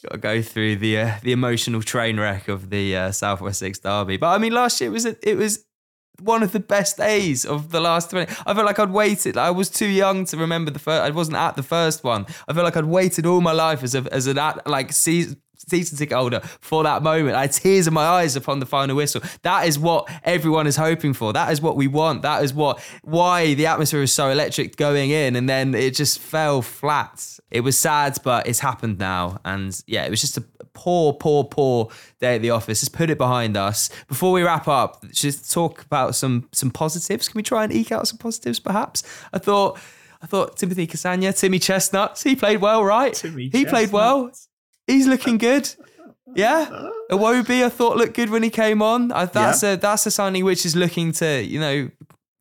Got 0.03 0.13
to 0.13 0.17
go 0.17 0.41
through 0.41 0.77
the 0.77 0.97
uh, 0.97 1.11
the 1.21 1.31
emotional 1.31 1.81
train 1.81 2.19
wreck 2.19 2.47
of 2.47 2.69
the 2.69 2.95
uh, 2.95 3.11
South 3.11 3.39
Wessex 3.39 3.79
derby. 3.79 4.17
But 4.17 4.29
I 4.29 4.37
mean, 4.39 4.51
last 4.51 4.81
year 4.81 4.89
it 4.89 4.93
was 4.93 5.05
it 5.05 5.37
was 5.37 5.65
one 6.19 6.43
of 6.43 6.51
the 6.51 6.59
best 6.59 6.97
days 6.97 7.45
of 7.45 7.71
the 7.71 7.79
last 7.79 8.11
20. 8.11 8.31
I 8.45 8.53
felt 8.53 8.65
like 8.65 8.77
I'd 8.79 8.91
waited. 8.91 9.37
I 9.37 9.51
was 9.51 9.69
too 9.69 9.87
young 9.87 10.25
to 10.25 10.37
remember 10.37 10.69
the 10.71 10.79
first. 10.79 11.01
I 11.01 11.09
wasn't 11.09 11.37
at 11.37 11.55
the 11.55 11.63
first 11.63 12.03
one. 12.03 12.25
I 12.47 12.53
felt 12.53 12.65
like 12.65 12.77
I'd 12.77 12.85
waited 12.85 13.25
all 13.25 13.41
my 13.41 13.51
life 13.51 13.83
as 13.83 13.95
a 13.95 14.05
as 14.11 14.27
an 14.27 14.37
at, 14.37 14.65
like 14.67 14.91
season 14.91 15.41
season 15.69 15.97
ticket 15.97 16.17
holder 16.17 16.39
for 16.59 16.83
that 16.83 17.03
moment. 17.03 17.35
I 17.35 17.41
had 17.41 17.51
tears 17.51 17.87
in 17.87 17.93
my 17.93 18.05
eyes 18.05 18.35
upon 18.35 18.59
the 18.59 18.65
final 18.65 18.95
whistle. 18.95 19.21
That 19.43 19.67
is 19.67 19.77
what 19.77 20.09
everyone 20.23 20.67
is 20.67 20.75
hoping 20.75 21.13
for. 21.13 21.33
That 21.33 21.51
is 21.51 21.61
what 21.61 21.75
we 21.75 21.87
want. 21.87 22.21
That 22.21 22.43
is 22.43 22.53
what 22.53 22.79
why 23.03 23.53
the 23.53 23.65
atmosphere 23.65 24.01
was 24.01 24.13
so 24.13 24.29
electric 24.29 24.75
going 24.75 25.11
in, 25.11 25.35
and 25.35 25.47
then 25.47 25.73
it 25.73 25.95
just 25.95 26.19
fell 26.19 26.61
flat. 26.61 27.39
It 27.49 27.61
was 27.61 27.77
sad, 27.77 28.17
but 28.23 28.47
it's 28.47 28.59
happened 28.59 28.99
now, 28.99 29.39
and 29.43 29.81
yeah, 29.87 30.05
it 30.05 30.09
was 30.09 30.21
just 30.21 30.37
a 30.37 30.43
poor, 30.73 31.13
poor, 31.13 31.43
poor 31.43 31.89
day 32.19 32.35
at 32.35 32.41
the 32.41 32.49
office. 32.49 32.81
Let's 32.81 32.89
put 32.89 33.09
it 33.09 33.17
behind 33.17 33.57
us. 33.57 33.89
Before 34.07 34.31
we 34.31 34.43
wrap 34.43 34.67
up, 34.67 35.03
just 35.11 35.51
talk 35.51 35.81
about 35.83 36.15
some 36.15 36.47
some 36.51 36.71
positives. 36.71 37.27
Can 37.27 37.37
we 37.37 37.43
try 37.43 37.63
and 37.63 37.73
eke 37.73 37.91
out 37.91 38.07
some 38.07 38.17
positives, 38.17 38.59
perhaps? 38.59 39.03
I 39.33 39.39
thought. 39.39 39.79
I 40.23 40.27
thought 40.27 40.55
Timothy 40.55 40.85
Castagne, 40.85 41.35
Timmy 41.35 41.57
Chestnuts, 41.57 42.21
he 42.21 42.35
played 42.35 42.61
well, 42.61 42.83
right? 42.83 43.11
Timmy 43.11 43.49
he 43.49 43.65
played 43.65 43.91
well. 43.91 44.31
He's 44.91 45.07
looking 45.07 45.37
good. 45.37 45.73
Yeah, 46.33 46.89
Iwobi 47.09 47.65
I 47.65 47.69
thought 47.69 47.97
looked 47.97 48.13
good 48.13 48.29
when 48.29 48.43
he 48.43 48.49
came 48.49 48.81
on. 48.81 49.11
I, 49.11 49.25
that's 49.25 49.63
yeah. 49.63 49.73
a 49.73 49.77
that's 49.77 50.05
a 50.05 50.11
signing 50.11 50.45
which 50.45 50.65
is 50.65 50.75
looking 50.75 51.11
to 51.13 51.43
you 51.43 51.59
know 51.59 51.89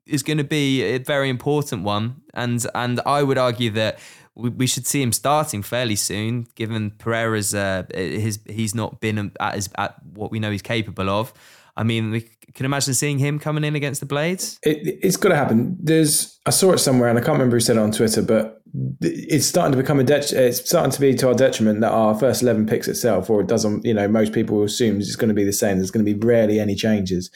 is 0.06 0.22
going 0.22 0.38
to 0.38 0.44
be 0.44 0.82
a 0.82 0.98
very 0.98 1.28
important 1.28 1.82
one, 1.82 2.22
and 2.34 2.64
and 2.74 3.00
I 3.04 3.22
would 3.22 3.38
argue 3.38 3.70
that 3.70 3.98
we, 4.34 4.50
we 4.50 4.66
should 4.66 4.86
see 4.86 5.02
him 5.02 5.12
starting 5.12 5.62
fairly 5.62 5.96
soon, 5.96 6.46
given 6.54 6.90
Pereira's 6.92 7.54
uh, 7.54 7.84
his 7.92 8.40
he's 8.46 8.74
not 8.74 9.00
been 9.00 9.32
at 9.40 9.54
his 9.54 9.68
at 9.76 9.96
what 10.04 10.30
we 10.30 10.38
know 10.38 10.50
he's 10.50 10.62
capable 10.62 11.08
of. 11.08 11.32
I 11.80 11.82
mean, 11.82 12.10
we 12.10 12.28
can 12.52 12.66
imagine 12.66 12.92
seeing 12.92 13.18
him 13.18 13.38
coming 13.38 13.64
in 13.64 13.74
against 13.74 14.00
the 14.00 14.06
Blades. 14.06 14.58
It, 14.62 14.98
it's 15.02 15.16
got 15.16 15.30
to 15.30 15.36
happen. 15.36 15.78
There's 15.80 16.38
I 16.44 16.50
saw 16.50 16.72
it 16.72 16.78
somewhere, 16.78 17.08
and 17.08 17.18
I 17.18 17.22
can't 17.22 17.32
remember 17.32 17.56
who 17.56 17.60
said 17.60 17.76
it 17.76 17.80
on 17.80 17.90
Twitter, 17.90 18.20
but 18.20 18.62
it's 19.00 19.46
starting 19.46 19.72
to 19.72 19.78
become 19.78 19.98
a 19.98 20.04
det- 20.04 20.30
it's 20.30 20.68
starting 20.68 20.92
to 20.92 21.00
be 21.00 21.14
to 21.14 21.28
our 21.28 21.34
detriment 21.34 21.80
that 21.80 21.90
our 21.90 22.14
first 22.16 22.42
11 22.42 22.66
picks 22.66 22.86
itself 22.86 23.28
or 23.28 23.40
it 23.40 23.48
doesn't 23.48 23.84
you 23.84 23.92
know 23.92 24.06
most 24.06 24.32
people 24.32 24.62
assume 24.62 24.98
it's 24.98 25.16
going 25.16 25.28
to 25.28 25.34
be 25.34 25.42
the 25.42 25.52
same 25.52 25.78
there's 25.78 25.90
going 25.90 26.06
to 26.06 26.14
be 26.14 26.24
rarely 26.24 26.60
any 26.60 26.76
changes 26.76 27.32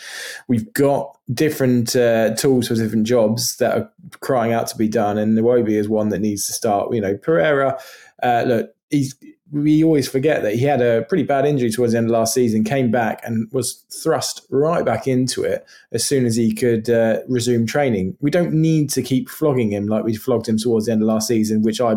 we've 0.46 0.72
got 0.74 1.18
different 1.32 1.96
uh, 1.96 2.32
tools 2.36 2.68
for 2.68 2.76
different 2.76 3.04
jobs 3.04 3.56
that 3.56 3.76
are 3.76 3.90
crying 4.20 4.52
out 4.52 4.68
to 4.68 4.76
be 4.76 4.86
done 4.86 5.18
and 5.18 5.36
Iwobi 5.36 5.70
is 5.70 5.88
one 5.88 6.10
that 6.10 6.20
needs 6.20 6.46
to 6.46 6.52
start 6.52 6.94
you 6.94 7.00
know 7.00 7.16
Pereira 7.16 7.80
uh, 8.22 8.44
look 8.46 8.70
he's 8.90 9.16
we 9.52 9.84
always 9.84 10.08
forget 10.08 10.42
that 10.42 10.54
he 10.54 10.64
had 10.64 10.80
a 10.80 11.02
pretty 11.02 11.22
bad 11.22 11.44
injury 11.44 11.70
towards 11.70 11.92
the 11.92 11.98
end 11.98 12.06
of 12.06 12.12
last 12.12 12.34
season, 12.34 12.64
came 12.64 12.90
back 12.90 13.20
and 13.24 13.50
was 13.52 13.84
thrust 14.02 14.46
right 14.50 14.84
back 14.84 15.06
into 15.06 15.44
it 15.44 15.66
as 15.92 16.04
soon 16.04 16.24
as 16.24 16.34
he 16.34 16.54
could 16.54 16.88
uh, 16.88 17.20
resume 17.28 17.66
training. 17.66 18.16
We 18.20 18.30
don't 18.30 18.52
need 18.52 18.90
to 18.90 19.02
keep 19.02 19.28
flogging 19.28 19.70
him 19.70 19.86
like 19.86 20.04
we 20.04 20.16
flogged 20.16 20.48
him 20.48 20.58
towards 20.58 20.86
the 20.86 20.92
end 20.92 21.02
of 21.02 21.08
last 21.08 21.28
season, 21.28 21.62
which 21.62 21.80
I 21.80 21.96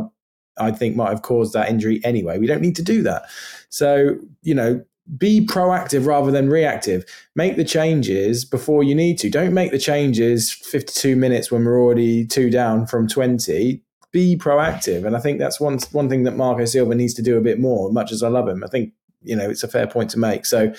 I 0.59 0.71
think 0.71 0.95
might 0.95 1.09
have 1.09 1.21
caused 1.21 1.53
that 1.53 1.69
injury 1.69 2.01
anyway. 2.03 2.39
We 2.39 2.47
don't 2.47 2.61
need 2.61 2.75
to 2.77 2.83
do 2.83 3.03
that. 3.03 3.23
So, 3.69 4.17
you 4.41 4.55
know, 4.55 4.83
be 5.17 5.45
proactive 5.45 6.05
rather 6.05 6.31
than 6.31 6.49
reactive. 6.49 7.05
Make 7.35 7.55
the 7.55 7.63
changes 7.63 8.43
before 8.43 8.83
you 8.83 8.95
need 8.95 9.17
to. 9.19 9.29
Don't 9.29 9.53
make 9.53 9.71
the 9.71 9.79
changes 9.79 10.51
52 10.51 11.15
minutes 11.15 11.51
when 11.51 11.63
we're 11.63 11.81
already 11.81 12.25
two 12.25 12.49
down 12.49 12.87
from 12.87 13.07
20 13.07 13.81
be 14.11 14.37
proactive. 14.37 15.05
And 15.05 15.15
I 15.15 15.19
think 15.19 15.39
that's 15.39 15.59
one 15.59 15.79
one 15.91 16.09
thing 16.09 16.23
that 16.23 16.35
Marco 16.35 16.65
Silva 16.65 16.95
needs 16.95 17.13
to 17.15 17.21
do 17.21 17.37
a 17.37 17.41
bit 17.41 17.59
more. 17.59 17.91
Much 17.91 18.11
as 18.11 18.23
I 18.23 18.29
love 18.29 18.47
him, 18.47 18.63
I 18.63 18.67
think 18.67 18.93
you 19.21 19.35
know 19.35 19.49
it's 19.49 19.63
a 19.63 19.67
fair 19.67 19.87
point 19.87 20.09
to 20.11 20.19
make. 20.19 20.45
So 20.45 20.73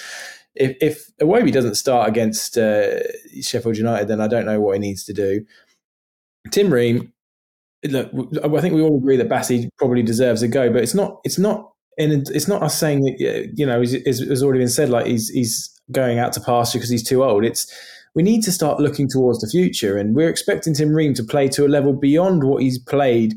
if 0.54 0.76
if 0.80 1.10
Iwobi 1.20 1.52
doesn't 1.52 1.76
start 1.76 2.08
against 2.08 2.58
uh, 2.58 3.00
Sheffield 3.40 3.76
United, 3.76 4.08
then 4.08 4.20
I 4.20 4.28
don't 4.28 4.46
know 4.46 4.60
what 4.60 4.74
he 4.74 4.80
needs 4.80 5.04
to 5.04 5.12
do. 5.12 5.44
Tim 6.50 6.72
Ream, 6.72 7.12
look, 7.84 8.10
I 8.42 8.60
think 8.60 8.74
we 8.74 8.82
all 8.82 8.96
agree 8.96 9.16
that 9.16 9.28
Bassey 9.28 9.68
probably 9.78 10.02
deserves 10.02 10.42
a 10.42 10.48
go, 10.48 10.72
but 10.72 10.82
it's 10.82 10.94
not 10.94 11.20
it's 11.24 11.38
not 11.38 11.72
and 11.98 12.28
it's 12.28 12.48
not 12.48 12.62
us 12.62 12.78
saying 12.78 13.00
that 13.02 13.52
you 13.54 13.66
know 13.66 13.82
as 13.82 14.42
already 14.42 14.60
been 14.60 14.68
said 14.68 14.88
like 14.88 15.06
he's 15.06 15.28
he's 15.28 15.74
going 15.90 16.18
out 16.18 16.32
to 16.34 16.40
pasture 16.40 16.78
because 16.78 16.90
he's 16.90 17.06
too 17.06 17.24
old. 17.24 17.44
It's 17.44 17.72
we 18.14 18.22
need 18.22 18.42
to 18.42 18.52
start 18.52 18.80
looking 18.80 19.08
towards 19.08 19.40
the 19.40 19.48
future. 19.48 19.96
And 19.96 20.14
we're 20.14 20.28
expecting 20.28 20.74
Tim 20.74 20.94
Ream 20.94 21.14
to 21.14 21.24
play 21.24 21.48
to 21.48 21.66
a 21.66 21.68
level 21.68 21.92
beyond 21.92 22.44
what 22.44 22.62
he's 22.62 22.78
played 22.78 23.34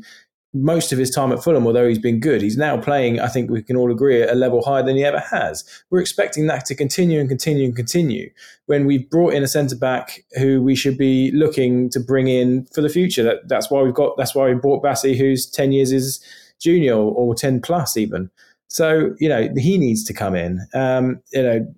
most 0.54 0.92
of 0.92 0.98
his 0.98 1.10
time 1.10 1.32
at 1.32 1.42
Fulham, 1.42 1.66
although 1.66 1.88
he's 1.88 1.98
been 1.98 2.20
good. 2.20 2.42
He's 2.42 2.58
now 2.58 2.76
playing, 2.78 3.20
I 3.20 3.28
think 3.28 3.50
we 3.50 3.62
can 3.62 3.76
all 3.76 3.90
agree, 3.90 4.22
at 4.22 4.28
a 4.28 4.34
level 4.34 4.62
higher 4.62 4.82
than 4.82 4.96
he 4.96 5.04
ever 5.04 5.18
has. 5.18 5.64
We're 5.90 6.00
expecting 6.00 6.46
that 6.48 6.66
to 6.66 6.74
continue 6.74 7.20
and 7.20 7.28
continue 7.28 7.64
and 7.64 7.74
continue 7.74 8.30
when 8.66 8.84
we've 8.84 9.08
brought 9.08 9.32
in 9.32 9.42
a 9.42 9.48
centre 9.48 9.76
back 9.76 10.24
who 10.38 10.62
we 10.62 10.74
should 10.74 10.98
be 10.98 11.30
looking 11.32 11.88
to 11.90 12.00
bring 12.00 12.28
in 12.28 12.66
for 12.66 12.82
the 12.82 12.90
future. 12.90 13.22
That, 13.22 13.48
that's 13.48 13.70
why 13.70 13.80
we've 13.82 13.94
got, 13.94 14.16
that's 14.18 14.34
why 14.34 14.48
we 14.48 14.54
brought 14.54 14.84
Bassey, 14.84 15.16
who's 15.16 15.46
10 15.46 15.72
years 15.72 15.90
his 15.90 16.22
junior 16.60 16.96
or 16.96 17.34
10 17.34 17.62
plus 17.62 17.96
even. 17.96 18.30
So, 18.68 19.14
you 19.18 19.28
know, 19.28 19.48
he 19.56 19.78
needs 19.78 20.04
to 20.04 20.14
come 20.14 20.34
in. 20.34 20.66
Um, 20.74 21.22
you 21.32 21.42
know, 21.42 21.74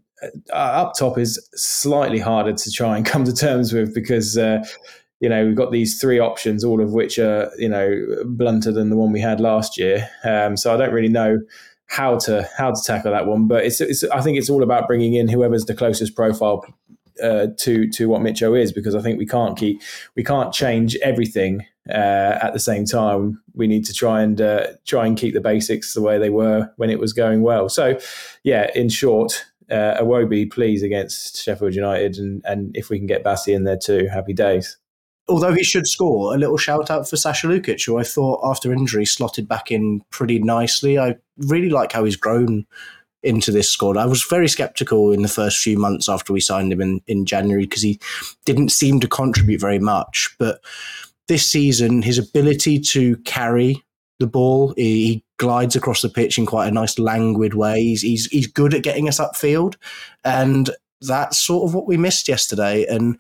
uh, 0.53 0.57
up 0.57 0.95
top 0.95 1.19
is 1.19 1.49
slightly 1.55 2.19
harder 2.19 2.53
to 2.53 2.71
try 2.71 2.97
and 2.97 3.07
come 3.13 3.25
to 3.25 3.35
terms 3.35 3.73
with 3.73 3.95
because 3.95 4.37
uh, 4.37 4.65
you 5.21 5.29
know 5.29 5.47
we've 5.47 5.57
got 5.57 5.73
these 5.73 6.01
three 6.01 6.19
options, 6.19 6.65
all 6.65 6.81
of 6.81 6.93
which 6.93 7.19
are 7.19 7.51
you 7.59 7.69
know 7.69 8.05
blunter 8.27 8.73
than 8.73 8.91
the 8.91 8.97
one 8.97 9.13
we 9.13 9.21
had 9.21 9.41
last 9.41 9.79
year. 9.79 10.09
Um, 10.25 10.57
so 10.57 10.75
I 10.75 10.77
don't 10.77 10.93
really 10.93 11.09
know 11.09 11.39
how 11.87 12.19
to 12.19 12.49
how 12.57 12.73
to 12.73 12.83
tackle 12.85 13.13
that 13.13 13.27
one, 13.27 13.47
but 13.47 13.65
it's, 13.65 13.81
it's 13.81 14.05
I 14.05 14.21
think 14.21 14.39
it's 14.39 14.51
all 14.51 14.63
about 14.63 14.87
bringing 14.87 15.15
in 15.15 15.29
whoever's 15.29 15.65
the 15.65 15.75
closest 15.75 16.15
profile 16.17 16.65
uh, 17.23 17.49
to 17.59 17.89
to 17.91 18.09
what 18.09 18.23
Mitcho 18.23 18.59
is 18.59 18.73
because 18.73 18.95
I 18.95 19.01
think 19.01 19.19
we 19.19 19.27
can't 19.27 19.57
keep 19.57 19.81
we 20.17 20.25
can't 20.25 20.53
change 20.53 20.97
everything 20.97 21.65
uh, 21.89 22.39
at 22.43 22.53
the 22.53 22.59
same 22.59 22.85
time. 22.85 23.41
We 23.55 23.67
need 23.67 23.85
to 23.87 23.93
try 23.93 24.23
and 24.23 24.41
uh, 24.41 24.69
try 24.87 25.07
and 25.07 25.17
keep 25.17 25.35
the 25.35 25.41
basics 25.41 25.95
the 25.95 26.03
way 26.03 26.19
they 26.19 26.31
were 26.31 26.71
when 26.77 26.91
it 26.91 26.99
was 26.99 27.13
going 27.13 27.43
well. 27.43 27.69
So, 27.69 27.99
yeah, 28.43 28.71
in 28.75 28.89
short, 28.89 29.45
uh, 29.71 30.05
please, 30.51 30.83
against 30.83 31.43
Sheffield 31.43 31.75
United. 31.75 32.17
And, 32.17 32.43
and 32.45 32.77
if 32.77 32.91
we 32.91 32.99
can 32.99 33.07
get 33.07 33.25
Bassey 33.25 33.55
in 33.55 33.65
there 33.65 33.79
too, 33.79 34.09
happy 34.13 34.33
days. 34.33 34.77
Although 35.27 35.55
he 35.55 35.65
should 35.65 35.87
score, 35.87 36.35
a 36.35 36.39
little 36.39 36.59
shout 36.59 36.91
out 36.91 37.09
for 37.09 37.17
Sasha 37.17 37.47
Lukic, 37.47 37.87
who 37.87 37.99
I 37.99 38.05
thought 38.05 38.41
after 38.45 38.73
injury 38.73 39.07
slotted 39.07 39.49
back 39.49 39.71
in 39.71 40.03
pretty 40.11 40.39
nicely. 40.39 40.99
I 40.99 41.17
really 41.39 41.71
like 41.71 41.93
how 41.93 42.05
he's 42.05 42.17
grown 42.17 42.67
into 43.23 43.51
this 43.51 43.71
squad. 43.71 43.97
I 43.97 44.05
was 44.05 44.23
very 44.23 44.49
skeptical 44.49 45.13
in 45.13 45.23
the 45.23 45.29
first 45.29 45.59
few 45.59 45.79
months 45.79 46.11
after 46.11 46.33
we 46.33 46.41
signed 46.41 46.73
him 46.73 46.83
in, 46.83 47.01
in 47.07 47.25
January 47.25 47.65
because 47.65 47.81
he 47.81 47.99
didn't 48.45 48.71
seem 48.71 49.01
to 49.01 49.09
contribute 49.09 49.63
very 49.63 49.79
much. 49.79 50.37
But 50.39 50.61
this 51.27 51.51
season, 51.51 52.03
his 52.03 52.19
ability 52.19 52.81
to 52.81 53.17
carry 53.19 53.83
the 54.19 54.27
ball, 54.27 54.75
he 54.77 55.24
glides 55.39 55.77
across 55.77 56.03
the 56.03 56.09
pitch 56.09 56.39
in 56.39 56.47
quite 56.47 56.69
a 56.69 56.73
nice 56.73 56.99
languid 56.99 57.55
way. 57.55 57.83
He's, 57.83 58.03
he's, 58.03 58.27
he's 58.27 58.47
good 58.47 58.75
at 58.75 58.83
getting 58.83 59.09
us 59.09 59.19
upfield. 59.19 59.77
And 60.25 60.71
that's 61.01 61.39
sort 61.39 61.69
of 61.69 61.75
what 61.75 61.87
we 61.87 61.97
missed 61.97 62.29
yesterday. 62.29 62.87
And 62.87 63.19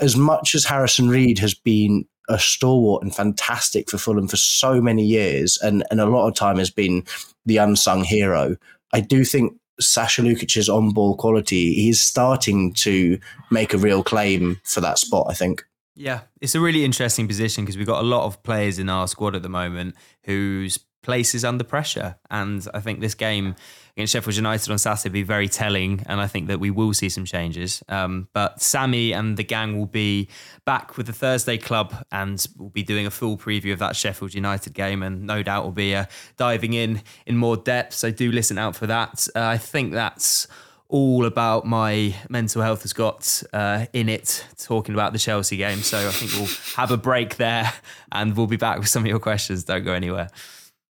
as 0.00 0.16
much 0.16 0.54
as 0.54 0.64
Harrison 0.64 1.08
Reed 1.08 1.38
has 1.40 1.54
been 1.54 2.06
a 2.28 2.38
stalwart 2.38 3.02
and 3.02 3.14
fantastic 3.14 3.90
for 3.90 3.98
Fulham 3.98 4.28
for 4.28 4.36
so 4.36 4.80
many 4.80 5.04
years, 5.04 5.58
and, 5.62 5.84
and 5.90 6.00
a 6.00 6.06
lot 6.06 6.28
of 6.28 6.34
time 6.34 6.58
has 6.58 6.70
been 6.70 7.04
the 7.46 7.56
unsung 7.56 8.04
hero, 8.04 8.56
I 8.92 9.00
do 9.00 9.24
think 9.24 9.54
Sasha 9.80 10.22
Lukic's 10.22 10.68
on 10.68 10.92
ball 10.92 11.16
quality, 11.16 11.74
he's 11.74 12.00
starting 12.00 12.72
to 12.74 13.18
make 13.50 13.72
a 13.72 13.78
real 13.78 14.02
claim 14.02 14.60
for 14.64 14.80
that 14.80 14.98
spot, 14.98 15.26
I 15.28 15.34
think. 15.34 15.64
Yeah, 15.94 16.20
it's 16.40 16.54
a 16.54 16.60
really 16.60 16.84
interesting 16.84 17.26
position 17.26 17.64
because 17.64 17.76
we've 17.76 17.86
got 17.86 18.00
a 18.00 18.06
lot 18.06 18.24
of 18.24 18.42
players 18.42 18.78
in 18.78 18.88
our 18.88 19.08
squad 19.08 19.34
at 19.34 19.42
the 19.42 19.48
moment 19.48 19.96
whose 20.24 20.78
place 21.08 21.34
is 21.34 21.42
under 21.42 21.64
pressure. 21.64 22.16
And 22.30 22.68
I 22.74 22.80
think 22.80 23.00
this 23.00 23.14
game 23.14 23.56
against 23.96 24.12
Sheffield 24.12 24.36
United 24.36 24.70
on 24.70 24.76
Saturday 24.76 25.08
will 25.08 25.14
be 25.14 25.22
very 25.22 25.48
telling. 25.48 26.04
And 26.04 26.20
I 26.20 26.26
think 26.26 26.48
that 26.48 26.60
we 26.60 26.70
will 26.70 26.92
see 26.92 27.08
some 27.08 27.24
changes. 27.24 27.82
Um, 27.88 28.28
but 28.34 28.60
Sammy 28.60 29.12
and 29.12 29.38
the 29.38 29.42
gang 29.42 29.78
will 29.78 29.86
be 29.86 30.28
back 30.66 30.98
with 30.98 31.06
the 31.06 31.14
Thursday 31.14 31.56
club 31.56 31.94
and 32.12 32.46
we'll 32.58 32.68
be 32.68 32.82
doing 32.82 33.06
a 33.06 33.10
full 33.10 33.38
preview 33.38 33.72
of 33.72 33.78
that 33.78 33.96
Sheffield 33.96 34.34
United 34.34 34.74
game. 34.74 35.02
And 35.02 35.26
no 35.26 35.42
doubt 35.42 35.62
we'll 35.62 35.72
be 35.72 35.94
uh, 35.94 36.04
diving 36.36 36.74
in 36.74 37.00
in 37.24 37.38
more 37.38 37.56
depth. 37.56 37.94
So 37.94 38.10
do 38.10 38.30
listen 38.30 38.58
out 38.58 38.76
for 38.76 38.86
that. 38.86 39.26
Uh, 39.34 39.46
I 39.46 39.56
think 39.56 39.94
that's 39.94 40.46
all 40.88 41.24
about 41.24 41.64
my 41.64 42.14
mental 42.28 42.60
health 42.60 42.82
has 42.82 42.92
got 42.92 43.42
uh, 43.54 43.86
in 43.94 44.10
it, 44.10 44.44
talking 44.58 44.94
about 44.94 45.14
the 45.14 45.18
Chelsea 45.18 45.56
game. 45.56 45.78
So 45.78 45.96
I 45.96 46.10
think 46.10 46.32
we'll 46.32 46.54
have 46.76 46.90
a 46.90 46.98
break 46.98 47.36
there 47.36 47.72
and 48.12 48.36
we'll 48.36 48.46
be 48.46 48.56
back 48.58 48.78
with 48.78 48.88
some 48.88 49.04
of 49.04 49.06
your 49.06 49.20
questions. 49.20 49.64
Don't 49.64 49.84
go 49.84 49.94
anywhere. 49.94 50.28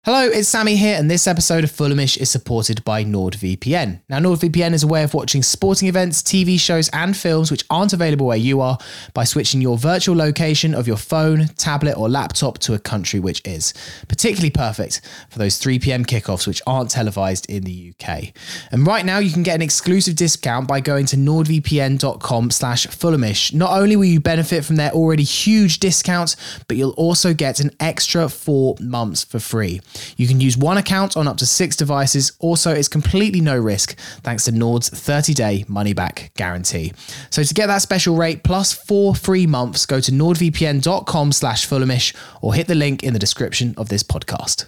Hello, 0.09 0.22
it's 0.22 0.46
Sammy 0.48 0.76
here, 0.76 0.96
and 0.96 1.11
this 1.11 1.26
episode 1.26 1.64
of 1.64 1.72
Fulhamish 1.72 2.16
is 2.16 2.30
supported 2.30 2.84
by 2.84 3.02
NordVPN. 3.02 4.02
Now, 4.09 4.20
NordVPN 4.20 4.72
is 4.72 4.84
a 4.84 4.86
way 4.86 5.02
of 5.02 5.14
watching 5.14 5.42
sporting 5.42 5.88
events, 5.88 6.22
TV 6.22 6.61
shows, 6.61 6.88
and 6.90 7.16
films 7.16 7.50
which 7.50 7.64
aren't 7.70 7.92
available 7.92 8.26
where 8.26 8.36
you 8.36 8.61
are 8.61 8.78
by 9.14 9.24
switching 9.24 9.61
your 9.61 9.76
virtual 9.76 10.14
location 10.14 10.76
of 10.76 10.86
your 10.86 10.96
phone, 10.96 11.48
tablet, 11.57 11.96
or 11.98 12.09
laptop 12.09 12.59
to 12.59 12.74
a 12.74 12.78
country 12.78 13.18
which 13.18 13.42
is. 13.44 13.74
Particularly 14.07 14.50
perfect 14.50 15.00
for 15.28 15.40
those 15.40 15.59
3 15.59 15.80
pm 15.80 16.04
kickoffs 16.04 16.46
which 16.46 16.62
aren't 16.68 16.90
televised 16.90 17.50
in 17.50 17.64
the 17.64 17.92
UK. 17.92 18.32
And 18.70 18.86
right 18.86 19.04
now, 19.04 19.18
you 19.18 19.32
can 19.32 19.42
get 19.42 19.57
an 19.57 19.62
exclusive 19.62 20.14
discount 20.14 20.68
by 20.68 20.78
going 20.78 21.07
to 21.07 21.16
nordvpn.com 21.16 22.52
slash 22.52 22.86
Fulhamish. 22.86 23.52
Not 23.52 23.76
only 23.76 23.96
will 23.96 24.04
you 24.04 24.20
benefit 24.20 24.64
from 24.64 24.76
their 24.76 24.92
already 24.92 25.24
huge 25.24 25.80
discount, 25.80 26.36
but 26.68 26.76
you'll 26.76 26.90
also 26.90 27.34
get 27.34 27.59
an 27.59 27.72
extra 27.80 28.28
four 28.28 28.76
months 28.78 29.24
for 29.24 29.40
free. 29.40 29.80
You 30.16 30.26
can 30.26 30.40
use 30.40 30.57
one 30.57 30.78
account 30.78 31.16
on 31.16 31.28
up 31.28 31.36
to 31.38 31.47
six 31.47 31.76
devices. 31.76 32.32
Also, 32.38 32.72
it's 32.72 32.88
completely 32.88 33.40
no 33.40 33.57
risk 33.59 33.99
thanks 34.22 34.44
to 34.44 34.53
Nord's 34.53 34.88
30 34.88 35.34
day 35.34 35.64
money 35.68 35.92
back 35.92 36.32
guarantee. 36.36 36.92
So 37.30 37.42
to 37.42 37.55
get 37.55 37.66
that 37.66 37.82
special 37.82 38.16
rate 38.16 38.42
plus 38.42 38.72
four 38.72 39.14
free 39.14 39.47
months, 39.47 39.86
go 39.86 40.01
to 40.01 40.12
nordvpn.com 40.12 41.32
slash 41.32 41.66
Fulhamish 41.68 42.14
or 42.40 42.55
hit 42.55 42.66
the 42.66 42.74
link 42.74 43.03
in 43.03 43.12
the 43.12 43.18
description 43.18 43.74
of 43.76 43.88
this 43.88 44.03
podcast. 44.03 44.66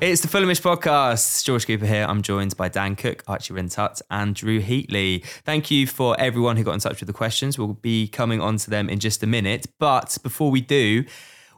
It's 0.00 0.20
the 0.20 0.28
Fulhamish 0.28 0.62
podcast. 0.62 1.44
George 1.44 1.66
Cooper 1.66 1.84
here. 1.84 2.06
I'm 2.08 2.22
joined 2.22 2.56
by 2.56 2.68
Dan 2.68 2.94
Cooke, 2.94 3.24
Archie 3.26 3.52
Rhind-Tutt, 3.52 4.00
and 4.08 4.32
Drew 4.32 4.60
Heatley. 4.62 5.26
Thank 5.44 5.72
you 5.72 5.88
for 5.88 6.14
everyone 6.20 6.56
who 6.56 6.62
got 6.62 6.74
in 6.74 6.78
touch 6.78 7.00
with 7.00 7.08
the 7.08 7.12
questions. 7.12 7.58
We'll 7.58 7.74
be 7.74 8.06
coming 8.06 8.40
on 8.40 8.58
to 8.58 8.70
them 8.70 8.88
in 8.88 9.00
just 9.00 9.24
a 9.24 9.26
minute. 9.26 9.66
But 9.80 10.16
before 10.22 10.52
we 10.52 10.60
do, 10.60 11.04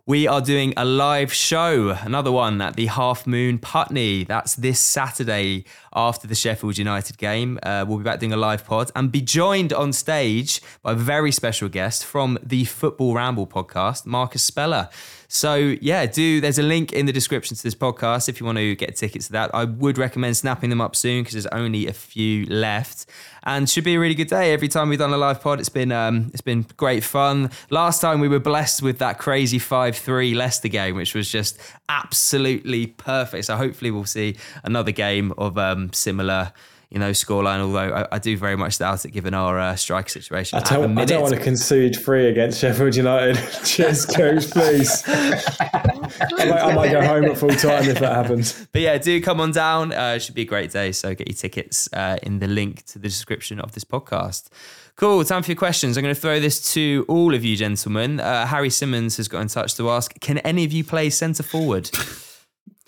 we 0.06 0.26
are 0.26 0.40
doing 0.40 0.72
a 0.78 0.86
live 0.86 1.34
show, 1.34 1.90
another 2.00 2.32
one 2.32 2.62
at 2.62 2.76
the 2.76 2.86
Half 2.86 3.26
Moon 3.26 3.58
Putney. 3.58 4.24
That's 4.24 4.54
this 4.54 4.80
Saturday 4.80 5.66
after 5.92 6.26
the 6.26 6.34
Sheffield 6.34 6.78
United 6.78 7.18
game. 7.18 7.58
Uh, 7.62 7.84
we'll 7.86 7.98
be 7.98 8.04
back 8.04 8.20
doing 8.20 8.32
a 8.32 8.36
live 8.36 8.64
pod 8.64 8.90
and 8.94 9.10
be 9.10 9.20
joined 9.20 9.72
on 9.72 9.92
stage 9.92 10.60
by 10.82 10.92
a 10.92 10.94
very 10.94 11.32
special 11.32 11.68
guest 11.68 12.04
from 12.04 12.38
the 12.42 12.64
Football 12.64 13.14
Ramble 13.14 13.46
podcast, 13.46 14.06
Marcus 14.06 14.44
Speller. 14.44 14.88
So 15.32 15.76
yeah, 15.80 16.06
do 16.06 16.40
there's 16.40 16.58
a 16.58 16.62
link 16.64 16.92
in 16.92 17.06
the 17.06 17.12
description 17.12 17.56
to 17.56 17.62
this 17.62 17.74
podcast 17.74 18.28
if 18.28 18.40
you 18.40 18.46
want 18.46 18.58
to 18.58 18.74
get 18.74 18.96
tickets 18.96 19.26
to 19.26 19.32
that. 19.32 19.54
I 19.54 19.64
would 19.64 19.96
recommend 19.96 20.36
snapping 20.36 20.70
them 20.70 20.80
up 20.80 20.96
soon 20.96 21.22
because 21.22 21.34
there's 21.34 21.46
only 21.46 21.86
a 21.86 21.92
few 21.92 22.46
left, 22.46 23.06
and 23.44 23.70
should 23.70 23.84
be 23.84 23.94
a 23.94 24.00
really 24.00 24.16
good 24.16 24.26
day. 24.26 24.52
Every 24.52 24.66
time 24.66 24.88
we've 24.88 24.98
done 24.98 25.12
a 25.12 25.16
live 25.16 25.40
pod, 25.40 25.60
it's 25.60 25.68
been 25.68 25.92
um, 25.92 26.30
it's 26.32 26.40
been 26.40 26.66
great 26.76 27.04
fun. 27.04 27.50
Last 27.70 28.00
time 28.00 28.18
we 28.18 28.26
were 28.26 28.40
blessed 28.40 28.82
with 28.82 28.98
that 28.98 29.18
crazy 29.18 29.60
five 29.60 29.96
three 29.96 30.34
Leicester 30.34 30.66
game, 30.66 30.96
which 30.96 31.14
was 31.14 31.30
just 31.30 31.60
absolutely 31.88 32.88
perfect. 32.88 33.44
So 33.44 33.56
hopefully 33.56 33.92
we'll 33.92 34.06
see 34.06 34.36
another 34.64 34.90
game 34.90 35.32
of 35.38 35.56
um, 35.56 35.79
similar 35.92 36.52
you 36.90 36.98
know, 36.98 37.10
scoreline. 37.10 37.60
Although 37.60 37.94
I, 37.94 38.16
I, 38.16 38.18
do 38.18 38.36
very 38.36 38.56
much 38.56 38.78
doubt 38.78 39.04
it, 39.04 39.12
given 39.12 39.32
our 39.32 39.58
uh, 39.58 39.76
strike 39.76 40.10
situation. 40.10 40.58
I 40.58 40.62
don't, 40.62 40.98
I 40.98 41.04
don't 41.04 41.22
want 41.22 41.34
to 41.34 41.40
concede 41.40 41.96
three 41.96 42.26
against 42.26 42.60
Sheffield 42.60 42.96
United. 42.96 43.36
Cheers, 43.64 44.06
coach, 44.06 44.50
please. 44.50 45.04
I, 45.06 46.02
might, 46.38 46.50
I, 46.52 46.74
might, 46.74 46.90
go 46.90 47.00
home 47.04 47.24
at 47.26 47.38
full 47.38 47.50
time 47.50 47.84
if 47.84 48.00
that 48.00 48.16
happens. 48.16 48.66
But 48.72 48.82
yeah, 48.82 48.98
do 48.98 49.22
come 49.22 49.40
on 49.40 49.52
down. 49.52 49.92
Uh, 49.92 50.14
it 50.16 50.20
should 50.20 50.34
be 50.34 50.42
a 50.42 50.46
great 50.46 50.72
day. 50.72 50.90
So 50.90 51.14
get 51.14 51.28
your 51.28 51.36
tickets 51.36 51.88
uh, 51.92 52.18
in 52.24 52.40
the 52.40 52.48
link 52.48 52.84
to 52.86 52.98
the 52.98 53.08
description 53.08 53.60
of 53.60 53.72
this 53.72 53.84
podcast. 53.84 54.48
Cool. 54.96 55.24
Time 55.24 55.44
for 55.44 55.52
your 55.52 55.56
questions. 55.56 55.96
I'm 55.96 56.02
going 56.02 56.14
to 56.14 56.20
throw 56.20 56.40
this 56.40 56.74
to 56.74 57.06
all 57.08 57.34
of 57.34 57.44
you, 57.44 57.56
gentlemen. 57.56 58.18
Uh, 58.18 58.46
Harry 58.46 58.68
Simmons 58.68 59.16
has 59.16 59.28
got 59.28 59.40
in 59.42 59.48
touch 59.48 59.76
to 59.76 59.88
ask: 59.90 60.18
Can 60.20 60.38
any 60.38 60.64
of 60.64 60.72
you 60.72 60.82
play 60.82 61.08
centre 61.08 61.44
forward? 61.44 61.88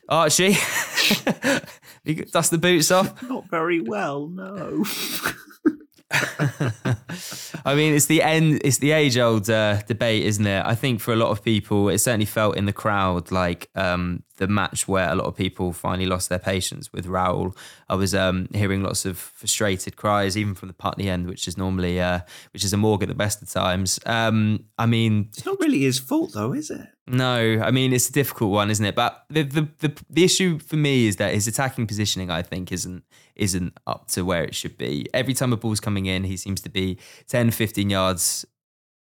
Archie, 0.09 0.53
you 2.05 2.25
dust 2.25 2.51
the 2.51 2.59
boots 2.59 2.91
off. 2.91 3.23
Not 3.23 3.49
very 3.51 3.81
well, 3.81 4.29
no. 4.29 4.85
I 7.65 7.75
mean, 7.75 7.95
it's 7.95 8.07
the 8.07 8.23
end. 8.23 8.61
It's 8.65 8.79
the 8.79 8.93
age-old 8.93 9.49
uh, 9.49 9.83
debate, 9.83 10.25
isn't 10.25 10.47
it? 10.47 10.65
I 10.65 10.75
think 10.75 11.01
for 11.01 11.13
a 11.13 11.17
lot 11.17 11.31
of 11.31 11.43
people, 11.43 11.89
it 11.89 11.99
certainly 11.99 12.27
felt 12.27 12.57
in 12.57 12.67
the 12.67 12.73
crowd 12.73 13.31
like 13.31 13.71
um, 13.75 14.23
the 14.37 14.47
match 14.47 14.87
where 14.87 15.09
a 15.11 15.15
lot 15.15 15.27
of 15.27 15.37
people 15.37 15.73
finally 15.73 16.07
lost 16.07 16.29
their 16.29 16.39
patience 16.39 16.93
with 16.93 17.07
Raul. 17.07 17.57
I 17.89 17.95
was 17.95 18.15
um, 18.15 18.49
hearing 18.53 18.83
lots 18.83 19.07
of 19.07 19.17
frustrated 19.17 19.97
cries, 19.97 20.37
even 20.37 20.55
from 20.55 20.69
the 20.69 20.75
Putney 20.75 21.09
end, 21.09 21.29
which 21.29 21.49
is 21.49 21.57
normally 21.57 22.01
uh, 22.01 22.21
which 22.53 22.65
is 22.65 22.73
a 22.73 22.77
morgue 22.77 23.03
at 23.03 23.09
the 23.09 23.15
best 23.15 23.41
of 23.41 23.51
times. 23.51 23.99
Um, 24.05 24.65
I 24.79 24.87
mean, 24.87 25.29
it's 25.31 25.47
not 25.47 25.61
really 25.61 25.81
his 25.81 25.99
fault, 25.99 26.33
though, 26.35 26.53
is 26.53 26.71
it? 26.71 26.89
No, 27.07 27.61
I 27.63 27.71
mean 27.73 27.93
it's 27.93 28.09
a 28.09 28.13
difficult 28.13 28.53
one, 28.53 28.71
isn't 28.71 28.85
it? 28.85 28.95
But 28.95 29.25
the, 29.29 29.43
the 29.43 29.69
the 29.79 30.05
the 30.09 30.25
issue 30.25 30.59
for 30.59 30.77
me 30.77 31.07
is 31.07 31.17
that 31.17 31.35
his 31.35 31.49
attacking 31.49 31.87
positioning, 31.87 32.31
I 32.31 32.43
think, 32.43 32.71
isn't 32.71 33.03
isn't 33.37 33.77
up 33.87 34.09
to 34.09 34.23
where 34.23 34.45
it 34.45 34.55
should 34.55 34.79
be. 34.79 35.07
Every 35.15 35.35
time 35.35 35.53
a 35.53 35.57
ball's 35.57 35.81
coming 35.81 36.07
in, 36.07 36.25
he 36.25 36.37
seems 36.37 36.61
to 36.63 36.69
be 36.69 36.99
10, 37.29 37.51
15 37.51 37.91
yards 37.91 38.45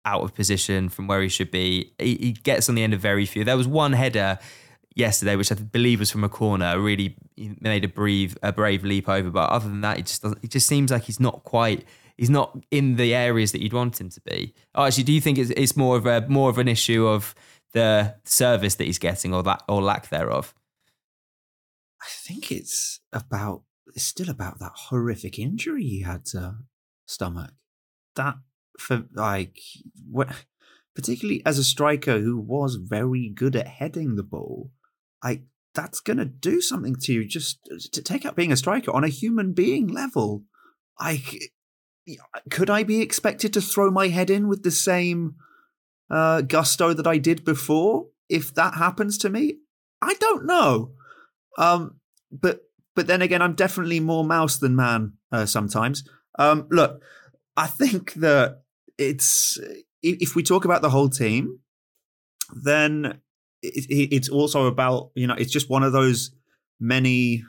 out 0.05 0.23
of 0.23 0.35
position 0.35 0.89
from 0.89 1.07
where 1.07 1.23
he 1.23 1.29
should 1.29 1.51
be. 1.51 1.93
He, 1.99 2.17
he 2.17 2.33
gets 2.33 2.69
on 2.69 2.75
the 2.75 2.83
end 2.83 2.95
of 2.95 3.01
very 3.01 3.27
few. 3.27 3.45
There 3.45 3.57
was 3.57 3.67
one 3.67 3.93
header 3.93 4.39
yesterday, 4.95 5.37
which 5.37 5.51
I 5.51 5.57
believe 5.57 6.01
was 6.01 6.11
from 6.11 6.25
a 6.25 6.29
corner, 6.29 6.79
really 6.79 7.17
made 7.61 7.85
a 7.85 7.89
brave 7.89 8.37
a 8.43 8.53
brave 8.53 8.85
leap 8.85 9.09
over. 9.09 9.31
But 9.31 9.51
other 9.51 9.69
than 9.69 9.81
that, 9.81 9.99
it 9.99 10.07
just 10.07 10.23
doesn't, 10.23 10.45
it 10.45 10.51
just 10.51 10.67
seems 10.67 10.91
like 10.91 11.05
he's 11.05 11.21
not 11.21 11.45
quite 11.45 11.85
he's 12.17 12.31
not 12.31 12.57
in 12.71 12.97
the 12.97 13.15
areas 13.15 13.53
that 13.53 13.63
you'd 13.63 13.73
want 13.73 14.01
him 14.01 14.09
to 14.11 14.21
be. 14.21 14.55
Oh, 14.75 14.85
actually, 14.85 15.05
do 15.05 15.13
you 15.13 15.21
think 15.21 15.39
it's, 15.39 15.51
it's 15.51 15.77
more 15.77 15.97
of 15.97 16.07
a 16.07 16.27
more 16.29 16.51
of 16.51 16.59
an 16.59 16.69
issue 16.69 17.07
of 17.07 17.35
the 17.73 18.15
service 18.25 18.77
that 18.77 18.85
he's 18.85 18.99
getting 18.99 19.35
or 19.35 19.43
that 19.43 19.63
or 19.69 19.83
lack 19.83 20.09
thereof? 20.09 20.55
I 22.01 22.07
think 22.09 22.53
it's 22.53 23.01
about 23.13 23.63
it's 23.95 24.05
still 24.05 24.29
about 24.29 24.59
that 24.59 24.73
horrific 24.75 25.39
injury 25.39 25.85
he 25.85 26.03
had 26.03 26.27
to 26.27 26.57
stomach. 27.07 27.53
That 28.17 28.37
for 28.79 29.05
like 29.15 29.59
what 30.11 30.29
particularly 30.95 31.43
as 31.47 31.59
a 31.59 31.65
striker 31.65 32.21
who 32.21 32.39
was 32.39 32.77
very 32.77 33.29
good 33.29 33.57
at 33.57 33.67
heading 33.67 34.17
the 34.17 34.23
ball, 34.23 34.71
I 35.23 35.43
that's 35.75 36.01
to 36.01 36.25
do 36.25 36.61
something 36.61 36.97
to 36.97 37.13
you 37.13 37.27
just 37.27 37.59
to 37.93 38.03
take 38.03 38.25
up 38.25 38.37
being 38.37 38.53
a 38.53 38.57
striker 38.57 38.93
on 38.93 39.05
a 39.05 39.09
human 39.09 39.53
being 39.53 39.89
level. 39.89 40.45
I 40.99 41.23
could 42.51 42.71
I 42.71 42.83
be 42.83 43.01
expected 43.01 43.53
to 43.55 43.61
throw 43.61 43.91
my 43.91 44.09
head 44.09 44.31
in 44.31 44.49
with 44.49 44.63
the 44.63 44.71
same 44.71 45.37
uh, 46.11 46.43
gusto 46.43 46.93
that 46.93 47.07
I 47.07 47.19
did 47.19 47.45
before 47.45 48.09
if 48.29 48.55
that 48.55 48.75
happens 48.75 49.19
to 49.19 49.31
me? 49.31 49.59
I 50.03 50.15
don't 50.15 50.47
know. 50.47 50.93
Um, 51.59 52.01
but 52.31 52.61
but 52.95 53.07
then 53.07 53.23
again, 53.23 53.43
I'm 53.43 53.55
definitely 53.55 54.01
more 54.01 54.25
mouse 54.25 54.59
than 54.59 54.77
man 54.77 55.15
uh, 55.33 55.47
sometimes. 55.47 56.05
Um, 56.39 56.67
look, 56.71 57.03
I 57.57 57.67
think 57.67 58.15
that 58.15 58.63
it's 58.99 59.59
if 60.03 60.37
we 60.37 60.43
talk 60.43 60.65
about 60.65 60.83
the 60.83 60.91
whole 60.91 61.09
team, 61.09 61.61
then 62.55 63.21
it, 63.63 63.87
it, 63.89 64.15
it's 64.15 64.29
also 64.29 64.67
about 64.67 65.11
you 65.15 65.27
know 65.27 65.35
it's 65.35 65.53
just 65.53 65.71
one 65.71 65.83
of 65.83 65.93
those 65.93 66.31
many 66.81 67.45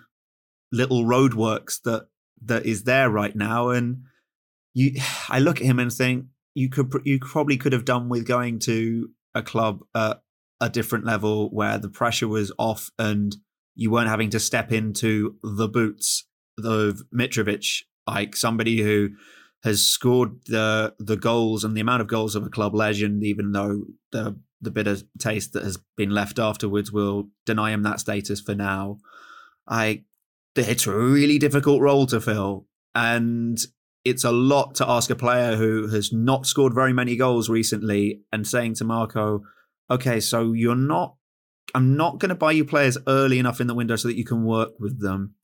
little 0.71 1.03
roadworks 1.03 1.81
that 1.83 2.07
that 2.43 2.65
is 2.65 2.83
there 2.83 3.09
right 3.09 3.35
now, 3.35 3.69
and 3.69 4.03
you 4.73 4.99
I 5.29 5.39
look 5.39 5.59
at 5.59 5.65
him 5.65 5.79
and 5.79 5.91
think 5.91 6.25
you 6.53 6.69
could 6.69 6.93
you 7.03 7.19
probably 7.19 7.57
could 7.57 7.73
have 7.73 7.85
done 7.85 8.09
with 8.09 8.25
going 8.25 8.59
to 8.59 9.09
a 9.33 9.43
club 9.43 9.81
at 9.93 10.21
a 10.61 10.69
different 10.69 11.05
level 11.05 11.49
where 11.49 11.77
the 11.77 11.89
pressure 11.89 12.27
was 12.27 12.51
off 12.57 12.89
and 12.97 13.35
you 13.75 13.91
weren't 13.91 14.09
having 14.09 14.29
to 14.31 14.39
step 14.39 14.71
into 14.71 15.35
the 15.43 15.67
boots 15.67 16.27
of 16.63 17.03
Mitrovic, 17.13 17.83
like 18.07 18.35
somebody 18.35 18.81
who 18.81 19.09
has 19.63 19.85
scored 19.85 20.45
the 20.45 20.93
the 20.99 21.17
goals 21.17 21.63
and 21.63 21.75
the 21.75 21.81
amount 21.81 22.01
of 22.01 22.07
goals 22.07 22.35
of 22.35 22.45
a 22.45 22.49
club 22.49 22.73
legend, 22.73 23.23
even 23.23 23.51
though 23.51 23.83
the 24.11 24.39
the 24.61 24.71
bitter 24.71 24.97
taste 25.19 25.53
that 25.53 25.63
has 25.63 25.77
been 25.97 26.09
left 26.09 26.39
afterwards 26.39 26.91
will 26.91 27.29
deny 27.45 27.71
him 27.71 27.83
that 27.83 27.99
status 27.99 28.41
for 28.41 28.55
now. 28.55 28.97
I 29.67 30.03
it's 30.55 30.87
a 30.87 30.95
really 30.95 31.37
difficult 31.37 31.81
role 31.81 32.05
to 32.07 32.21
fill. 32.21 32.65
And 32.93 33.59
it's 34.03 34.23
a 34.23 34.31
lot 34.31 34.75
to 34.75 34.89
ask 34.89 35.09
a 35.09 35.15
player 35.15 35.55
who 35.55 35.87
has 35.87 36.13
not 36.13 36.45
scored 36.45 36.73
very 36.73 36.93
many 36.93 37.15
goals 37.15 37.49
recently 37.49 38.21
and 38.31 38.47
saying 38.47 38.75
to 38.75 38.83
Marco, 38.83 39.41
okay, 39.89 40.19
so 40.19 40.53
you're 40.53 40.75
not, 40.75 41.15
I'm 41.75 41.97
not 41.97 42.19
going 42.19 42.29
to 42.29 42.35
buy 42.35 42.53
you 42.53 42.65
players 42.65 42.97
early 43.05 43.37
enough 43.37 43.61
in 43.61 43.67
the 43.67 43.75
window 43.75 43.95
so 43.97 44.07
that 44.07 44.17
you 44.17 44.25
can 44.25 44.45
work 44.45 44.79
with 44.79 45.01
them. 45.01 45.35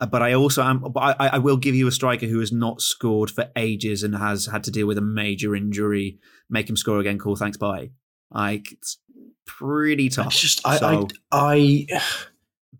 Uh, 0.00 0.06
but 0.06 0.22
I 0.22 0.32
also 0.32 0.62
am, 0.62 0.78
but 0.78 1.00
I, 1.00 1.26
I 1.34 1.38
will 1.38 1.58
give 1.58 1.74
you 1.74 1.86
a 1.86 1.92
striker 1.92 2.26
who 2.26 2.40
has 2.40 2.52
not 2.52 2.80
scored 2.80 3.30
for 3.30 3.50
ages 3.56 4.02
and 4.02 4.14
has 4.16 4.46
had 4.46 4.64
to 4.64 4.70
deal 4.70 4.86
with 4.86 4.96
a 4.96 5.02
major 5.02 5.54
injury. 5.54 6.18
Make 6.48 6.70
him 6.70 6.76
score 6.76 7.00
again. 7.00 7.18
Cool. 7.18 7.36
Thanks. 7.36 7.58
Bye. 7.58 7.90
Like, 8.30 8.72
it's 8.72 8.98
pretty 9.44 10.08
tough. 10.08 10.28
It's 10.28 10.40
just, 10.40 10.66
I, 10.66 10.76
so, 10.78 11.08
I, 11.32 11.86
I 11.92 12.02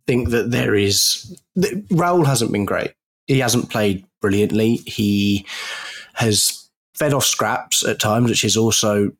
think 0.06 0.30
that 0.30 0.50
there 0.50 0.74
is, 0.74 1.36
Raul 1.58 2.24
hasn't 2.24 2.52
been 2.52 2.64
great. 2.64 2.94
He 3.26 3.40
hasn't 3.40 3.70
played 3.70 4.06
brilliantly. 4.22 4.76
He 4.86 5.46
has 6.14 6.70
fed 6.94 7.12
off 7.12 7.24
scraps 7.24 7.84
at 7.84 8.00
times, 8.00 8.30
which 8.30 8.44
is 8.44 8.56
also 8.56 9.10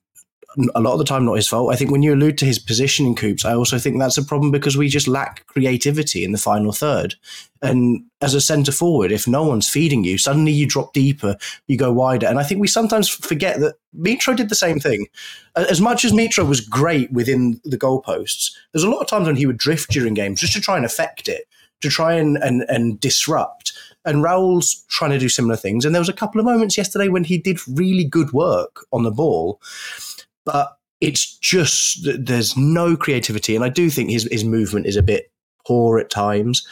a 0.75 0.81
lot 0.81 0.93
of 0.93 0.99
the 0.99 1.05
time 1.05 1.25
not 1.25 1.35
his 1.35 1.49
fault. 1.49 1.73
I 1.73 1.77
think 1.77 1.91
when 1.91 2.03
you 2.03 2.15
allude 2.15 2.37
to 2.39 2.45
his 2.45 2.59
positioning 2.59 3.15
coops, 3.15 3.45
I 3.45 3.55
also 3.55 3.79
think 3.79 3.99
that's 3.99 4.19
a 4.19 4.25
problem 4.25 4.51
because 4.51 4.77
we 4.77 4.89
just 4.89 5.07
lack 5.07 5.47
creativity 5.47 6.25
in 6.25 6.33
the 6.33 6.39
final 6.39 6.73
third. 6.73 7.15
And 7.63 8.03
as 8.21 8.35
a 8.35 8.41
centre 8.41 8.73
forward, 8.73 9.13
if 9.13 9.29
no 9.29 9.45
one's 9.45 9.69
feeding 9.69 10.03
you, 10.03 10.19
suddenly 10.19 10.51
you 10.51 10.67
drop 10.67 10.93
deeper, 10.93 11.37
you 11.69 11.77
go 11.77 11.93
wider. 11.93 12.27
And 12.27 12.39
I 12.39 12.43
think 12.43 12.61
we 12.61 12.67
sometimes 12.67 13.09
forget 13.09 13.61
that 13.61 13.77
Mitro 13.97 14.37
did 14.37 14.49
the 14.49 14.55
same 14.55 14.81
thing. 14.81 15.07
As 15.55 15.81
much 15.81 16.05
as 16.05 16.13
Mitro 16.13 16.49
was 16.49 16.61
great 16.61 17.13
within 17.13 17.61
the 17.65 17.79
goalposts, 17.79 18.51
there's 18.73 18.85
a 18.85 18.91
lot 18.91 19.01
of 19.01 19.07
times 19.07 19.27
when 19.27 19.37
he 19.37 19.47
would 19.47 19.59
drift 19.59 19.91
during 19.91 20.15
games 20.15 20.41
just 20.41 20.55
to 20.55 20.61
try 20.61 20.77
and 20.77 20.87
affect 20.87 21.29
it, 21.29 21.45
to 21.81 21.89
try 21.89 22.15
and, 22.15 22.39
and, 22.39 22.63
and 22.69 22.99
disrupt. 22.99 23.73
And 24.05 24.23
Raul's 24.23 24.85
trying 24.89 25.11
to 25.11 25.19
do 25.19 25.29
similar 25.29 25.57
things. 25.57 25.85
And 25.85 25.95
there 25.95 26.01
was 26.01 26.09
a 26.09 26.15
couple 26.15 26.41
of 26.41 26.47
moments 26.47 26.79
yesterday 26.79 27.09
when 27.09 27.25
he 27.25 27.37
did 27.37 27.59
really 27.69 28.05
good 28.05 28.33
work 28.33 28.87
on 28.93 29.03
the 29.03 29.11
ball, 29.11 29.61
but 30.53 30.77
it's 31.01 31.39
just 31.39 32.05
that 32.05 32.27
there's 32.27 32.57
no 32.57 32.97
creativity. 32.97 33.55
And 33.57 33.65
I 33.65 33.69
do 33.69 33.91
think 33.91 34.11
his 34.11 34.29
his 34.31 34.45
movement 34.45 34.87
is 34.87 34.97
a 34.97 35.03
bit 35.03 35.31
poor 35.67 35.99
at 35.99 36.11
times. 36.11 36.67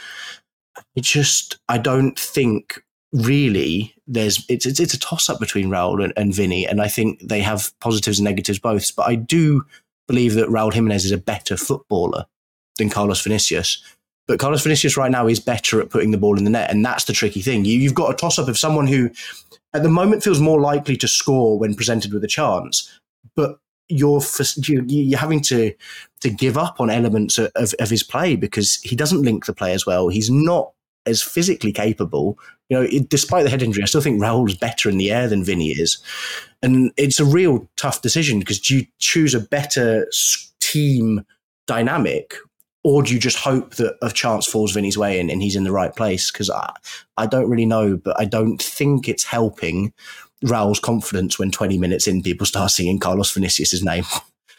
It 0.95 1.05
just 1.05 1.59
I 1.69 1.79
don't 1.79 2.19
think 2.19 2.83
really 3.13 3.95
there's 4.07 4.45
it's 4.49 4.67
it's, 4.67 4.81
it's 4.81 4.95
a 4.95 5.01
toss 5.01 5.29
up 5.31 5.41
between 5.41 5.69
Raul 5.69 6.03
and, 6.03 6.13
and 6.17 6.35
Vinny, 6.35 6.67
and 6.67 6.81
I 6.81 6.89
think 6.89 7.21
they 7.27 7.41
have 7.41 7.73
positives 7.81 8.19
and 8.19 8.25
negatives 8.25 8.59
both. 8.59 8.95
But 8.95 9.09
I 9.09 9.15
do 9.15 9.65
believe 10.07 10.35
that 10.35 10.49
Raul 10.49 10.73
Jimenez 10.73 11.05
is 11.05 11.13
a 11.13 11.19
better 11.19 11.57
footballer 11.57 12.27
than 12.79 12.91
Carlos 12.91 13.23
Vinicius. 13.23 13.83
But 14.27 14.39
Carlos 14.39 14.63
Vinicius 14.63 14.97
right 14.99 15.11
now 15.11 15.27
is 15.27 15.41
better 15.41 15.81
at 15.81 15.89
putting 15.89 16.11
the 16.11 16.19
ball 16.19 16.37
in 16.37 16.45
the 16.45 16.51
net, 16.51 16.71
and 16.71 16.85
that's 16.85 17.05
the 17.05 17.15
tricky 17.15 17.41
thing. 17.41 17.65
You, 17.65 17.79
you've 17.79 17.95
got 17.95 18.13
a 18.13 18.17
toss 18.17 18.39
up 18.39 18.47
of 18.47 18.59
someone 18.59 18.87
who, 18.87 19.11
at 19.73 19.83
the 19.83 19.89
moment, 19.89 20.23
feels 20.23 20.39
more 20.39 20.61
likely 20.61 20.97
to 20.99 21.09
score 21.09 21.59
when 21.59 21.75
presented 21.75 22.13
with 22.13 22.23
a 22.25 22.29
chance, 22.29 23.01
but 23.35 23.59
you're 23.89 24.23
you're 24.67 25.19
having 25.19 25.41
to 25.41 25.73
to 26.21 26.31
give 26.31 26.59
up 26.59 26.81
on 26.81 26.91
elements 26.91 27.39
of, 27.39 27.51
of 27.57 27.91
his 27.91 28.03
play 28.03 28.37
because 28.37 28.77
he 28.83 28.97
doesn't 28.97 29.23
link 29.23 29.47
the 29.47 29.53
play 29.53 29.73
as 29.73 29.87
well. 29.87 30.09
He's 30.09 30.31
not 30.31 30.73
as 31.07 31.23
physically 31.23 31.73
capable. 31.73 32.39
You 32.69 32.77
know, 32.77 32.89
despite 33.09 33.45
the 33.45 33.51
head 33.51 33.63
injury, 33.63 33.83
I 33.83 33.87
still 33.87 34.01
think 34.01 34.21
Raul's 34.21 34.55
better 34.55 34.91
in 34.91 34.99
the 34.99 35.11
air 35.11 35.27
than 35.29 35.45
Vinny 35.45 35.69
is, 35.69 35.99
and 36.63 36.93
it's 36.97 37.21
a 37.21 37.25
real 37.25 37.69
tough 37.77 38.03
decision 38.03 38.39
because 38.39 38.61
do 38.61 38.77
you 38.77 38.87
choose 38.99 39.35
a 39.35 39.41
better 39.41 40.07
team 40.61 41.25
dynamic 41.67 42.35
or 42.85 43.03
do 43.03 43.13
you 43.13 43.21
just 43.21 43.39
hope 43.39 43.75
that 43.75 43.97
a 44.03 44.11
chance 44.11 44.47
falls 44.47 44.73
Vinny's 44.73 44.97
way 44.97 45.19
and, 45.19 45.31
and 45.31 45.43
he's 45.43 45.57
in 45.57 45.65
the 45.65 45.73
right 45.73 45.95
place? 45.95 46.31
Because 46.31 46.49
I, 46.49 46.73
I 47.17 47.27
don't 47.27 47.51
really 47.51 47.67
know, 47.67 47.97
but 47.97 48.19
I 48.19 48.25
don't 48.25 48.63
think 48.63 49.09
it's 49.09 49.25
helping 49.25 49.93
Raul's 50.43 50.81
confidence 50.81 51.39
when 51.39 51.51
20 51.51 51.79
minutes 51.79 52.07
in 52.07 52.23
people 52.23 52.47
start 52.47 52.71
singing 52.71 52.99
Carlos 52.99 53.33
Vinicius' 53.33 53.83
name. 53.83 54.05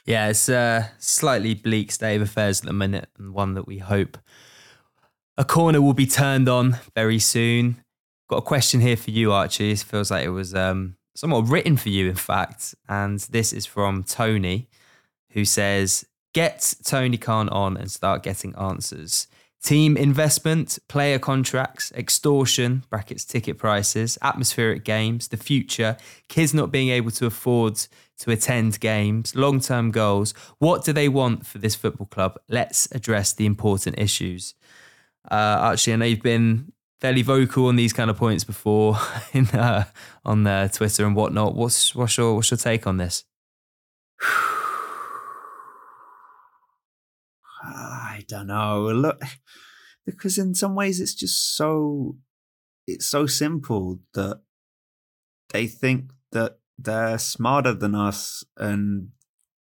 Yeah, 0.06 0.30
it's 0.30 0.50
a 0.50 0.92
slightly 0.98 1.54
bleak 1.54 1.92
state 1.92 2.16
of 2.16 2.24
affairs 2.24 2.62
at 2.62 2.66
the 2.66 2.74
minute, 2.74 3.10
and 3.18 3.34
one 3.34 3.54
that 3.54 3.68
we 3.68 3.78
hope 3.78 4.18
a 5.40 5.46
corner 5.46 5.82
will 5.82 5.94
be 5.94 6.06
turned 6.06 6.50
on 6.50 6.78
very 6.96 7.18
soon. 7.18 7.82
Got 8.30 8.40
a 8.40 8.42
question 8.42 8.82
here 8.82 8.98
for 8.98 9.12
you, 9.12 9.32
Archie. 9.32 9.72
It 9.72 9.80
feels 9.80 10.12
like 10.12 10.26
it 10.26 10.32
was 10.32 10.54
um, 10.54 10.98
somewhat 11.16 11.48
written 11.48 11.78
for 11.78 11.88
you, 11.88 12.10
in 12.10 12.16
fact. 12.16 12.76
And 12.90 13.22
this 13.22 13.54
is 13.54 13.66
from 13.66 14.04
Tony, 14.04 14.68
who 15.32 15.46
says, 15.46 16.06
Get 16.34 16.74
Tony 16.84 17.18
Khan 17.18 17.48
on 17.48 17.78
and 17.78 17.90
start 17.90 18.22
getting 18.22 18.54
answers. 18.56 19.28
Team 19.62 19.98
investment, 19.98 20.80
player 20.88 21.20
contracts, 21.20 21.92
extortion, 21.92 22.86
brackets 22.90 23.26
ticket 23.26 23.58
prices, 23.58 24.18
atmospheric 24.22 24.86
games, 24.86 25.28
the 25.28 25.38
future, 25.38 25.98
kids 26.30 26.54
not 26.54 26.72
being 26.72 26.90
able 26.90 27.12
to 27.12 27.26
afford 27.26 27.76
to 28.20 28.32
attend 28.32 28.80
games, 28.80 29.36
long 29.36 29.60
term 29.60 29.92
goals. 29.92 30.34
What 30.60 30.86
do 30.86 30.94
they 30.94 31.10
want 31.10 31.46
for 31.46 31.58
this 31.58 31.76
football 31.76 32.08
club? 32.08 32.40
Let's 32.48 32.88
address 32.94 33.34
the 33.34 33.46
important 33.46 34.00
issues. 34.00 34.56
Uh, 35.30 35.72
actually, 35.74 35.94
I 35.94 35.96
know 35.98 36.06
you've 36.06 36.22
been 36.22 36.72
fairly 37.02 37.22
vocal 37.22 37.66
on 37.68 37.76
these 37.76 37.92
kind 37.92 38.10
of 38.10 38.16
points 38.16 38.46
before 38.46 38.98
in 39.34 39.48
uh, 39.48 39.84
on 40.24 40.48
uh, 40.48 40.70
Twitter 40.70 41.06
and 41.06 41.18
whatnot. 41.18 41.54
What's 41.54 41.94
what's 41.94 42.18
your 42.18 42.36
what's 42.36 42.50
your 42.50 42.58
take 42.58 42.88
on 42.88 42.96
this? 42.96 43.26
I 48.10 48.26
don't 48.28 48.48
know. 48.48 48.92
Look, 48.92 49.22
because 50.06 50.38
in 50.40 50.56
some 50.56 50.74
ways 50.74 51.00
it's 51.00 51.14
just 51.14 51.56
so 51.56 52.18
it's 52.88 53.06
so 53.06 53.28
simple 53.28 54.00
that 54.16 54.42
they 55.52 55.68
think 55.68 56.12
that 56.32 56.58
they're 56.78 57.20
smarter 57.20 57.74
than 57.74 57.94
us 57.94 58.44
and 58.58 59.10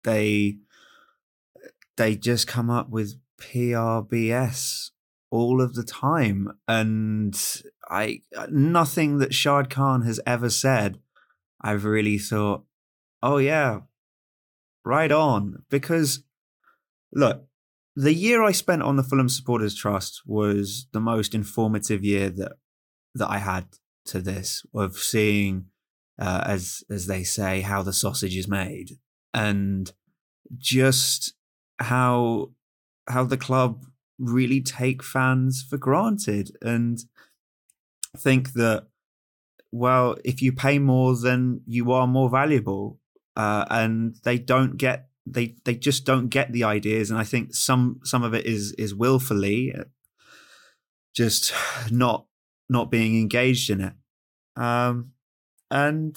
they 0.05 0.59
they 1.97 2.15
just 2.15 2.47
come 2.47 2.71
up 2.71 2.89
with 2.89 3.19
PRBS 3.41 4.91
all 5.31 5.61
of 5.61 5.75
the 5.75 5.83
time 5.83 6.53
and 6.69 7.37
I 7.89 8.21
nothing 8.49 9.19
that 9.19 9.35
Shad 9.35 9.71
Khan 9.71 10.03
has 10.03 10.21
ever 10.25 10.51
said 10.51 10.99
I've 11.61 11.85
really 11.85 12.19
thought 12.19 12.65
oh 13.23 13.39
yeah 13.39 13.81
right 14.85 15.11
on 15.11 15.65
because 15.69 16.23
look 17.13 17.47
the 17.97 18.13
year 18.13 18.43
I 18.43 18.53
spent 18.53 18.83
on 18.83 18.97
the 18.97 19.03
Fulham 19.03 19.31
Supporters 19.31 19.75
Trust 19.75 20.23
was 20.27 20.87
the 20.93 21.01
most 21.01 21.35
informative 21.35 22.05
year 22.05 22.29
that 22.31 22.53
that 23.15 23.31
I 23.31 23.39
had 23.39 23.67
to 24.05 24.21
this 24.21 24.65
of 24.75 24.99
seeing, 24.99 25.67
uh, 26.21 26.43
as 26.47 26.85
as 26.91 27.07
they 27.07 27.25
say, 27.25 27.63
how 27.63 27.83
the 27.83 27.95
sausage 27.95 28.37
is 28.37 28.47
made, 28.47 28.99
and 29.33 29.91
just 30.59 31.35
how 31.79 32.51
how 33.09 33.25
the 33.25 33.39
club 33.39 33.85
really 34.19 34.61
take 34.61 35.03
fans 35.03 35.65
for 35.69 35.79
granted 35.79 36.51
and 36.63 36.99
think 38.17 38.53
that 38.53 38.87
well 39.73 40.17
if 40.25 40.41
you 40.41 40.53
pay 40.53 40.79
more 40.79 41.15
then 41.15 41.61
you 41.67 41.93
are 41.93 42.07
more 42.07 42.31
valuable 42.31 42.99
uh, 43.37 43.67
and 43.71 44.17
they 44.25 44.39
don't 44.39 44.79
get 44.79 45.09
they 45.27 45.57
they 45.65 45.75
just 45.75 46.05
don't 46.05 46.29
get 46.29 46.53
the 46.53 46.65
ideas, 46.65 47.11
and 47.11 47.19
I 47.19 47.25
think 47.25 47.55
some 47.55 48.01
some 48.05 48.23
of 48.23 48.35
it 48.35 48.47
is 48.47 48.73
is 48.73 48.95
willfully 48.95 49.75
uh, 49.77 49.85
just 51.15 51.53
not 51.91 52.27
not 52.69 52.91
being 52.91 53.21
engaged 53.21 53.71
in 53.71 53.81
it. 53.81 53.93
Um, 54.57 55.13
and 55.71 56.17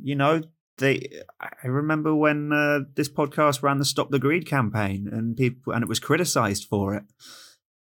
you 0.00 0.14
know, 0.14 0.42
they. 0.78 1.22
I 1.40 1.66
remember 1.66 2.14
when 2.14 2.52
uh, 2.52 2.80
this 2.94 3.08
podcast 3.08 3.62
ran 3.62 3.78
the 3.78 3.84
Stop 3.84 4.10
the 4.10 4.18
Greed 4.18 4.46
campaign, 4.46 5.08
and 5.10 5.36
people 5.36 5.72
and 5.72 5.82
it 5.82 5.88
was 5.88 6.00
criticised 6.00 6.64
for 6.64 6.94
it. 6.94 7.04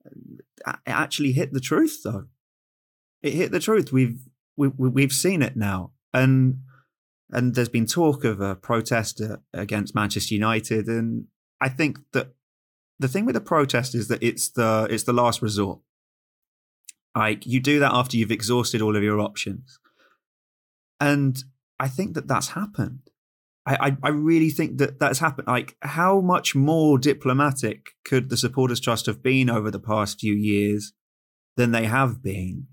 It 0.05 0.75
actually 0.85 1.33
hit 1.33 1.51
the 1.51 1.59
truth, 1.59 1.99
though. 2.03 2.25
It 3.21 3.33
hit 3.33 3.51
the 3.51 3.59
truth. 3.59 3.91
We've 3.91 4.19
we, 4.55 4.69
we've 4.69 5.11
seen 5.11 5.41
it 5.41 5.57
now, 5.57 5.91
and 6.13 6.59
and 7.31 7.55
there's 7.55 7.69
been 7.69 7.85
talk 7.85 8.23
of 8.23 8.41
a 8.41 8.55
protest 8.55 9.21
uh, 9.21 9.37
against 9.53 9.95
Manchester 9.95 10.33
United, 10.33 10.87
and 10.87 11.25
I 11.61 11.69
think 11.69 11.99
that 12.13 12.33
the 12.99 13.07
thing 13.07 13.25
with 13.25 13.35
the 13.35 13.41
protest 13.41 13.95
is 13.95 14.07
that 14.07 14.23
it's 14.23 14.49
the 14.49 14.87
it's 14.89 15.03
the 15.03 15.13
last 15.13 15.41
resort. 15.41 15.79
Like 17.15 17.45
you 17.45 17.59
do 17.59 17.79
that 17.79 17.93
after 17.93 18.17
you've 18.17 18.31
exhausted 18.31 18.81
all 18.81 18.95
of 18.95 19.03
your 19.03 19.19
options, 19.19 19.79
and 20.99 21.41
I 21.79 21.87
think 21.87 22.13
that 22.15 22.27
that's 22.27 22.49
happened. 22.49 23.09
I, 23.65 23.87
I, 23.87 23.97
I 24.03 24.09
really 24.09 24.49
think 24.49 24.77
that 24.79 24.99
that's 24.99 25.19
happened. 25.19 25.47
Like, 25.47 25.75
how 25.81 26.21
much 26.21 26.55
more 26.55 26.97
diplomatic 26.97 27.91
could 28.03 28.29
the 28.29 28.37
Supporters 28.37 28.79
Trust 28.79 29.05
have 29.05 29.21
been 29.21 29.49
over 29.49 29.69
the 29.69 29.79
past 29.79 30.19
few 30.19 30.33
years 30.33 30.93
than 31.55 31.71
they 31.71 31.85
have 31.85 32.23
been? 32.23 32.67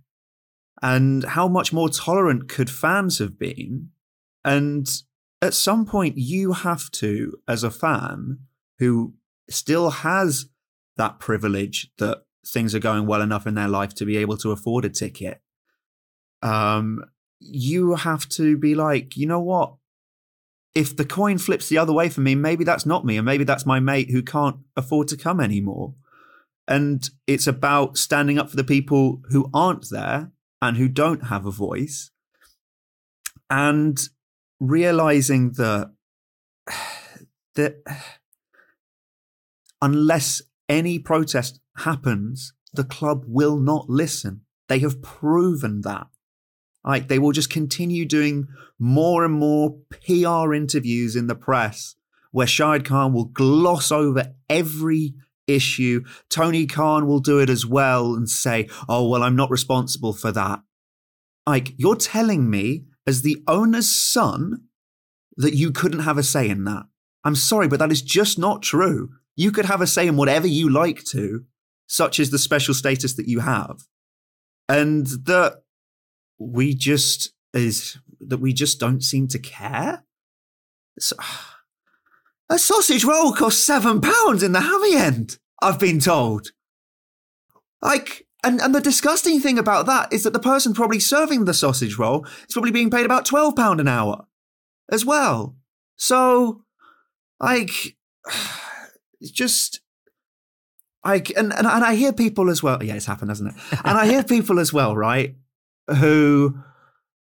And 0.83 1.25
how 1.25 1.49
much 1.49 1.73
more 1.73 1.89
tolerant 1.89 2.49
could 2.49 2.71
fans 2.71 3.19
have 3.19 3.39
been? 3.39 3.91
And 4.47 4.88
at 5.42 5.55
some 5.55 5.84
point, 5.84 6.16
you 6.16 6.53
have 6.53 6.90
to, 6.92 7.36
as 7.49 7.64
a 7.64 7.70
fan 7.70 8.38
who 8.78 9.14
still 9.51 9.90
has 9.90 10.47
that 10.97 11.18
privilege 11.18 11.90
that 11.99 12.22
things 12.47 12.74
are 12.74 12.78
going 12.78 13.07
well 13.07 13.20
enough 13.20 13.47
in 13.47 13.57
their 13.57 13.68
life 13.68 13.92
to 13.97 14.07
be 14.07 14.16
able 14.16 14.36
to 14.38 14.53
afford 14.53 14.84
a 14.84 14.88
ticket, 14.88 15.42
um, 16.42 17.05
you 17.40 17.97
have 17.97 18.28
to 18.30 18.57
be 18.57 18.76
like, 18.76 19.16
you 19.16 19.26
know 19.26 19.40
what? 19.40 19.74
If 20.76 20.97
the 20.97 21.05
coin 21.05 21.38
flips 21.38 21.68
the 21.68 21.78
other 21.78 21.92
way 21.92 22.09
for 22.09 22.20
me, 22.20 22.36
maybe 22.36 22.62
that's 22.62 22.86
not 22.86 23.05
me, 23.05 23.16
and 23.16 23.26
maybe 23.26 23.44
that's 23.44 23.66
my 23.66 23.80
mate 23.80 24.11
who 24.11 24.22
can't 24.22 24.59
afford 24.76 25.09
to 25.09 25.16
come 25.16 25.40
anymore. 25.40 25.94
And 26.68 27.09
it's 27.26 27.47
about 27.47 27.97
standing 27.97 28.38
up 28.38 28.51
for 28.51 28.57
the 28.57 28.64
people 28.64 29.22
who 29.30 29.51
aren't 29.53 29.90
there 29.90 30.30
and 30.62 30.76
who 30.76 30.88
don't 30.88 31.26
have 31.26 31.47
a 31.47 31.51
voice 31.51 32.11
and 33.51 33.99
realizing 34.61 35.53
that 35.53 35.93
that 37.55 37.83
unless 39.81 40.43
any 40.69 40.99
protest 40.99 41.61
happens 41.79 42.53
the 42.73 42.85
club 42.85 43.25
will 43.27 43.59
not 43.59 43.89
listen 43.89 44.41
they 44.69 44.79
have 44.79 45.03
proven 45.03 45.83
that 45.83 46.07
like 46.85 47.09
they 47.09 47.19
will 47.19 47.33
just 47.33 47.51
continue 47.51 48.05
doing 48.05 48.47
more 48.79 49.25
and 49.25 49.35
more 49.35 49.77
PR 49.91 50.55
interviews 50.55 51.17
in 51.17 51.27
the 51.27 51.35
press 51.35 51.97
where 52.37 52.47
Shahid 52.47 52.85
Khan 52.85 53.15
will 53.15 53.25
gloss 53.25 53.91
over 53.91 54.35
every 54.51 55.15
issue. 55.47 56.05
Tony 56.29 56.67
Khan 56.67 57.07
will 57.07 57.21
do 57.21 57.39
it 57.39 57.49
as 57.49 57.65
well 57.65 58.15
and 58.15 58.29
say, 58.29 58.69
oh, 58.89 59.09
well, 59.09 59.23
I'm 59.23 59.37
not 59.37 59.51
responsible 59.51 60.13
for 60.13 60.33
that. 60.33 60.61
Like, 61.47 61.73
you're 61.79 61.97
telling 61.97 62.51
me, 62.51 62.85
as 63.07 63.23
the 63.23 63.43
owner's 63.47 63.89
son, 63.89 64.69
that 65.37 65.55
you 65.55 65.71
couldn't 65.71 66.01
have 66.01 66.19
a 66.19 66.23
say 66.23 66.49
in 66.49 66.65
that. 66.65 66.85
I'm 67.25 67.37
sorry, 67.37 67.69
but 67.69 67.79
that 67.79 67.93
is 67.93 68.03
just 68.03 68.39
not 68.39 68.63
true. 68.63 69.11
You 69.35 69.53
could 69.53 69.67
have 69.67 69.81
a 69.81 69.87
say 69.87 70.07
in 70.07 70.17
whatever 70.17 70.47
you 70.47 70.71
like 70.71 71.05
to, 71.11 71.45
such 71.87 72.19
as 72.19 72.31
the 72.31 72.39
special 72.39 72.75
status 72.75 73.15
that 73.15 73.29
you 73.29 73.41
have. 73.41 73.83
And 74.69 75.07
that 75.07 75.63
we 76.39 76.75
just 76.75 77.33
is 77.53 77.99
that 78.21 78.39
we 78.39 78.53
just 78.53 78.81
don't 78.81 79.03
seem 79.03 79.29
to 79.29 79.39
care. 79.39 80.05
So, 80.99 81.17
a 82.51 82.59
sausage 82.59 83.05
roll 83.05 83.33
costs 83.33 83.65
seven 83.65 84.01
pounds 84.01 84.43
in 84.43 84.53
the 84.53 84.61
Hammy 84.61 84.97
End, 84.97 85.39
I've 85.63 85.79
been 85.79 86.01
told. 86.01 86.53
Like, 87.83 88.26
and, 88.47 88.61
and 88.61 88.74
the 88.74 88.80
disgusting 88.80 89.40
thing 89.40 89.59
about 89.59 89.86
that 89.86 90.12
is 90.12 90.22
that 90.22 90.32
the 90.32 90.38
person 90.38 90.72
probably 90.72 91.01
serving 91.01 91.44
the 91.44 91.55
sausage 91.55 91.99
roll 91.99 92.24
is 92.47 92.53
probably 92.53 92.70
being 92.70 92.90
paid 92.90 93.05
about 93.05 93.26
£12 93.26 93.80
an 93.80 93.88
hour 93.88 94.26
as 94.90 95.05
well. 95.05 95.57
So, 95.97 96.62
like, 97.40 97.97
it's 99.20 99.30
just. 99.32 99.80
Like, 101.05 101.30
and, 101.30 101.53
and, 101.53 101.66
and 101.66 101.84
I 101.84 101.94
hear 101.94 102.12
people 102.12 102.51
as 102.51 102.62
well. 102.62 102.82
Yeah, 102.82 102.94
it's 102.94 103.07
happened, 103.07 103.30
hasn't 103.30 103.55
it? 103.55 103.80
And 103.84 103.97
I 103.97 104.07
hear 104.07 104.24
people 104.24 104.59
as 104.59 104.72
well, 104.72 104.97
right? 104.97 105.36
Who 105.88 106.59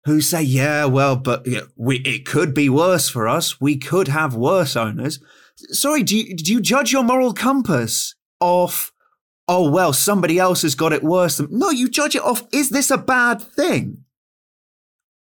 who 0.05 0.21
say, 0.21 0.43
yeah, 0.43 0.85
well, 0.85 1.17
but 1.17 1.47
we, 1.77 1.97
it 1.99 2.27
could 2.27 2.53
be 2.53 2.69
worse 2.69 3.09
for 3.09 3.27
us. 3.27 3.61
We 3.61 3.77
could 3.77 4.09
have 4.09 4.35
worse 4.35 4.77
owners. 4.77 5.19
Sorry, 5.57 6.03
do 6.03 6.17
you, 6.17 6.37
do 6.37 6.53
you 6.53 6.61
judge 6.61 6.93
your 6.93 7.03
moral 7.03 7.33
compass 7.33 8.15
off, 8.41 8.93
oh, 9.47 9.71
well, 9.71 9.93
somebody 9.93 10.39
else 10.39 10.63
has 10.63 10.75
got 10.75 10.93
it 10.93 11.03
worse 11.03 11.37
than, 11.37 11.49
no, 11.51 11.71
you 11.71 11.89
judge 11.89 12.17
it 12.17 12.23
off, 12.23 12.47
is 12.53 12.71
this 12.71 12.91
a 12.91 12.99
bad 12.99 13.43
thing? 13.43 14.05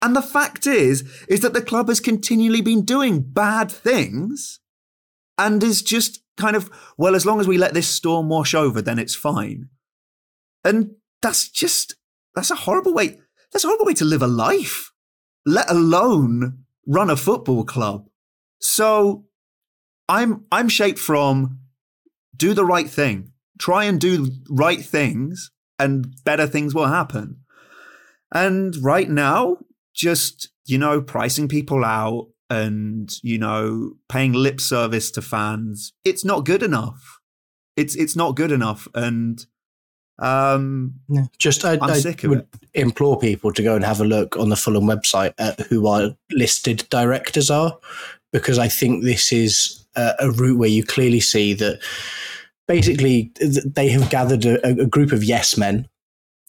And 0.00 0.14
the 0.14 0.22
fact 0.22 0.66
is, 0.66 1.02
is 1.28 1.40
that 1.40 1.54
the 1.54 1.62
club 1.62 1.88
has 1.88 2.00
continually 2.00 2.60
been 2.60 2.84
doing 2.84 3.20
bad 3.20 3.70
things 3.70 4.60
and 5.38 5.62
is 5.62 5.82
just 5.82 6.22
kind 6.36 6.56
of, 6.56 6.70
well, 6.96 7.14
as 7.14 7.26
long 7.26 7.40
as 7.40 7.48
we 7.48 7.58
let 7.58 7.74
this 7.74 7.88
storm 7.88 8.28
wash 8.28 8.54
over, 8.54 8.80
then 8.80 8.98
it's 8.98 9.14
fine. 9.14 9.68
And 10.64 10.92
that's 11.20 11.48
just, 11.48 11.96
that's 12.34 12.50
a 12.50 12.56
horrible 12.56 12.94
way 12.94 13.18
that's 13.52 13.64
a 13.64 13.68
horrible 13.68 13.86
way 13.86 13.94
to 13.94 14.04
live 14.04 14.22
a 14.22 14.26
life, 14.26 14.92
let 15.44 15.70
alone 15.70 16.64
run 16.86 17.10
a 17.10 17.16
football 17.16 17.64
club. 17.64 18.08
So 18.60 19.26
I'm 20.08 20.46
I'm 20.50 20.68
shaped 20.68 20.98
from 20.98 21.58
do 22.34 22.54
the 22.54 22.64
right 22.64 22.88
thing. 22.88 23.31
Try 23.58 23.84
and 23.84 24.00
do 24.00 24.30
right 24.48 24.80
things 24.80 25.50
and 25.78 26.14
better 26.24 26.46
things 26.46 26.74
will 26.74 26.86
happen. 26.86 27.36
And 28.34 28.76
right 28.82 29.08
now, 29.08 29.58
just, 29.94 30.48
you 30.64 30.78
know, 30.78 31.02
pricing 31.02 31.48
people 31.48 31.84
out 31.84 32.28
and, 32.48 33.12
you 33.22 33.38
know, 33.38 33.94
paying 34.08 34.32
lip 34.32 34.60
service 34.60 35.10
to 35.12 35.22
fans, 35.22 35.92
it's 36.04 36.24
not 36.24 36.44
good 36.44 36.62
enough. 36.62 37.20
It's 37.76 37.94
it's 37.94 38.16
not 38.16 38.36
good 38.36 38.52
enough. 38.52 38.88
And 38.94 39.44
um. 40.18 40.94
Just 41.38 41.64
I, 41.64 41.78
I 41.80 42.02
would 42.24 42.40
it. 42.40 42.48
implore 42.74 43.18
people 43.18 43.52
to 43.52 43.62
go 43.62 43.74
and 43.76 43.84
have 43.84 44.00
a 44.00 44.04
look 44.04 44.36
on 44.36 44.48
the 44.48 44.56
Fulham 44.56 44.84
website 44.84 45.34
at 45.38 45.60
who 45.60 45.86
our 45.86 46.16
listed 46.30 46.86
directors 46.90 47.50
are, 47.50 47.78
because 48.32 48.58
I 48.58 48.68
think 48.68 49.04
this 49.04 49.32
is 49.32 49.86
a, 49.94 50.14
a 50.20 50.30
route 50.30 50.58
where 50.58 50.68
you 50.68 50.84
clearly 50.84 51.20
see 51.20 51.54
that 51.54 51.80
basically 52.68 53.32
they 53.64 53.88
have 53.88 54.10
gathered 54.10 54.44
a, 54.44 54.66
a 54.66 54.86
group 54.86 55.12
of 55.12 55.24
yes 55.24 55.56
men 55.56 55.88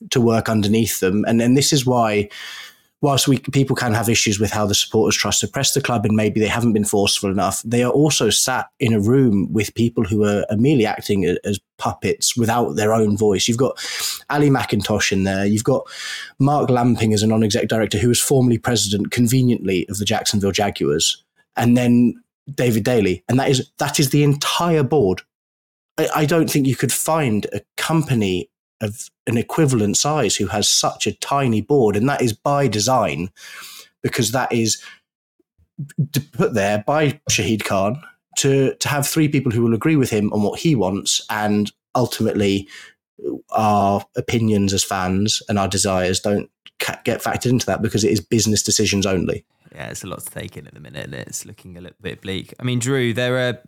to 0.09 0.21
work 0.21 0.49
underneath 0.49 0.99
them, 0.99 1.23
and 1.27 1.41
and 1.41 1.57
this 1.57 1.73
is 1.73 1.85
why 1.85 2.29
whilst 3.03 3.27
we 3.27 3.37
people 3.51 3.75
can 3.75 3.93
have 3.93 4.07
issues 4.07 4.39
with 4.39 4.49
how 4.49 4.65
the 4.65 4.73
supporters 4.73 5.17
trust 5.17 5.41
to 5.41 5.47
press 5.47 5.73
the 5.73 5.81
club 5.81 6.05
and 6.05 6.15
maybe 6.15 6.39
they 6.39 6.47
haven't 6.47 6.71
been 6.71 6.85
forceful 6.85 7.29
enough, 7.29 7.61
they 7.63 7.83
are 7.83 7.91
also 7.91 8.29
sat 8.29 8.67
in 8.79 8.93
a 8.93 8.99
room 8.99 9.51
with 9.51 9.75
people 9.75 10.05
who 10.05 10.23
are, 10.23 10.45
are 10.49 10.57
merely 10.57 10.85
acting 10.85 11.25
as 11.43 11.59
puppets 11.77 12.37
without 12.37 12.75
their 12.75 12.93
own 12.93 13.17
voice. 13.17 13.45
You've 13.45 13.57
got 13.57 13.77
Ali 14.29 14.49
Mackintosh 14.49 15.11
in 15.11 15.25
there. 15.25 15.45
You've 15.45 15.65
got 15.65 15.85
Mark 16.39 16.69
Lamping 16.69 17.13
as 17.13 17.21
a 17.21 17.27
non-exec 17.27 17.67
director 17.67 17.97
who 17.97 18.07
was 18.07 18.21
formerly 18.21 18.57
president, 18.57 19.11
conveniently, 19.11 19.85
of 19.89 19.97
the 19.97 20.05
Jacksonville 20.05 20.53
Jaguars, 20.53 21.21
and 21.57 21.75
then 21.75 22.15
David 22.55 22.85
Daly, 22.85 23.21
and 23.27 23.37
that 23.37 23.49
is 23.49 23.69
that 23.79 23.99
is 23.99 24.11
the 24.11 24.23
entire 24.23 24.83
board. 24.83 25.21
I, 25.97 26.09
I 26.15 26.25
don't 26.25 26.49
think 26.49 26.67
you 26.67 26.75
could 26.75 26.91
find 26.91 27.45
a 27.53 27.61
company 27.77 28.49
of 28.81 29.09
an 29.27 29.37
equivalent 29.37 29.97
size 29.97 30.35
who 30.35 30.47
has 30.47 30.67
such 30.69 31.07
a 31.07 31.17
tiny 31.19 31.61
board, 31.61 31.95
and 31.95 32.07
that 32.09 32.21
is 32.21 32.33
by 32.33 32.67
design, 32.67 33.29
because 34.01 34.31
that 34.31 34.51
is 34.51 34.83
put 36.33 36.53
there 36.53 36.83
by 36.85 37.19
Shahid 37.29 37.63
Khan 37.63 38.01
to 38.37 38.75
to 38.75 38.87
have 38.89 39.07
three 39.07 39.27
people 39.27 39.51
who 39.51 39.63
will 39.63 39.73
agree 39.73 39.95
with 39.95 40.09
him 40.09 40.31
on 40.33 40.43
what 40.43 40.59
he 40.59 40.75
wants, 40.75 41.21
and 41.29 41.71
ultimately 41.95 42.67
uh, 43.25 43.37
our 43.51 44.05
opinions 44.17 44.73
as 44.73 44.83
fans 44.83 45.41
and 45.47 45.57
our 45.57 45.67
desires 45.67 46.19
don't 46.19 46.49
get 47.03 47.21
factored 47.21 47.51
into 47.51 47.65
that 47.65 47.81
because 47.81 48.03
it 48.03 48.11
is 48.11 48.19
business 48.19 48.61
decisions 48.61 49.05
only. 49.05 49.45
Yeah, 49.73 49.89
it's 49.89 50.03
a 50.03 50.07
lot 50.07 50.19
to 50.19 50.29
take 50.29 50.57
in 50.57 50.67
at 50.67 50.73
the 50.73 50.79
minute, 50.79 51.05
and 51.05 51.15
it's 51.15 51.45
looking 51.45 51.77
a 51.77 51.81
little 51.81 51.97
bit 52.01 52.21
bleak. 52.21 52.53
I 52.59 52.63
mean, 52.63 52.79
Drew, 52.79 53.13
there 53.13 53.49
are 53.49 53.59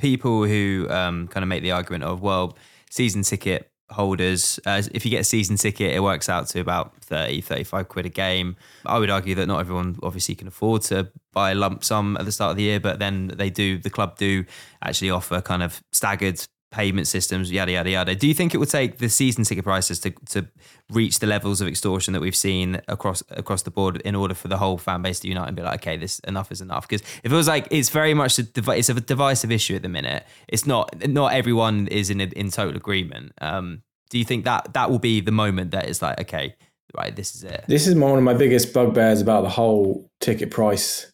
people 0.00 0.44
who 0.44 0.86
um, 0.90 1.28
kind 1.28 1.42
of 1.44 1.48
make 1.48 1.62
the 1.62 1.72
argument 1.72 2.04
of, 2.04 2.20
well, 2.22 2.56
season 2.90 3.22
ticket 3.22 3.70
holders. 3.90 4.58
Uh, 4.64 4.82
if 4.92 5.04
you 5.04 5.10
get 5.10 5.20
a 5.20 5.24
season 5.24 5.56
ticket, 5.56 5.92
it 5.92 6.00
works 6.00 6.28
out 6.28 6.46
to 6.48 6.60
about 6.60 6.96
30, 7.02 7.40
35 7.40 7.88
quid 7.88 8.06
a 8.06 8.08
game. 8.08 8.56
I 8.86 8.98
would 8.98 9.10
argue 9.10 9.34
that 9.36 9.46
not 9.46 9.60
everyone 9.60 9.98
obviously 10.02 10.34
can 10.34 10.48
afford 10.48 10.82
to 10.82 11.10
buy 11.32 11.52
a 11.52 11.54
lump 11.54 11.84
sum 11.84 12.16
at 12.16 12.24
the 12.24 12.32
start 12.32 12.52
of 12.52 12.56
the 12.56 12.62
year, 12.62 12.80
but 12.80 12.98
then 12.98 13.28
they 13.28 13.50
do, 13.50 13.78
the 13.78 13.90
club 13.90 14.16
do 14.16 14.44
actually 14.82 15.10
offer 15.10 15.40
kind 15.40 15.62
of 15.62 15.82
staggered 15.92 16.40
payment 16.70 17.06
systems, 17.06 17.50
yada 17.50 17.72
yada 17.72 17.90
yada. 17.90 18.14
Do 18.14 18.28
you 18.28 18.34
think 18.34 18.54
it 18.54 18.58
would 18.58 18.70
take 18.70 18.98
the 18.98 19.08
season 19.08 19.44
ticket 19.44 19.64
prices 19.64 19.98
to 20.00 20.10
to 20.30 20.46
reach 20.90 21.18
the 21.18 21.26
levels 21.26 21.60
of 21.60 21.68
extortion 21.68 22.12
that 22.12 22.20
we've 22.20 22.36
seen 22.36 22.80
across 22.88 23.22
across 23.30 23.62
the 23.62 23.70
board 23.70 24.00
in 24.04 24.14
order 24.14 24.34
for 24.34 24.48
the 24.48 24.58
whole 24.58 24.78
fan 24.78 25.02
base 25.02 25.20
to 25.20 25.28
unite 25.28 25.48
and 25.48 25.56
be 25.56 25.62
like, 25.62 25.80
okay, 25.80 25.96
this 25.96 26.18
enough 26.20 26.52
is 26.52 26.60
enough? 26.60 26.88
Because 26.88 27.00
if 27.00 27.26
it 27.26 27.28
feels 27.30 27.48
like 27.48 27.66
it's 27.70 27.90
very 27.90 28.14
much 28.14 28.38
a 28.38 28.46
it's 28.72 28.88
a 28.88 28.94
divisive 28.94 29.50
issue 29.50 29.74
at 29.74 29.82
the 29.82 29.88
minute. 29.88 30.24
It's 30.48 30.66
not 30.66 31.08
not 31.08 31.32
everyone 31.32 31.88
is 31.88 32.10
in 32.10 32.20
in 32.20 32.50
total 32.50 32.76
agreement. 32.76 33.32
Um, 33.40 33.82
do 34.10 34.18
you 34.18 34.24
think 34.24 34.44
that 34.44 34.72
that 34.74 34.90
will 34.90 34.98
be 34.98 35.20
the 35.20 35.32
moment 35.32 35.70
that 35.70 35.88
is 35.88 36.02
like, 36.02 36.20
okay, 36.20 36.54
right, 36.96 37.14
this 37.14 37.34
is 37.34 37.44
it? 37.44 37.64
This 37.68 37.86
is 37.86 37.94
one 37.94 38.18
of 38.18 38.24
my 38.24 38.34
biggest 38.34 38.72
bugbears 38.72 39.20
about 39.20 39.42
the 39.42 39.48
whole 39.48 40.10
ticket 40.20 40.50
price 40.50 41.10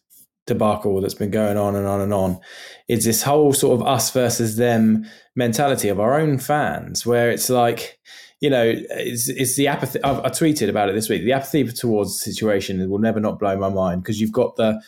debacle 0.47 0.99
that's 1.01 1.13
been 1.13 1.29
going 1.29 1.57
on 1.57 1.75
and 1.75 1.85
on 1.85 2.01
and 2.01 2.13
on 2.13 2.39
is 2.87 3.05
this 3.05 3.21
whole 3.21 3.53
sort 3.53 3.79
of 3.79 3.85
us 3.85 4.09
versus 4.11 4.55
them 4.55 5.05
mentality 5.35 5.89
of 5.89 5.99
our 5.99 6.19
own 6.19 6.39
fans, 6.39 7.05
where 7.05 7.29
it's 7.29 7.49
like, 7.49 7.99
you 8.39 8.49
know, 8.49 8.63
it's, 8.65 9.29
it's 9.29 9.55
the 9.55 9.67
apathy. 9.67 10.01
I've, 10.03 10.19
I 10.19 10.29
tweeted 10.29 10.69
about 10.69 10.89
it 10.89 10.95
this 10.95 11.09
week. 11.09 11.23
The 11.23 11.33
apathy 11.33 11.63
towards 11.65 12.17
the 12.17 12.31
situation 12.31 12.89
will 12.89 12.99
never 12.99 13.19
not 13.19 13.39
blow 13.39 13.57
my 13.57 13.69
mind 13.69 14.01
because 14.01 14.19
you've 14.19 14.31
got 14.31 14.55
the 14.55 14.81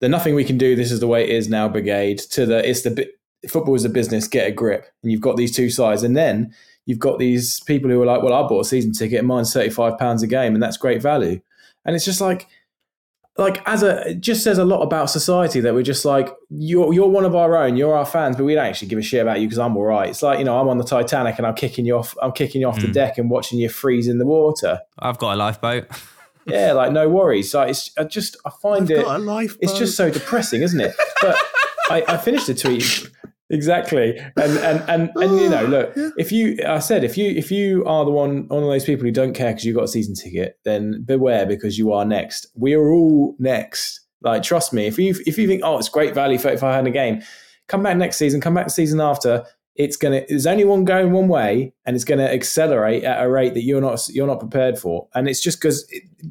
the 0.00 0.08
nothing 0.08 0.34
we 0.34 0.44
can 0.44 0.56
do. 0.56 0.74
This 0.74 0.92
is 0.92 1.00
the 1.00 1.06
way 1.06 1.24
it 1.24 1.30
is 1.30 1.48
now. 1.48 1.68
Brigade 1.68 2.18
to 2.30 2.46
the 2.46 2.68
it's 2.68 2.82
the 2.82 3.06
football 3.48 3.74
is 3.74 3.84
a 3.84 3.90
business. 3.90 4.28
Get 4.28 4.48
a 4.48 4.52
grip, 4.52 4.86
and 5.02 5.12
you've 5.12 5.20
got 5.20 5.36
these 5.36 5.54
two 5.54 5.70
sides, 5.70 6.02
and 6.02 6.16
then 6.16 6.54
you've 6.86 6.98
got 6.98 7.18
these 7.18 7.60
people 7.60 7.90
who 7.90 8.00
are 8.00 8.06
like, 8.06 8.22
well, 8.22 8.32
I 8.32 8.46
bought 8.46 8.60
a 8.60 8.68
season 8.68 8.92
ticket, 8.92 9.18
and 9.18 9.28
mine's 9.28 9.52
thirty 9.52 9.70
five 9.70 9.98
pounds 9.98 10.22
a 10.22 10.26
game, 10.26 10.54
and 10.54 10.62
that's 10.62 10.76
great 10.76 11.02
value. 11.02 11.40
And 11.84 11.96
it's 11.96 12.04
just 12.04 12.20
like 12.20 12.46
like 13.40 13.62
as 13.66 13.82
a 13.82 14.10
it 14.10 14.20
just 14.20 14.44
says 14.44 14.58
a 14.58 14.64
lot 14.64 14.82
about 14.82 15.08
society 15.08 15.60
that 15.60 15.72
we're 15.72 15.82
just 15.82 16.04
like 16.04 16.28
you're 16.50 16.92
you're 16.92 17.08
one 17.08 17.24
of 17.24 17.34
our 17.34 17.56
own, 17.56 17.74
you're 17.74 17.94
our 17.94 18.04
fans, 18.04 18.36
but 18.36 18.44
we 18.44 18.54
don't 18.54 18.66
actually 18.66 18.88
give 18.88 18.98
a 18.98 19.02
shit 19.02 19.22
about 19.22 19.40
you 19.40 19.48
because 19.48 19.58
I'm 19.58 19.76
all 19.78 19.84
right. 19.84 20.10
It's 20.10 20.22
like 20.22 20.38
you 20.38 20.44
know 20.44 20.60
I'm 20.60 20.68
on 20.68 20.76
the 20.76 20.84
Titanic 20.84 21.38
and 21.38 21.46
I'm 21.46 21.54
kicking 21.54 21.86
you 21.86 21.96
off, 21.96 22.14
I'm 22.22 22.32
kicking 22.32 22.60
you 22.60 22.68
off 22.68 22.76
mm. 22.76 22.82
the 22.82 22.88
deck 22.88 23.16
and 23.16 23.30
watching 23.30 23.58
you 23.58 23.70
freeze 23.70 24.08
in 24.08 24.18
the 24.18 24.26
water. 24.26 24.80
I've 24.98 25.18
got 25.18 25.34
a 25.34 25.36
lifeboat. 25.36 25.88
yeah, 26.44 26.72
like 26.72 26.92
no 26.92 27.08
worries. 27.08 27.50
So 27.50 27.62
it's 27.62 27.90
I 27.98 28.04
just 28.04 28.36
I 28.44 28.50
find 28.50 28.92
I've 28.92 29.50
it 29.50 29.58
it's 29.60 29.78
just 29.78 29.96
so 29.96 30.10
depressing, 30.10 30.60
isn't 30.60 30.80
it? 30.80 30.94
But 31.22 31.36
I, 31.90 32.04
I 32.08 32.16
finished 32.18 32.46
the 32.46 32.54
tweet 32.54 33.10
exactly. 33.50 34.18
And 34.36 34.58
and 34.58 34.80
and 34.88 35.10
and 35.16 35.40
you 35.40 35.48
know 35.48 35.64
ah, 35.64 35.68
look 35.68 35.92
if 36.16 36.32
you 36.32 36.58
i 36.66 36.78
said 36.78 37.04
if 37.04 37.18
you 37.18 37.30
if 37.30 37.50
you 37.50 37.84
are 37.84 38.04
the 38.04 38.10
one 38.10 38.48
one 38.48 38.62
of 38.62 38.68
those 38.68 38.84
people 38.84 39.04
who 39.04 39.12
don't 39.12 39.34
care 39.34 39.50
because 39.50 39.64
you 39.64 39.74
got 39.74 39.84
a 39.84 39.88
season 39.88 40.14
ticket 40.14 40.58
then 40.64 41.02
beware 41.04 41.46
because 41.46 41.78
you 41.78 41.92
are 41.92 42.04
next. 42.04 42.46
We 42.54 42.74
are 42.74 42.90
all 42.90 43.36
next. 43.38 44.00
Like 44.22 44.42
trust 44.42 44.72
me 44.72 44.86
if 44.86 44.98
you 44.98 45.14
if 45.26 45.38
you 45.38 45.46
think 45.46 45.62
oh 45.64 45.78
it's 45.78 45.88
great 45.88 46.14
value 46.14 46.38
for 46.38 46.48
if 46.48 46.62
i 46.62 46.74
had 46.74 46.86
a 46.86 46.90
game 46.90 47.22
come 47.68 47.82
back 47.82 47.96
next 47.96 48.18
season 48.18 48.40
come 48.40 48.52
back 48.52 48.66
the 48.66 48.70
season 48.70 49.00
after 49.00 49.44
it's 49.76 49.96
gonna 49.96 50.22
there's 50.28 50.46
only 50.46 50.64
one 50.64 50.84
going 50.84 51.12
one 51.12 51.28
way 51.28 51.72
and 51.86 51.94
it's 51.94 52.04
gonna 52.04 52.24
accelerate 52.24 53.04
at 53.04 53.22
a 53.22 53.30
rate 53.30 53.54
that 53.54 53.62
you're 53.62 53.80
not 53.80 54.06
you're 54.08 54.26
not 54.26 54.40
prepared 54.40 54.78
for. 54.78 55.08
And 55.14 55.28
it's 55.28 55.40
just 55.40 55.60
because 55.60 55.90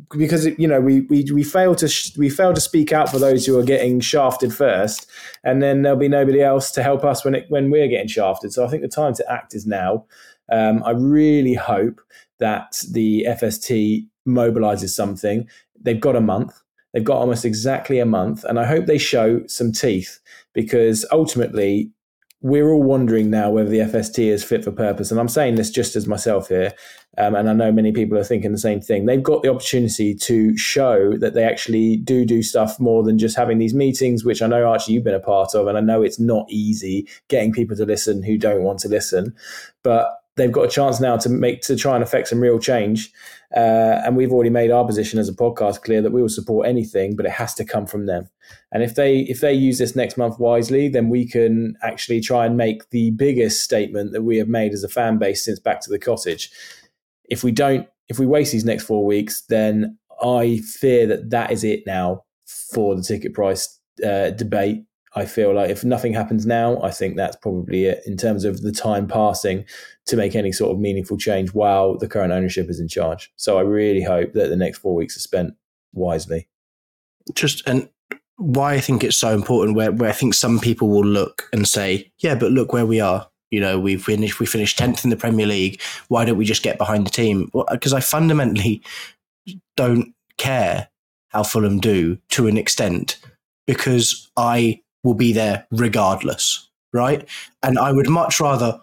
because 0.10 0.46
you 0.46 0.68
know 0.68 0.82
we 0.82 1.02
we 1.02 1.26
we 1.34 1.44
fail 1.44 1.74
to 1.76 1.88
sh- 1.88 2.18
we 2.18 2.30
fail 2.30 2.54
to 2.54 2.62
speak 2.62 2.92
out 2.92 3.10
for 3.10 3.18
those 3.18 3.46
who 3.46 3.58
are 3.58 3.64
getting 3.64 4.00
shafted 4.02 4.54
first 4.54 5.08
and 5.44 5.64
then 5.64 5.82
there'll 5.82 5.98
be 5.98 6.10
nobody 6.10 6.42
else 6.42 6.72
to 6.72 6.84
help 6.84 7.04
us 7.04 7.24
when 7.24 7.36
it 7.36 7.46
when 7.50 7.72
we're 7.72 7.88
getting 7.88 8.08
shafted. 8.08 8.54
So 8.54 8.66
I 8.66 8.68
think 8.70 8.82
the 8.82 8.88
time 8.88 9.14
to 9.16 9.32
act 9.32 9.56
is 9.56 9.66
now. 9.66 10.06
Um, 10.52 10.84
I 10.84 10.92
really 10.92 11.54
hope 11.54 12.02
that 12.40 12.82
the 12.92 13.26
FST 13.30 14.06
mobilizes 14.28 14.90
something. 14.90 15.48
They've 15.82 16.00
got 16.00 16.16
a 16.16 16.22
month. 16.22 16.60
They've 16.94 17.04
got 17.04 17.18
almost 17.18 17.46
exactly 17.46 18.00
a 18.00 18.06
month 18.06 18.44
and 18.44 18.60
I 18.60 18.66
hope 18.66 18.86
they 18.86 18.98
show 18.98 19.46
some 19.48 19.72
teeth 19.72 20.20
because 20.54 21.06
ultimately 21.12 21.92
we're 22.42 22.70
all 22.70 22.84
wondering 22.84 23.30
now 23.30 23.50
whether 23.50 23.70
the 23.70 23.80
FST 23.80 24.26
is 24.26 24.44
fit 24.44 24.64
for 24.64 24.72
purpose. 24.72 25.12
And 25.12 25.20
I'm 25.20 25.28
saying 25.28 25.56
this 25.56 25.70
just 25.70 25.96
as 25.98 26.08
myself 26.08 26.48
here. 26.48 26.74
Um, 27.18 27.36
and 27.36 27.50
I 27.50 27.54
know 27.54 27.72
many 27.72 27.92
people 27.92 28.18
are 28.18 28.24
thinking 28.24 28.54
the 28.54 28.58
same 28.58 28.80
thing. 28.80 29.06
They've 29.06 29.22
got 29.22 29.44
the 29.44 29.50
opportunity 29.50 30.16
to 30.16 30.58
show 30.58 31.18
that 31.18 31.34
they 31.34 31.44
actually 31.44 31.98
do 31.98 32.24
do 32.24 32.42
stuff 32.42 32.80
more 32.80 33.04
than 33.04 33.18
just 33.18 33.36
having 33.36 33.58
these 33.58 33.74
meetings, 33.74 34.24
which 34.24 34.42
I 34.42 34.48
know, 34.48 34.66
Archie, 34.66 34.94
you've 34.94 35.04
been 35.04 35.14
a 35.14 35.20
part 35.20 35.54
of. 35.54 35.68
And 35.68 35.78
I 35.78 35.82
know 35.82 36.02
it's 36.02 36.20
not 36.20 36.46
easy 36.50 37.10
getting 37.28 37.52
people 37.52 37.76
to 37.76 37.86
listen 37.86 38.24
who 38.24 38.38
don't 38.38 38.64
want 38.64 38.80
to 38.80 38.88
listen. 38.88 39.36
But 39.84 40.19
they've 40.40 40.52
got 40.52 40.64
a 40.64 40.70
chance 40.70 41.00
now 41.00 41.18
to 41.18 41.30
make 41.30 41.62
to 41.62 41.76
try 41.76 41.96
and 41.96 42.04
affect 42.04 42.30
some 42.30 42.40
real 42.40 42.60
change. 42.60 43.12
Uh, 43.56 44.02
and 44.06 44.16
we've 44.16 44.32
already 44.32 44.50
made 44.50 44.72
our 44.72 44.86
position 44.86 45.20
as 45.20 45.28
a 45.28 45.34
podcast 45.34 45.82
clear 45.82 46.02
that 46.02 46.12
we 46.12 46.22
will 46.22 46.30
support 46.30 46.68
anything, 46.68 47.16
but 47.16 47.26
it 47.26 47.32
has 47.32 47.54
to 47.56 47.66
come 47.66 47.86
from 47.86 48.06
them. 48.06 48.30
And 48.72 48.82
if 48.82 48.96
they 48.96 49.20
if 49.22 49.42
they 49.42 49.54
use 49.54 49.78
this 49.78 49.96
next 49.96 50.18
month 50.18 50.40
wisely, 50.40 50.88
then 50.88 51.10
we 51.10 51.28
can 51.28 51.76
actually 51.84 52.22
try 52.22 52.46
and 52.46 52.56
make 52.56 52.90
the 52.92 53.12
biggest 53.12 53.64
statement 53.64 54.14
that 54.14 54.24
we 54.24 54.38
have 54.38 54.48
made 54.48 54.72
as 54.72 54.84
a 54.84 54.90
fan 54.90 55.18
base 55.18 55.44
since 55.44 55.60
Back 55.60 55.82
to 55.82 55.90
the 55.90 56.00
Cottage. 56.00 56.52
If 57.26 57.44
we 57.44 57.52
don't, 57.52 57.88
if 58.08 58.18
we 58.18 58.26
waste 58.26 58.52
these 58.52 58.66
next 58.66 58.84
four 58.84 59.06
weeks, 59.06 59.42
then 59.50 59.98
I 60.22 60.62
fear 60.66 61.06
that 61.08 61.30
that 61.32 61.52
is 61.52 61.64
it 61.64 61.84
now 61.86 62.24
for 62.74 62.96
the 62.96 63.04
ticket 63.04 63.34
price 63.34 63.80
uh, 64.06 64.30
debate 64.32 64.84
I 65.16 65.26
feel 65.26 65.54
like 65.54 65.70
if 65.70 65.84
nothing 65.84 66.14
happens 66.14 66.46
now, 66.46 66.82
I 66.82 66.92
think 66.92 67.16
that's 67.16 67.36
probably 67.36 67.86
it 67.86 68.02
in 68.06 68.16
terms 68.16 68.46
of 68.46 68.62
the 68.62 68.72
time 68.72 69.08
passing 69.08 69.66
to 70.06 70.16
make 70.16 70.36
any 70.36 70.52
sort 70.52 70.72
of 70.72 70.80
meaningful 70.80 71.18
change 71.18 71.54
while 71.54 71.98
the 71.98 72.08
current 72.08 72.32
ownership 72.32 72.70
is 72.70 72.80
in 72.80 72.88
charge. 72.88 73.32
So 73.36 73.58
I 73.58 73.62
really 73.62 74.04
hope 74.04 74.34
that 74.34 74.50
the 74.50 74.56
next 74.56 74.80
four 74.80 74.94
weeks 74.94 75.18
are 75.18 75.22
spent 75.22 75.56
wisely. 75.94 76.48
Just 77.34 77.68
and 77.68 77.90
why 78.38 78.74
I 78.74 78.80
think 78.80 79.04
it's 79.04 79.18
so 79.18 79.34
important, 79.34 79.76
where, 79.76 79.92
where 79.92 80.10
I 80.10 80.14
think 80.14 80.34
some 80.34 80.60
people 80.60 80.90
will 80.90 81.06
look 81.06 81.50
and 81.52 81.68
say, 81.68 82.12
yeah, 82.20 82.36
but 82.36 82.52
look 82.52 82.72
where 82.72 82.86
we 82.86 83.02
are. 83.02 83.30
You 83.52 83.60
know, 83.60 83.80
we 83.80 83.98
finished 83.98 84.40
we 84.40 84.46
finished 84.46 84.78
tenth 84.78 85.04
in 85.04 85.10
the 85.10 85.18
Premier 85.18 85.48
League. 85.48 85.82
Why 86.08 86.24
don't 86.24 86.38
we 86.38 86.46
just 86.46 86.62
get 86.62 86.78
behind 86.78 87.08
the 87.08 87.12
team? 87.12 87.50
Because 87.72 87.94
well, 87.94 87.98
I 87.98 88.02
fundamentally 88.02 88.84
don't 89.76 90.14
care 90.38 90.90
how 91.30 91.44
Fulham 91.44 91.80
do 91.80 92.18
to 92.30 92.48
an 92.48 92.58
extent 92.58 93.20
because 93.66 94.30
I 94.38 94.82
will 95.04 95.14
be 95.14 95.34
there 95.34 95.66
regardless, 95.72 96.70
right? 96.94 97.28
And 97.64 97.80
I 97.80 97.92
would 97.92 98.10
much 98.10 98.40
rather 98.40 98.80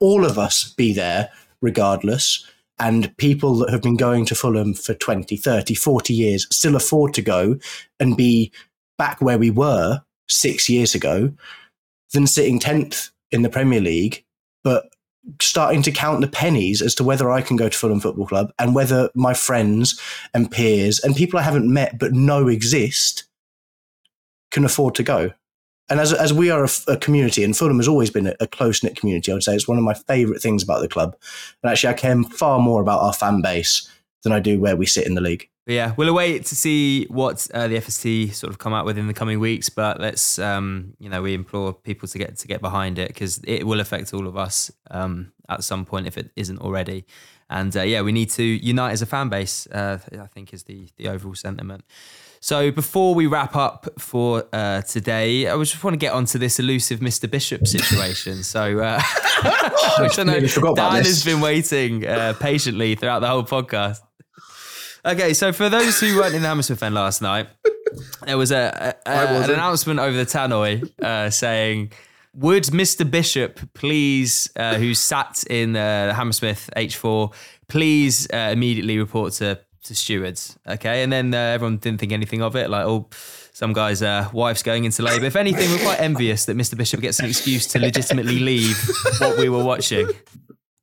all 0.00 0.24
of 0.24 0.38
us 0.38 0.72
be 0.74 0.92
there 0.92 1.30
regardless 1.60 2.46
and 2.78 3.16
people 3.16 3.56
that 3.56 3.70
have 3.70 3.82
been 3.82 3.96
going 3.96 4.24
to 4.26 4.34
Fulham 4.34 4.74
for 4.74 4.94
20, 4.94 5.36
30, 5.36 5.74
40 5.74 6.14
years 6.14 6.46
still 6.50 6.76
afford 6.76 7.12
to 7.14 7.22
go 7.22 7.58
and 7.98 8.16
be 8.16 8.52
back 8.96 9.20
where 9.20 9.38
we 9.38 9.50
were 9.50 10.02
six 10.28 10.68
years 10.68 10.94
ago 10.94 11.32
than 12.12 12.26
sitting 12.26 12.60
10th 12.60 13.10
in 13.30 13.42
the 13.42 13.50
Premier 13.50 13.80
League, 13.80 14.24
but 14.62 14.90
starting 15.40 15.82
to 15.82 15.92
count 15.92 16.20
the 16.20 16.28
pennies 16.28 16.80
as 16.80 16.94
to 16.94 17.04
whether 17.04 17.30
I 17.30 17.42
can 17.42 17.56
go 17.56 17.68
to 17.68 17.76
Fulham 17.76 18.00
Football 18.00 18.26
Club 18.26 18.52
and 18.58 18.74
whether 18.74 19.10
my 19.14 19.34
friends 19.34 20.00
and 20.32 20.50
peers 20.50 21.00
and 21.00 21.14
people 21.14 21.38
I 21.38 21.42
haven't 21.42 21.72
met 21.72 21.98
but 21.98 22.12
know 22.12 22.48
exist 22.48 23.24
can 24.50 24.64
afford 24.64 24.94
to 24.94 25.02
go. 25.02 25.32
And 25.90 26.00
as, 26.00 26.12
as 26.12 26.32
we 26.32 26.50
are 26.50 26.64
a, 26.64 26.68
a 26.88 26.96
community, 26.96 27.44
and 27.44 27.56
Fulham 27.56 27.78
has 27.78 27.88
always 27.88 28.10
been 28.10 28.26
a, 28.26 28.34
a 28.40 28.46
close 28.46 28.82
knit 28.82 28.96
community, 28.96 29.32
I 29.32 29.34
would 29.34 29.42
say 29.42 29.54
it's 29.54 29.68
one 29.68 29.78
of 29.78 29.84
my 29.84 29.94
favourite 29.94 30.42
things 30.42 30.62
about 30.62 30.80
the 30.80 30.88
club. 30.88 31.16
And 31.62 31.72
actually, 31.72 31.90
I 31.90 31.94
care 31.94 32.22
far 32.24 32.58
more 32.58 32.80
about 32.80 33.00
our 33.00 33.12
fan 33.12 33.40
base 33.40 33.90
than 34.22 34.32
I 34.32 34.40
do 34.40 34.60
where 34.60 34.76
we 34.76 34.86
sit 34.86 35.06
in 35.06 35.14
the 35.14 35.20
league. 35.20 35.48
Yeah, 35.66 35.92
we'll 35.98 36.08
await 36.08 36.46
to 36.46 36.56
see 36.56 37.04
what 37.06 37.46
uh, 37.52 37.68
the 37.68 37.76
FST 37.76 38.32
sort 38.32 38.50
of 38.50 38.58
come 38.58 38.72
out 38.72 38.86
with 38.86 38.96
in 38.96 39.06
the 39.06 39.12
coming 39.12 39.38
weeks. 39.38 39.68
But 39.68 40.00
let's, 40.00 40.38
um, 40.38 40.94
you 40.98 41.10
know, 41.10 41.20
we 41.20 41.34
implore 41.34 41.74
people 41.74 42.08
to 42.08 42.18
get 42.18 42.38
to 42.38 42.48
get 42.48 42.62
behind 42.62 42.98
it 42.98 43.08
because 43.08 43.38
it 43.44 43.66
will 43.66 43.80
affect 43.80 44.14
all 44.14 44.26
of 44.26 44.34
us 44.34 44.70
um, 44.90 45.30
at 45.50 45.62
some 45.62 45.84
point 45.84 46.06
if 46.06 46.16
it 46.16 46.30
isn't 46.36 46.58
already. 46.60 47.04
And 47.50 47.76
uh, 47.76 47.82
yeah, 47.82 48.00
we 48.00 48.12
need 48.12 48.30
to 48.30 48.42
unite 48.42 48.92
as 48.92 49.02
a 49.02 49.06
fan 49.06 49.28
base. 49.28 49.66
Uh, 49.66 49.98
I 50.18 50.26
think 50.26 50.54
is 50.54 50.62
the 50.62 50.88
the 50.96 51.08
overall 51.08 51.34
sentiment. 51.34 51.84
So 52.40 52.70
before 52.70 53.14
we 53.14 53.26
wrap 53.26 53.56
up 53.56 53.88
for 53.98 54.44
uh, 54.52 54.82
today, 54.82 55.48
I 55.48 55.56
just 55.58 55.82
want 55.82 55.94
to 55.94 55.98
get 55.98 56.12
onto 56.12 56.38
this 56.38 56.60
elusive 56.60 57.00
Mr. 57.00 57.30
Bishop 57.30 57.66
situation. 57.66 58.42
So, 58.44 58.78
uh, 58.78 59.02
which 59.98 60.18
I 60.18 60.22
know 60.22 60.40
Dan 60.74 61.04
has 61.04 61.24
been 61.24 61.40
waiting 61.40 62.06
uh, 62.06 62.34
patiently 62.38 62.94
throughout 62.94 63.20
the 63.20 63.28
whole 63.28 63.42
podcast. 63.42 63.98
Okay, 65.04 65.32
so 65.34 65.52
for 65.52 65.68
those 65.68 66.00
who 66.00 66.16
weren't 66.16 66.34
in 66.34 66.42
the 66.42 66.48
Hammersmith 66.48 66.82
end 66.82 66.94
last 66.94 67.22
night, 67.22 67.48
there 68.26 68.36
was 68.38 68.52
a, 68.52 68.94
a, 69.06 69.10
a 69.10 69.42
an 69.44 69.50
announcement 69.50 70.00
over 70.00 70.16
the 70.16 70.26
tannoy 70.26 70.82
uh, 71.02 71.30
saying, 71.30 71.92
"Would 72.34 72.64
Mr. 72.64 73.08
Bishop 73.08 73.60
please, 73.74 74.50
uh, 74.56 74.74
who 74.74 74.94
sat 74.94 75.44
in 75.48 75.76
uh, 75.76 76.14
Hammersmith 76.14 76.68
H4, 76.76 77.32
please 77.68 78.28
uh, 78.32 78.50
immediately 78.52 78.98
report 78.98 79.32
to 79.34 79.60
to 79.84 79.94
stewards. 79.94 80.58
Okay, 80.66 81.02
and 81.02 81.12
then 81.12 81.34
uh, 81.34 81.38
everyone 81.38 81.78
didn't 81.78 82.00
think 82.00 82.12
anything 82.12 82.42
of 82.42 82.56
it. 82.56 82.70
Like, 82.70 82.84
oh, 82.86 83.08
some 83.52 83.72
guy's 83.72 84.02
uh, 84.02 84.28
wife's 84.32 84.62
going 84.62 84.84
into 84.84 85.02
labour. 85.02 85.26
If 85.26 85.36
anything, 85.36 85.70
we're 85.70 85.82
quite 85.82 86.00
envious 86.00 86.44
that 86.46 86.56
Mr. 86.56 86.76
Bishop 86.76 87.00
gets 87.00 87.18
an 87.18 87.26
excuse 87.26 87.66
to 87.68 87.78
legitimately 87.78 88.38
leave 88.38 88.78
what 89.18 89.38
we 89.38 89.48
were 89.48 89.64
watching. 89.64 90.08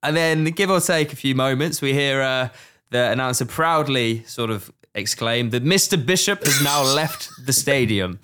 And 0.04 0.16
then, 0.16 0.46
give 0.46 0.70
or 0.70 0.80
take 0.80 1.14
a 1.14 1.16
few 1.16 1.36
moments, 1.36 1.82
we 1.82 1.94
hear 1.94 2.22
uh, 2.22 2.50
the 2.92 3.12
announcer 3.12 3.46
proudly 3.46 4.24
sort 4.24 4.50
of 4.50 4.72
exclaim 4.94 5.50
that 5.50 5.64
Mr. 5.64 6.04
Bishop 6.04 6.44
has 6.46 6.64
now 6.64 6.84
left 6.84 7.30
the 7.46 7.54
stadium 7.54 8.20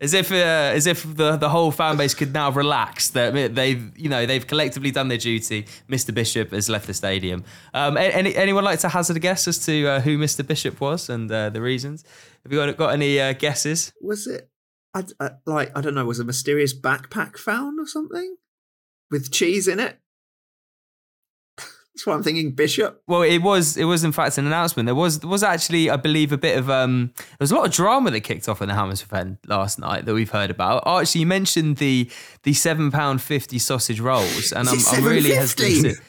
as 0.00 0.12
if 0.12 0.30
uh, 0.30 0.34
as 0.34 0.86
if 0.86 1.02
the, 1.16 1.36
the 1.36 1.48
whole 1.48 1.70
fan 1.70 1.96
base 1.96 2.14
could 2.14 2.32
now 2.32 2.50
relax 2.50 3.08
that 3.10 3.54
they've 3.54 3.96
you 3.96 4.08
know 4.08 4.26
they've 4.26 4.46
collectively 4.46 4.90
done 4.90 5.08
their 5.08 5.18
duty. 5.18 5.66
Mr. 5.88 6.12
Bishop 6.12 6.52
has 6.52 6.68
left 6.68 6.86
the 6.86 6.94
stadium. 6.94 7.44
Um, 7.72 7.96
any, 7.96 8.34
anyone 8.36 8.64
like 8.64 8.78
to 8.80 8.88
hazard 8.88 9.16
a 9.16 9.20
guess 9.20 9.48
as 9.48 9.64
to 9.66 9.86
uh, 9.86 10.00
who 10.00 10.18
Mr. 10.18 10.46
Bishop 10.46 10.80
was 10.80 11.08
and 11.08 11.30
uh, 11.30 11.50
the 11.50 11.62
reasons? 11.62 12.04
Have 12.42 12.52
you 12.52 12.58
got 12.58 12.76
got 12.76 12.92
any 12.92 13.18
uh, 13.18 13.32
guesses? 13.32 13.92
Was 14.00 14.26
it 14.26 14.50
I, 14.94 15.04
uh, 15.18 15.30
like 15.46 15.76
I 15.76 15.80
don't 15.80 15.94
know? 15.94 16.04
Was 16.04 16.20
a 16.20 16.24
mysterious 16.24 16.78
backpack 16.78 17.38
found 17.38 17.80
or 17.80 17.86
something 17.86 18.36
with 19.10 19.32
cheese 19.32 19.66
in 19.66 19.80
it? 19.80 19.98
That's 21.96 22.06
what 22.06 22.16
I'm 22.16 22.22
thinking, 22.22 22.50
Bishop. 22.50 23.02
Well, 23.06 23.22
it 23.22 23.38
was 23.38 23.78
it 23.78 23.84
was 23.84 24.04
in 24.04 24.12
fact 24.12 24.36
an 24.36 24.46
announcement. 24.46 24.84
There 24.84 24.94
was 24.94 25.20
there 25.20 25.30
was 25.30 25.42
actually, 25.42 25.88
I 25.88 25.96
believe, 25.96 26.30
a 26.30 26.36
bit 26.36 26.58
of 26.58 26.68
um 26.68 27.10
there 27.16 27.36
was 27.40 27.50
a 27.50 27.54
lot 27.54 27.64
of 27.64 27.72
drama 27.72 28.10
that 28.10 28.20
kicked 28.20 28.50
off 28.50 28.60
in 28.60 28.68
the 28.68 28.74
Hammersmith 28.74 29.14
end 29.14 29.38
last 29.46 29.78
night 29.78 30.04
that 30.04 30.12
we've 30.12 30.28
heard 30.28 30.50
about. 30.50 30.82
Archie, 30.84 31.20
you 31.20 31.26
mentioned 31.26 31.78
the 31.78 32.10
the 32.42 32.52
seven 32.52 32.90
pound 32.90 33.22
fifty 33.22 33.58
sausage 33.58 33.98
rolls, 33.98 34.52
and 34.52 34.68
I'm, 34.68 34.76
I'm 34.92 35.04
really 35.04 35.32
hesitant. 35.32 35.98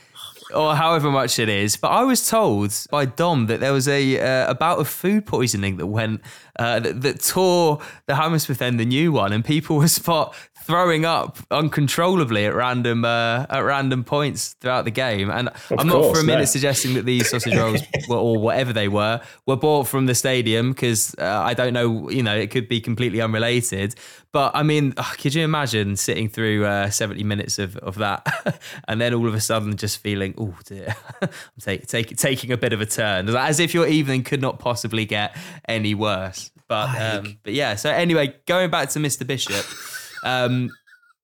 Or 0.55 0.77
however 0.77 1.11
much 1.11 1.39
it 1.39 1.49
is. 1.49 1.75
But 1.75 1.89
I 1.89 2.03
was 2.03 2.29
told 2.29 2.73
by 2.89 3.03
Dom 3.03 3.47
that 3.47 3.59
there 3.59 3.73
was 3.73 3.85
a 3.89 4.17
uh, 4.17 4.51
a 4.51 4.55
bout 4.55 4.79
of 4.79 4.87
food 4.87 5.25
poisoning 5.25 5.75
that 5.75 5.87
went 5.87 6.21
uh, 6.57 6.79
that, 6.79 7.01
that, 7.01 7.21
tore 7.21 7.79
the 8.05 8.15
Hammersmith 8.15 8.61
end, 8.61 8.79
the 8.79 8.85
new 8.85 9.11
one, 9.11 9.33
and 9.33 9.43
people 9.43 9.75
were 9.81 9.89
spot 9.89 10.33
throwing 10.67 11.05
up 11.05 11.37
uncontrollably 11.49 12.45
at 12.45 12.53
random 12.53 13.05
uh, 13.05 13.45
at 13.49 13.61
random 13.61 14.03
points 14.03 14.53
throughout 14.59 14.83
the 14.83 14.91
game. 14.91 15.29
And 15.29 15.47
of 15.47 15.71
I'm 15.71 15.89
course, 15.89 16.07
not 16.07 16.13
for 16.13 16.19
a 16.19 16.23
minute 16.23 16.41
yeah. 16.41 16.45
suggesting 16.45 16.93
that 16.95 17.05
these 17.05 17.29
sausage 17.29 17.55
rolls 17.55 17.81
were, 18.09 18.17
or 18.17 18.37
whatever 18.37 18.73
they 18.73 18.89
were 18.89 19.21
were 19.45 19.55
bought 19.55 19.87
from 19.87 20.07
the 20.07 20.13
stadium 20.13 20.73
because 20.73 21.15
uh, 21.19 21.41
I 21.43 21.53
don't 21.53 21.73
know. 21.73 22.09
You 22.09 22.21
know, 22.21 22.35
it 22.35 22.51
could 22.51 22.67
be 22.67 22.81
completely 22.81 23.21
unrelated. 23.21 23.95
But 24.33 24.51
I 24.55 24.63
mean, 24.63 24.93
oh, 24.97 25.13
could 25.17 25.33
you 25.33 25.43
imagine 25.43 25.95
sitting 25.95 26.27
through 26.27 26.65
uh, 26.65 26.89
70 26.89 27.23
minutes 27.23 27.59
of, 27.59 27.77
of 27.77 27.95
that 27.95 28.59
and 28.87 28.99
then 28.99 29.13
all 29.13 29.25
of 29.25 29.33
a 29.33 29.39
sudden 29.39 29.77
just 29.77 29.99
feeling, 29.99 30.35
oh 30.37 30.53
dear, 30.65 30.95
I'm 31.21 31.29
take, 31.61 31.87
take, 31.87 32.15
taking 32.17 32.51
a 32.51 32.57
bit 32.57 32.73
of 32.73 32.81
a 32.81 32.85
turn, 32.85 33.29
as 33.29 33.61
if 33.61 33.73
your 33.73 33.87
evening 33.87 34.23
could 34.23 34.41
not 34.41 34.59
possibly 34.59 35.05
get 35.05 35.35
any 35.67 35.95
worse. 35.95 36.51
But 36.67 37.01
um, 37.01 37.37
but 37.43 37.53
yeah. 37.53 37.75
So 37.75 37.89
anyway, 37.89 38.35
going 38.45 38.69
back 38.69 38.89
to 38.89 38.99
Mr. 38.99 39.25
Bishop. 39.25 39.65
Um, 40.23 40.69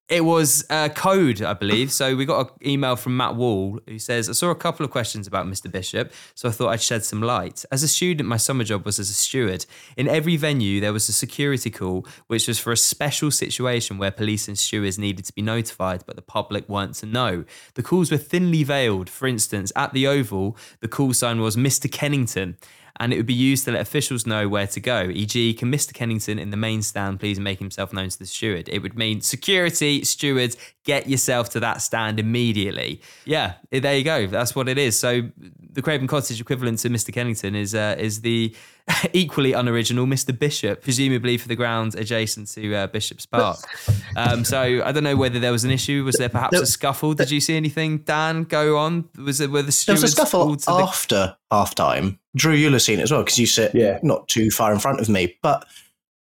it 0.10 0.26
was 0.26 0.66
a 0.70 0.90
code, 0.90 1.42
I 1.42 1.54
believe. 1.54 1.92
So 1.92 2.16
we 2.16 2.26
got 2.26 2.52
an 2.52 2.68
email 2.68 2.96
from 2.98 3.16
Matt 3.16 3.36
Wall 3.36 3.80
who 3.88 3.98
says, 3.98 4.30
I 4.30 4.34
saw 4.34 4.52
a 4.52 4.56
couple 4.56 4.86
of 4.86 4.92
questions 4.92 5.28
about 5.28 5.48
Mr. 5.48 5.72
Bishop, 5.72 6.12
so 6.36 6.50
I 6.50 6.52
thought 6.52 6.70
I'd 6.70 6.82
shed 6.82 7.06
some 7.06 7.22
light. 7.22 7.64
As 7.72 7.84
a 7.84 7.88
student, 7.88 8.28
my 8.28 8.38
summer 8.38 8.66
job 8.66 8.86
was 8.86 9.00
as 9.00 9.10
a 9.10 9.14
steward. 9.14 9.66
In 9.96 10.10
every 10.10 10.36
venue, 10.36 10.82
there 10.82 10.92
was 10.92 11.08
a 11.08 11.14
security 11.14 11.72
call, 11.72 12.06
which 12.28 12.48
was 12.48 12.60
for 12.60 12.74
a 12.74 12.78
special 12.78 13.32
situation 13.32 13.98
where 13.98 14.12
police 14.12 14.48
and 14.48 14.60
stewards 14.60 15.00
needed 15.00 15.26
to 15.26 15.34
be 15.34 15.42
notified, 15.42 16.04
but 16.06 16.18
the 16.18 16.22
public 16.22 16.68
weren't 16.68 16.96
to 16.96 17.06
know. 17.06 17.46
The 17.76 17.84
calls 17.84 18.12
were 18.12 18.18
thinly 18.18 18.64
veiled. 18.64 19.10
For 19.10 19.26
instance, 19.26 19.72
at 19.76 19.94
the 19.94 20.06
Oval, 20.06 20.58
the 20.82 20.90
call 20.90 21.14
sign 21.14 21.40
was 21.40 21.56
Mr. 21.56 21.90
Kennington 21.90 22.58
and 23.00 23.12
it 23.12 23.18
would 23.18 23.26
be 23.26 23.34
used 23.34 23.66
to 23.66 23.72
let 23.72 23.82
officials 23.82 24.26
know 24.26 24.48
where 24.48 24.68
to 24.68 24.80
go. 24.80 25.10
E.g., 25.12 25.54
can 25.56 25.72
Mr. 25.72 25.94
Kennington 25.94 26.38
in 26.38 26.52
the 26.52 26.58
main 26.58 26.82
stand 26.82 27.20
please 27.20 27.40
make 27.40 27.60
himself 27.60 27.92
known 27.92 28.10
to 28.10 28.20
the 28.20 28.26
steward? 28.26 28.70
It 28.70 28.80
would 28.80 28.98
mean 28.98 29.22
security, 29.22 30.04
stewards, 30.04 30.58
get 30.84 31.10
yourself 31.10 31.50
to 31.52 31.60
that 31.62 31.82
stand 31.82 32.20
immediately. 32.20 33.02
Yeah, 33.26 33.54
there 33.72 33.98
you 33.98 34.04
go. 34.04 34.28
That's 34.28 34.56
what 34.56 34.70
it 34.70 34.78
is. 34.78 34.98
So 34.98 35.24
the 35.38 35.82
Craven 35.82 36.08
Cottage 36.08 36.40
equivalent 36.40 36.80
to 36.80 36.90
Mr. 36.90 37.12
Kennington 37.12 37.56
is 37.56 37.74
uh, 37.74 37.96
is 37.98 38.22
the 38.22 38.56
equally 39.14 39.54
unoriginal 39.54 40.06
Mr. 40.06 40.38
Bishop, 40.38 40.82
presumably 40.82 41.38
for 41.38 41.48
the 41.48 41.56
grounds 41.56 41.96
adjacent 41.96 42.50
to 42.50 42.76
uh, 42.76 42.88
Bishop's 42.88 43.26
Park. 43.26 43.60
Um, 44.16 44.46
so 44.46 44.62
I 44.62 44.92
don't 44.92 45.04
know 45.04 45.16
whether 45.16 45.40
there 45.40 45.52
was 45.52 45.64
an 45.64 45.72
issue. 45.72 46.04
Was 46.04 46.18
there 46.18 46.30
perhaps 46.30 46.56
a 46.56 46.68
scuffle? 46.68 47.16
Did 47.16 47.32
you 47.32 47.42
see 47.42 47.58
anything, 47.58 47.98
Dan, 48.00 48.44
go 48.44 48.78
on? 48.78 49.10
Was 49.18 49.42
it 49.42 49.50
were 49.50 49.64
the 49.64 49.72
stewards 49.72 50.02
There 50.02 50.06
was 50.06 50.14
a 50.14 50.16
scuffle 50.16 50.56
after 50.68 51.16
the... 51.16 51.38
half 51.50 51.74
time. 51.74 52.20
Drew, 52.36 52.54
you'll 52.54 52.74
have 52.74 52.84
seen 52.84 53.00
it 53.00 53.04
as 53.04 53.12
well 53.12 53.24
because 53.24 53.40
you 53.40 53.48
sit 53.48 53.74
yeah. 53.74 53.98
not 54.04 54.28
too 54.28 54.52
far 54.52 54.72
in 54.72 54.78
front 54.78 55.00
of 55.00 55.10
me. 55.10 55.36
But 55.42 55.66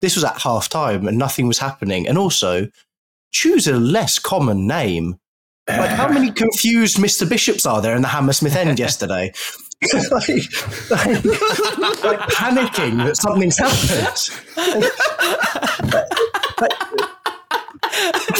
this 0.02 0.16
was 0.16 0.24
at 0.24 0.40
half 0.40 0.70
time 0.70 1.06
and 1.06 1.18
nothing 1.18 1.50
was 1.50 1.60
happening. 1.60 2.08
And 2.08 2.18
also, 2.18 2.70
choose 3.32 3.68
a 3.68 3.74
less 3.74 4.20
common 4.20 4.68
name. 4.68 5.20
Like, 5.68 5.90
how 5.90 6.08
many 6.14 6.32
confused 6.32 6.96
Mr. 6.96 7.28
Bishops 7.28 7.66
are 7.66 7.82
there 7.82 7.96
in 7.96 8.02
the 8.02 8.08
Hammersmith 8.08 8.56
end 8.56 8.80
yesterday? 8.80 9.34
like, 9.82 10.12
like, 10.92 11.26
like, 12.04 12.20
panicking 12.30 12.98
that 13.04 13.18
something's 13.18 13.58
happened. 13.58 14.30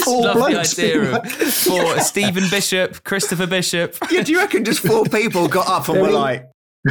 Love 0.06 0.36
the 0.36 0.58
idea 0.58 1.16
of 1.16 1.26
for 1.52 2.00
Stephen 2.00 2.44
Bishop, 2.50 3.02
Christopher 3.04 3.46
Bishop. 3.46 3.96
Yeah, 4.10 4.22
do 4.22 4.32
you 4.32 4.38
reckon 4.38 4.64
just 4.64 4.80
four 4.80 5.04
people 5.04 5.48
got 5.48 5.68
up 5.68 5.88
and 5.88 6.00
were 6.00 6.10
like, 6.10 6.48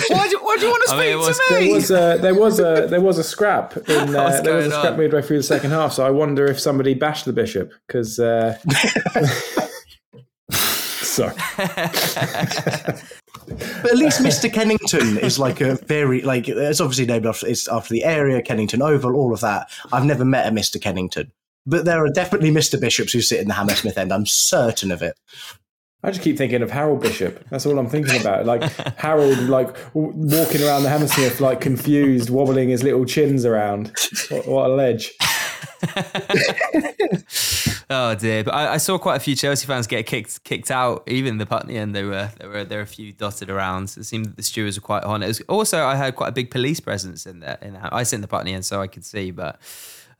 why 0.07 0.27
do, 0.29 0.39
why 0.41 0.57
do 0.57 0.65
you 0.65 0.71
want 0.71 0.83
to 0.83 0.89
speak 0.89 0.99
I 0.99 1.05
mean, 1.09 1.17
was, 1.17 1.37
to 1.37 1.53
me? 1.53 1.65
There 1.65 1.73
was 1.73 1.91
a 1.91 2.17
there 2.21 2.35
was 2.35 2.59
a 2.59 2.87
there 2.89 3.01
was 3.01 3.17
a 3.17 3.23
scrap 3.23 3.75
in 3.89 4.15
uh, 4.15 4.41
there 4.41 4.55
was 4.55 4.67
a 4.67 4.71
scrap 4.71 4.93
on? 4.93 4.97
midway 4.99 5.21
through 5.21 5.37
the 5.37 5.43
second 5.43 5.71
half. 5.71 5.93
So 5.93 6.05
I 6.05 6.11
wonder 6.11 6.45
if 6.45 6.59
somebody 6.59 6.93
bashed 6.93 7.25
the 7.25 7.33
bishop 7.33 7.73
because. 7.87 8.19
Uh, 8.19 8.57
sorry. 10.51 11.35
But 13.47 13.91
at 13.91 13.97
least 13.97 14.21
Mr. 14.21 14.51
Kennington 14.51 15.17
is 15.17 15.39
like 15.39 15.61
a 15.61 15.75
very 15.75 16.21
like 16.21 16.47
it's 16.47 16.81
obviously 16.81 17.05
named 17.05 17.25
after 17.25 17.47
it's 17.47 17.67
after 17.67 17.93
the 17.93 18.03
area 18.03 18.41
Kennington 18.41 18.81
Oval, 18.81 19.15
all 19.15 19.33
of 19.33 19.41
that. 19.41 19.69
I've 19.91 20.05
never 20.05 20.25
met 20.25 20.47
a 20.47 20.51
Mr. 20.51 20.81
Kennington, 20.81 21.31
but 21.65 21.85
there 21.85 22.03
are 22.03 22.09
definitely 22.09 22.51
Mr. 22.51 22.79
Bishops 22.79 23.13
who 23.13 23.21
sit 23.21 23.39
in 23.39 23.47
the 23.47 23.53
Hammersmith 23.53 23.97
end. 23.97 24.13
I'm 24.13 24.25
certain 24.25 24.91
of 24.91 25.01
it. 25.01 25.17
I 26.03 26.09
just 26.09 26.23
keep 26.23 26.35
thinking 26.35 26.63
of 26.63 26.71
Harold 26.71 27.01
Bishop. 27.01 27.45
That's 27.51 27.67
all 27.67 27.77
I'm 27.77 27.87
thinking 27.87 28.19
about. 28.19 28.45
Like 28.45 28.63
Harold, 28.97 29.37
like 29.37 29.75
walking 29.93 30.63
around 30.63 30.83
the 30.83 30.89
Hammersmith, 30.89 31.39
like 31.39 31.61
confused, 31.61 32.31
wobbling 32.31 32.69
his 32.69 32.81
little 32.81 33.05
chins 33.05 33.45
around. 33.45 33.93
What, 34.29 34.47
what 34.47 34.69
a 34.71 34.73
ledge! 34.73 35.13
oh 37.89 38.15
dear! 38.15 38.43
But 38.43 38.53
I, 38.53 38.73
I, 38.73 38.77
saw 38.77 38.97
quite 38.97 39.17
a 39.17 39.19
few 39.19 39.35
Chelsea 39.35 39.67
fans 39.67 39.87
get 39.87 40.05
kicked 40.05 40.43
kicked 40.43 40.71
out. 40.71 41.03
Even 41.07 41.37
the 41.37 41.45
Putney 41.45 41.77
end, 41.77 41.95
there 41.95 42.07
were 42.07 42.31
there 42.37 42.49
were 42.49 42.63
there 42.63 42.79
were 42.79 42.83
a 42.83 42.87
few 42.87 43.13
dotted 43.13 43.49
around. 43.49 43.93
It 43.97 44.05
seemed 44.05 44.25
that 44.25 44.37
the 44.37 44.43
stewards 44.43 44.77
were 44.77 44.85
quite 44.85 45.03
on. 45.03 45.23
It 45.23 45.27
was 45.27 45.41
also 45.41 45.85
I 45.85 45.95
had 45.95 46.15
quite 46.15 46.29
a 46.29 46.31
big 46.31 46.51
police 46.51 46.79
presence 46.79 47.25
in 47.25 47.41
there. 47.41 47.57
In 47.61 47.75
I 47.75 48.03
sit 48.03 48.15
in 48.15 48.21
the 48.21 48.27
Putney 48.27 48.53
end, 48.53 48.65
so 48.65 48.81
I 48.81 48.87
could 48.87 49.05
see, 49.05 49.31
but. 49.31 49.59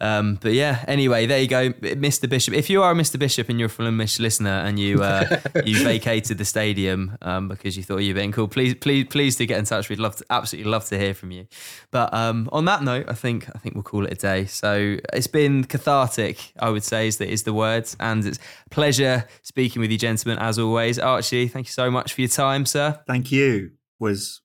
Um, 0.02 0.40
but 0.42 0.54
yeah, 0.54 0.84
anyway, 0.88 1.28
there 1.28 1.40
you 1.40 1.48
go, 1.48 1.70
Mr. 1.70 2.28
Bishop. 2.28 2.56
If 2.56 2.72
you 2.72 2.82
are 2.82 2.92
a 2.92 2.96
Mr. 2.96 3.20
Bishop 3.20 3.50
and 3.50 3.60
you're 3.60 3.68
a 3.68 3.72
Fulhamish 3.72 4.20
listener 4.20 4.50
and 4.50 4.80
you 4.80 5.04
uh, 5.04 5.40
you 5.66 5.84
vacated 5.84 6.40
the 6.40 6.46
stadium 6.46 7.18
um, 7.22 7.48
because 7.48 7.78
you 7.78 7.84
thought 7.84 7.98
you 7.98 8.14
were 8.14 8.20
being 8.20 8.32
cool, 8.32 8.48
please 8.48 8.74
please 8.74 9.06
please 9.06 9.36
do 9.36 9.46
get 9.46 9.60
in 9.60 9.66
touch. 9.66 9.90
We'd 9.90 10.00
love 10.00 10.16
to 10.16 10.26
absolutely 10.32 10.72
love 10.72 10.86
to 10.86 10.98
hear 10.98 11.14
from 11.14 11.30
you. 11.30 11.46
But 11.92 12.12
um, 12.16 12.50
on 12.52 12.66
that 12.66 12.82
note, 12.82 13.06
I 13.10 13.14
think 13.14 13.48
I 13.54 13.60
think 13.60 13.76
we'll 13.76 13.84
call 13.84 14.06
it 14.06 14.14
a 14.14 14.16
day. 14.16 14.46
So 14.46 14.98
it's 15.14 15.28
been 15.28 15.66
cathartic, 15.66 16.52
I 16.60 16.72
would 16.72 16.84
say, 16.84 17.08
is 17.08 17.18
the 17.18 17.30
is 17.30 17.44
the 17.44 17.54
words, 17.54 17.96
and 18.00 18.26
it's 18.26 18.40
pleasure 18.72 19.28
speaking 19.44 19.82
with 19.82 19.92
you, 19.92 20.00
gentlemen, 20.00 20.40
as 20.40 20.58
always. 20.58 20.98
Archie, 20.98 21.48
thank 21.48 21.68
you 21.68 21.72
so 21.72 21.92
much 21.92 22.14
for 22.14 22.22
your 22.22 22.30
time, 22.30 22.66
sir. 22.66 23.00
Thank 23.06 23.32
you. 23.32 23.74
Was 24.00 24.42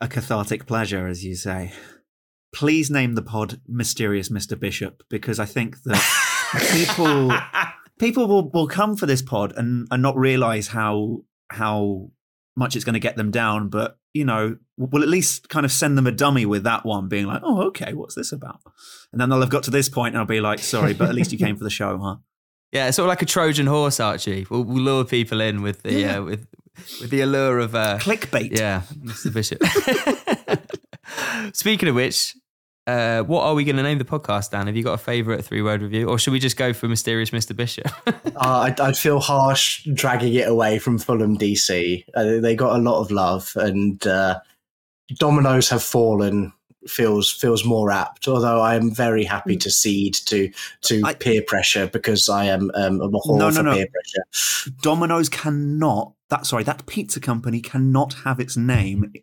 a 0.00 0.08
cathartic 0.08 0.64
pleasure, 0.64 1.06
as 1.06 1.22
you 1.22 1.34
say 1.34 1.72
please 2.52 2.90
name 2.90 3.14
the 3.14 3.22
pod 3.22 3.60
Mysterious 3.66 4.28
Mr. 4.28 4.58
Bishop 4.58 5.02
because 5.08 5.40
I 5.40 5.44
think 5.44 5.82
that 5.84 6.02
people 6.72 7.32
people 7.98 8.26
will, 8.26 8.50
will 8.50 8.68
come 8.68 8.96
for 8.96 9.06
this 9.06 9.22
pod 9.22 9.52
and, 9.56 9.86
and 9.90 10.02
not 10.02 10.16
realize 10.16 10.68
how 10.68 11.22
how 11.50 12.10
much 12.56 12.76
it's 12.76 12.84
going 12.84 12.94
to 12.94 13.00
get 13.00 13.16
them 13.16 13.30
down, 13.30 13.68
but 13.68 13.98
you 14.14 14.24
know, 14.24 14.56
we'll 14.76 15.02
at 15.02 15.08
least 15.08 15.48
kind 15.48 15.64
of 15.64 15.72
send 15.72 15.96
them 15.96 16.06
a 16.06 16.12
dummy 16.12 16.44
with 16.44 16.64
that 16.64 16.84
one, 16.84 17.08
being 17.08 17.26
like, 17.26 17.40
"Oh, 17.42 17.62
okay, 17.68 17.94
what's 17.94 18.14
this 18.14 18.32
about?" 18.32 18.60
And 19.10 19.20
then 19.20 19.30
they'll 19.30 19.40
have 19.40 19.50
got 19.50 19.62
to 19.64 19.70
this 19.70 19.88
point, 19.88 20.14
and 20.14 20.20
I'll 20.20 20.26
be 20.26 20.40
like, 20.40 20.58
"Sorry, 20.58 20.92
but 20.92 21.08
at 21.08 21.14
least 21.14 21.32
you 21.32 21.38
came 21.38 21.56
for 21.56 21.64
the 21.64 21.70
show, 21.70 21.98
huh?" 21.98 22.16
Yeah, 22.72 22.88
it's 22.88 22.96
sort 22.96 23.04
of 23.04 23.08
like 23.10 23.20
a 23.20 23.26
Trojan 23.26 23.66
horse, 23.66 24.00
Archie. 24.00 24.46
We'll, 24.48 24.64
we'll 24.64 24.82
lure 24.82 25.04
people 25.04 25.42
in 25.42 25.60
with 25.60 25.82
the 25.82 25.92
yeah. 25.92 26.16
uh, 26.16 26.22
with 26.22 26.46
with 27.02 27.10
the 27.10 27.20
allure 27.20 27.58
of 27.58 27.74
uh, 27.74 27.98
clickbait. 27.98 28.58
Yeah, 28.58 28.82
Mr. 28.94 29.30
Bishop. 29.30 29.62
Speaking 31.54 31.90
of 31.90 31.94
which, 31.94 32.34
uh, 32.86 33.22
what 33.22 33.44
are 33.44 33.54
we 33.54 33.64
going 33.64 33.76
to 33.76 33.82
name 33.82 33.98
the 33.98 34.04
podcast, 34.04 34.50
Dan? 34.50 34.66
Have 34.66 34.76
you 34.76 34.82
got 34.82 34.94
a 34.94 34.98
favourite 34.98 35.44
three 35.44 35.62
word 35.62 35.82
review, 35.82 36.08
or 36.08 36.18
should 36.18 36.32
we 36.32 36.40
just 36.40 36.56
go 36.56 36.72
for 36.72 36.88
Mysterious 36.88 37.30
Mr. 37.30 37.54
Bishop? 37.54 37.86
uh, 38.06 38.12
I'd, 38.36 38.80
I'd, 38.80 38.96
feel 38.96 39.20
harsh 39.20 39.84
dragging 39.94 40.34
it 40.34 40.48
away 40.48 40.78
from 40.80 40.98
Fulham 40.98 41.38
DC. 41.38 42.04
Uh, 42.14 42.40
they 42.40 42.56
got 42.56 42.74
a 42.74 42.82
lot 42.82 43.00
of 43.00 43.10
love, 43.10 43.52
and 43.56 44.04
uh, 44.06 44.40
dominoes 45.14 45.68
have 45.68 45.82
fallen. 45.82 46.52
Feels 46.88 47.30
feels 47.30 47.64
more 47.64 47.92
apt. 47.92 48.26
Although 48.26 48.60
I 48.60 48.74
am 48.74 48.92
very 48.92 49.22
happy 49.22 49.56
to 49.58 49.70
cede 49.70 50.14
to 50.26 50.50
to 50.80 51.02
I, 51.04 51.14
peer 51.14 51.40
pressure 51.46 51.86
because 51.86 52.28
I 52.28 52.46
am 52.46 52.72
um, 52.74 53.00
a 53.00 53.08
whore 53.08 53.38
no, 53.38 53.50
no, 53.50 53.52
for 53.52 53.62
no. 53.62 53.74
peer 53.74 53.86
pressure. 53.86 54.72
Domino's 54.80 55.28
cannot. 55.28 56.14
That 56.30 56.44
sorry, 56.44 56.64
that 56.64 56.86
pizza 56.86 57.20
company 57.20 57.60
cannot 57.60 58.14
have 58.24 58.40
its 58.40 58.56
name 58.56 59.12
in 59.14 59.22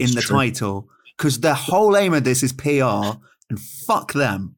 it's 0.00 0.16
the 0.16 0.20
true. 0.20 0.36
title 0.36 0.90
because 1.16 1.40
the 1.40 1.54
whole 1.54 1.96
aim 1.96 2.14
of 2.14 2.24
this 2.24 2.42
is 2.42 2.52
PR 2.52 3.18
and 3.48 3.60
fuck 3.86 4.12
them. 4.12 4.56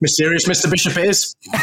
Mysterious 0.00 0.46
Mr. 0.48 0.70
Bishop 0.70 0.98
is. 0.98 1.34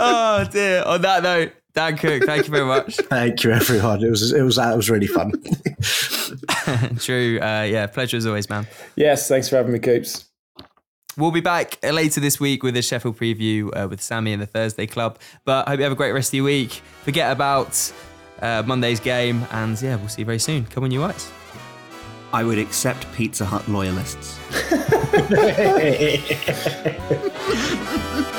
oh 0.00 0.46
dear. 0.50 0.82
On 0.84 1.00
that 1.02 1.22
note, 1.22 1.52
Dan 1.74 1.96
Cooke, 1.96 2.24
thank 2.24 2.46
you 2.46 2.52
very 2.52 2.66
much. 2.66 2.96
thank 3.08 3.42
you, 3.44 3.50
everyone. 3.52 4.04
It 4.04 4.10
was 4.10 4.32
it 4.32 4.42
was 4.42 4.56
that 4.56 4.76
was 4.76 4.90
really 4.90 5.06
fun. 5.06 5.32
True. 6.98 7.40
Uh, 7.40 7.62
yeah, 7.62 7.86
pleasure 7.86 8.16
as 8.16 8.26
always, 8.26 8.48
man. 8.50 8.66
Yes, 8.96 9.28
thanks 9.28 9.48
for 9.48 9.56
having 9.56 9.72
me, 9.72 9.78
Coops. 9.78 10.24
We'll 11.16 11.32
be 11.32 11.40
back 11.40 11.78
later 11.82 12.20
this 12.20 12.38
week 12.38 12.62
with 12.62 12.76
a 12.76 12.82
Sheffield 12.82 13.18
preview 13.18 13.70
uh, 13.76 13.88
with 13.88 14.00
Sammy 14.00 14.32
and 14.32 14.40
the 14.40 14.46
Thursday 14.46 14.86
Club. 14.86 15.18
But 15.44 15.66
I 15.66 15.72
hope 15.72 15.78
you 15.78 15.84
have 15.84 15.92
a 15.92 15.96
great 15.96 16.12
rest 16.12 16.30
of 16.30 16.34
your 16.34 16.44
week. 16.44 16.80
Forget 17.02 17.32
about 17.32 17.92
uh, 18.42 18.62
Monday's 18.66 19.00
game, 19.00 19.46
and 19.50 19.80
yeah, 19.80 19.96
we'll 19.96 20.08
see 20.08 20.22
you 20.22 20.26
very 20.26 20.38
soon. 20.38 20.66
Come 20.66 20.84
on, 20.84 20.90
you 20.90 21.00
whites. 21.00 21.30
I 22.32 22.44
would 22.44 22.58
accept 22.58 23.10
Pizza 23.14 23.44
Hut 23.46 23.66
loyalists. 23.68 24.38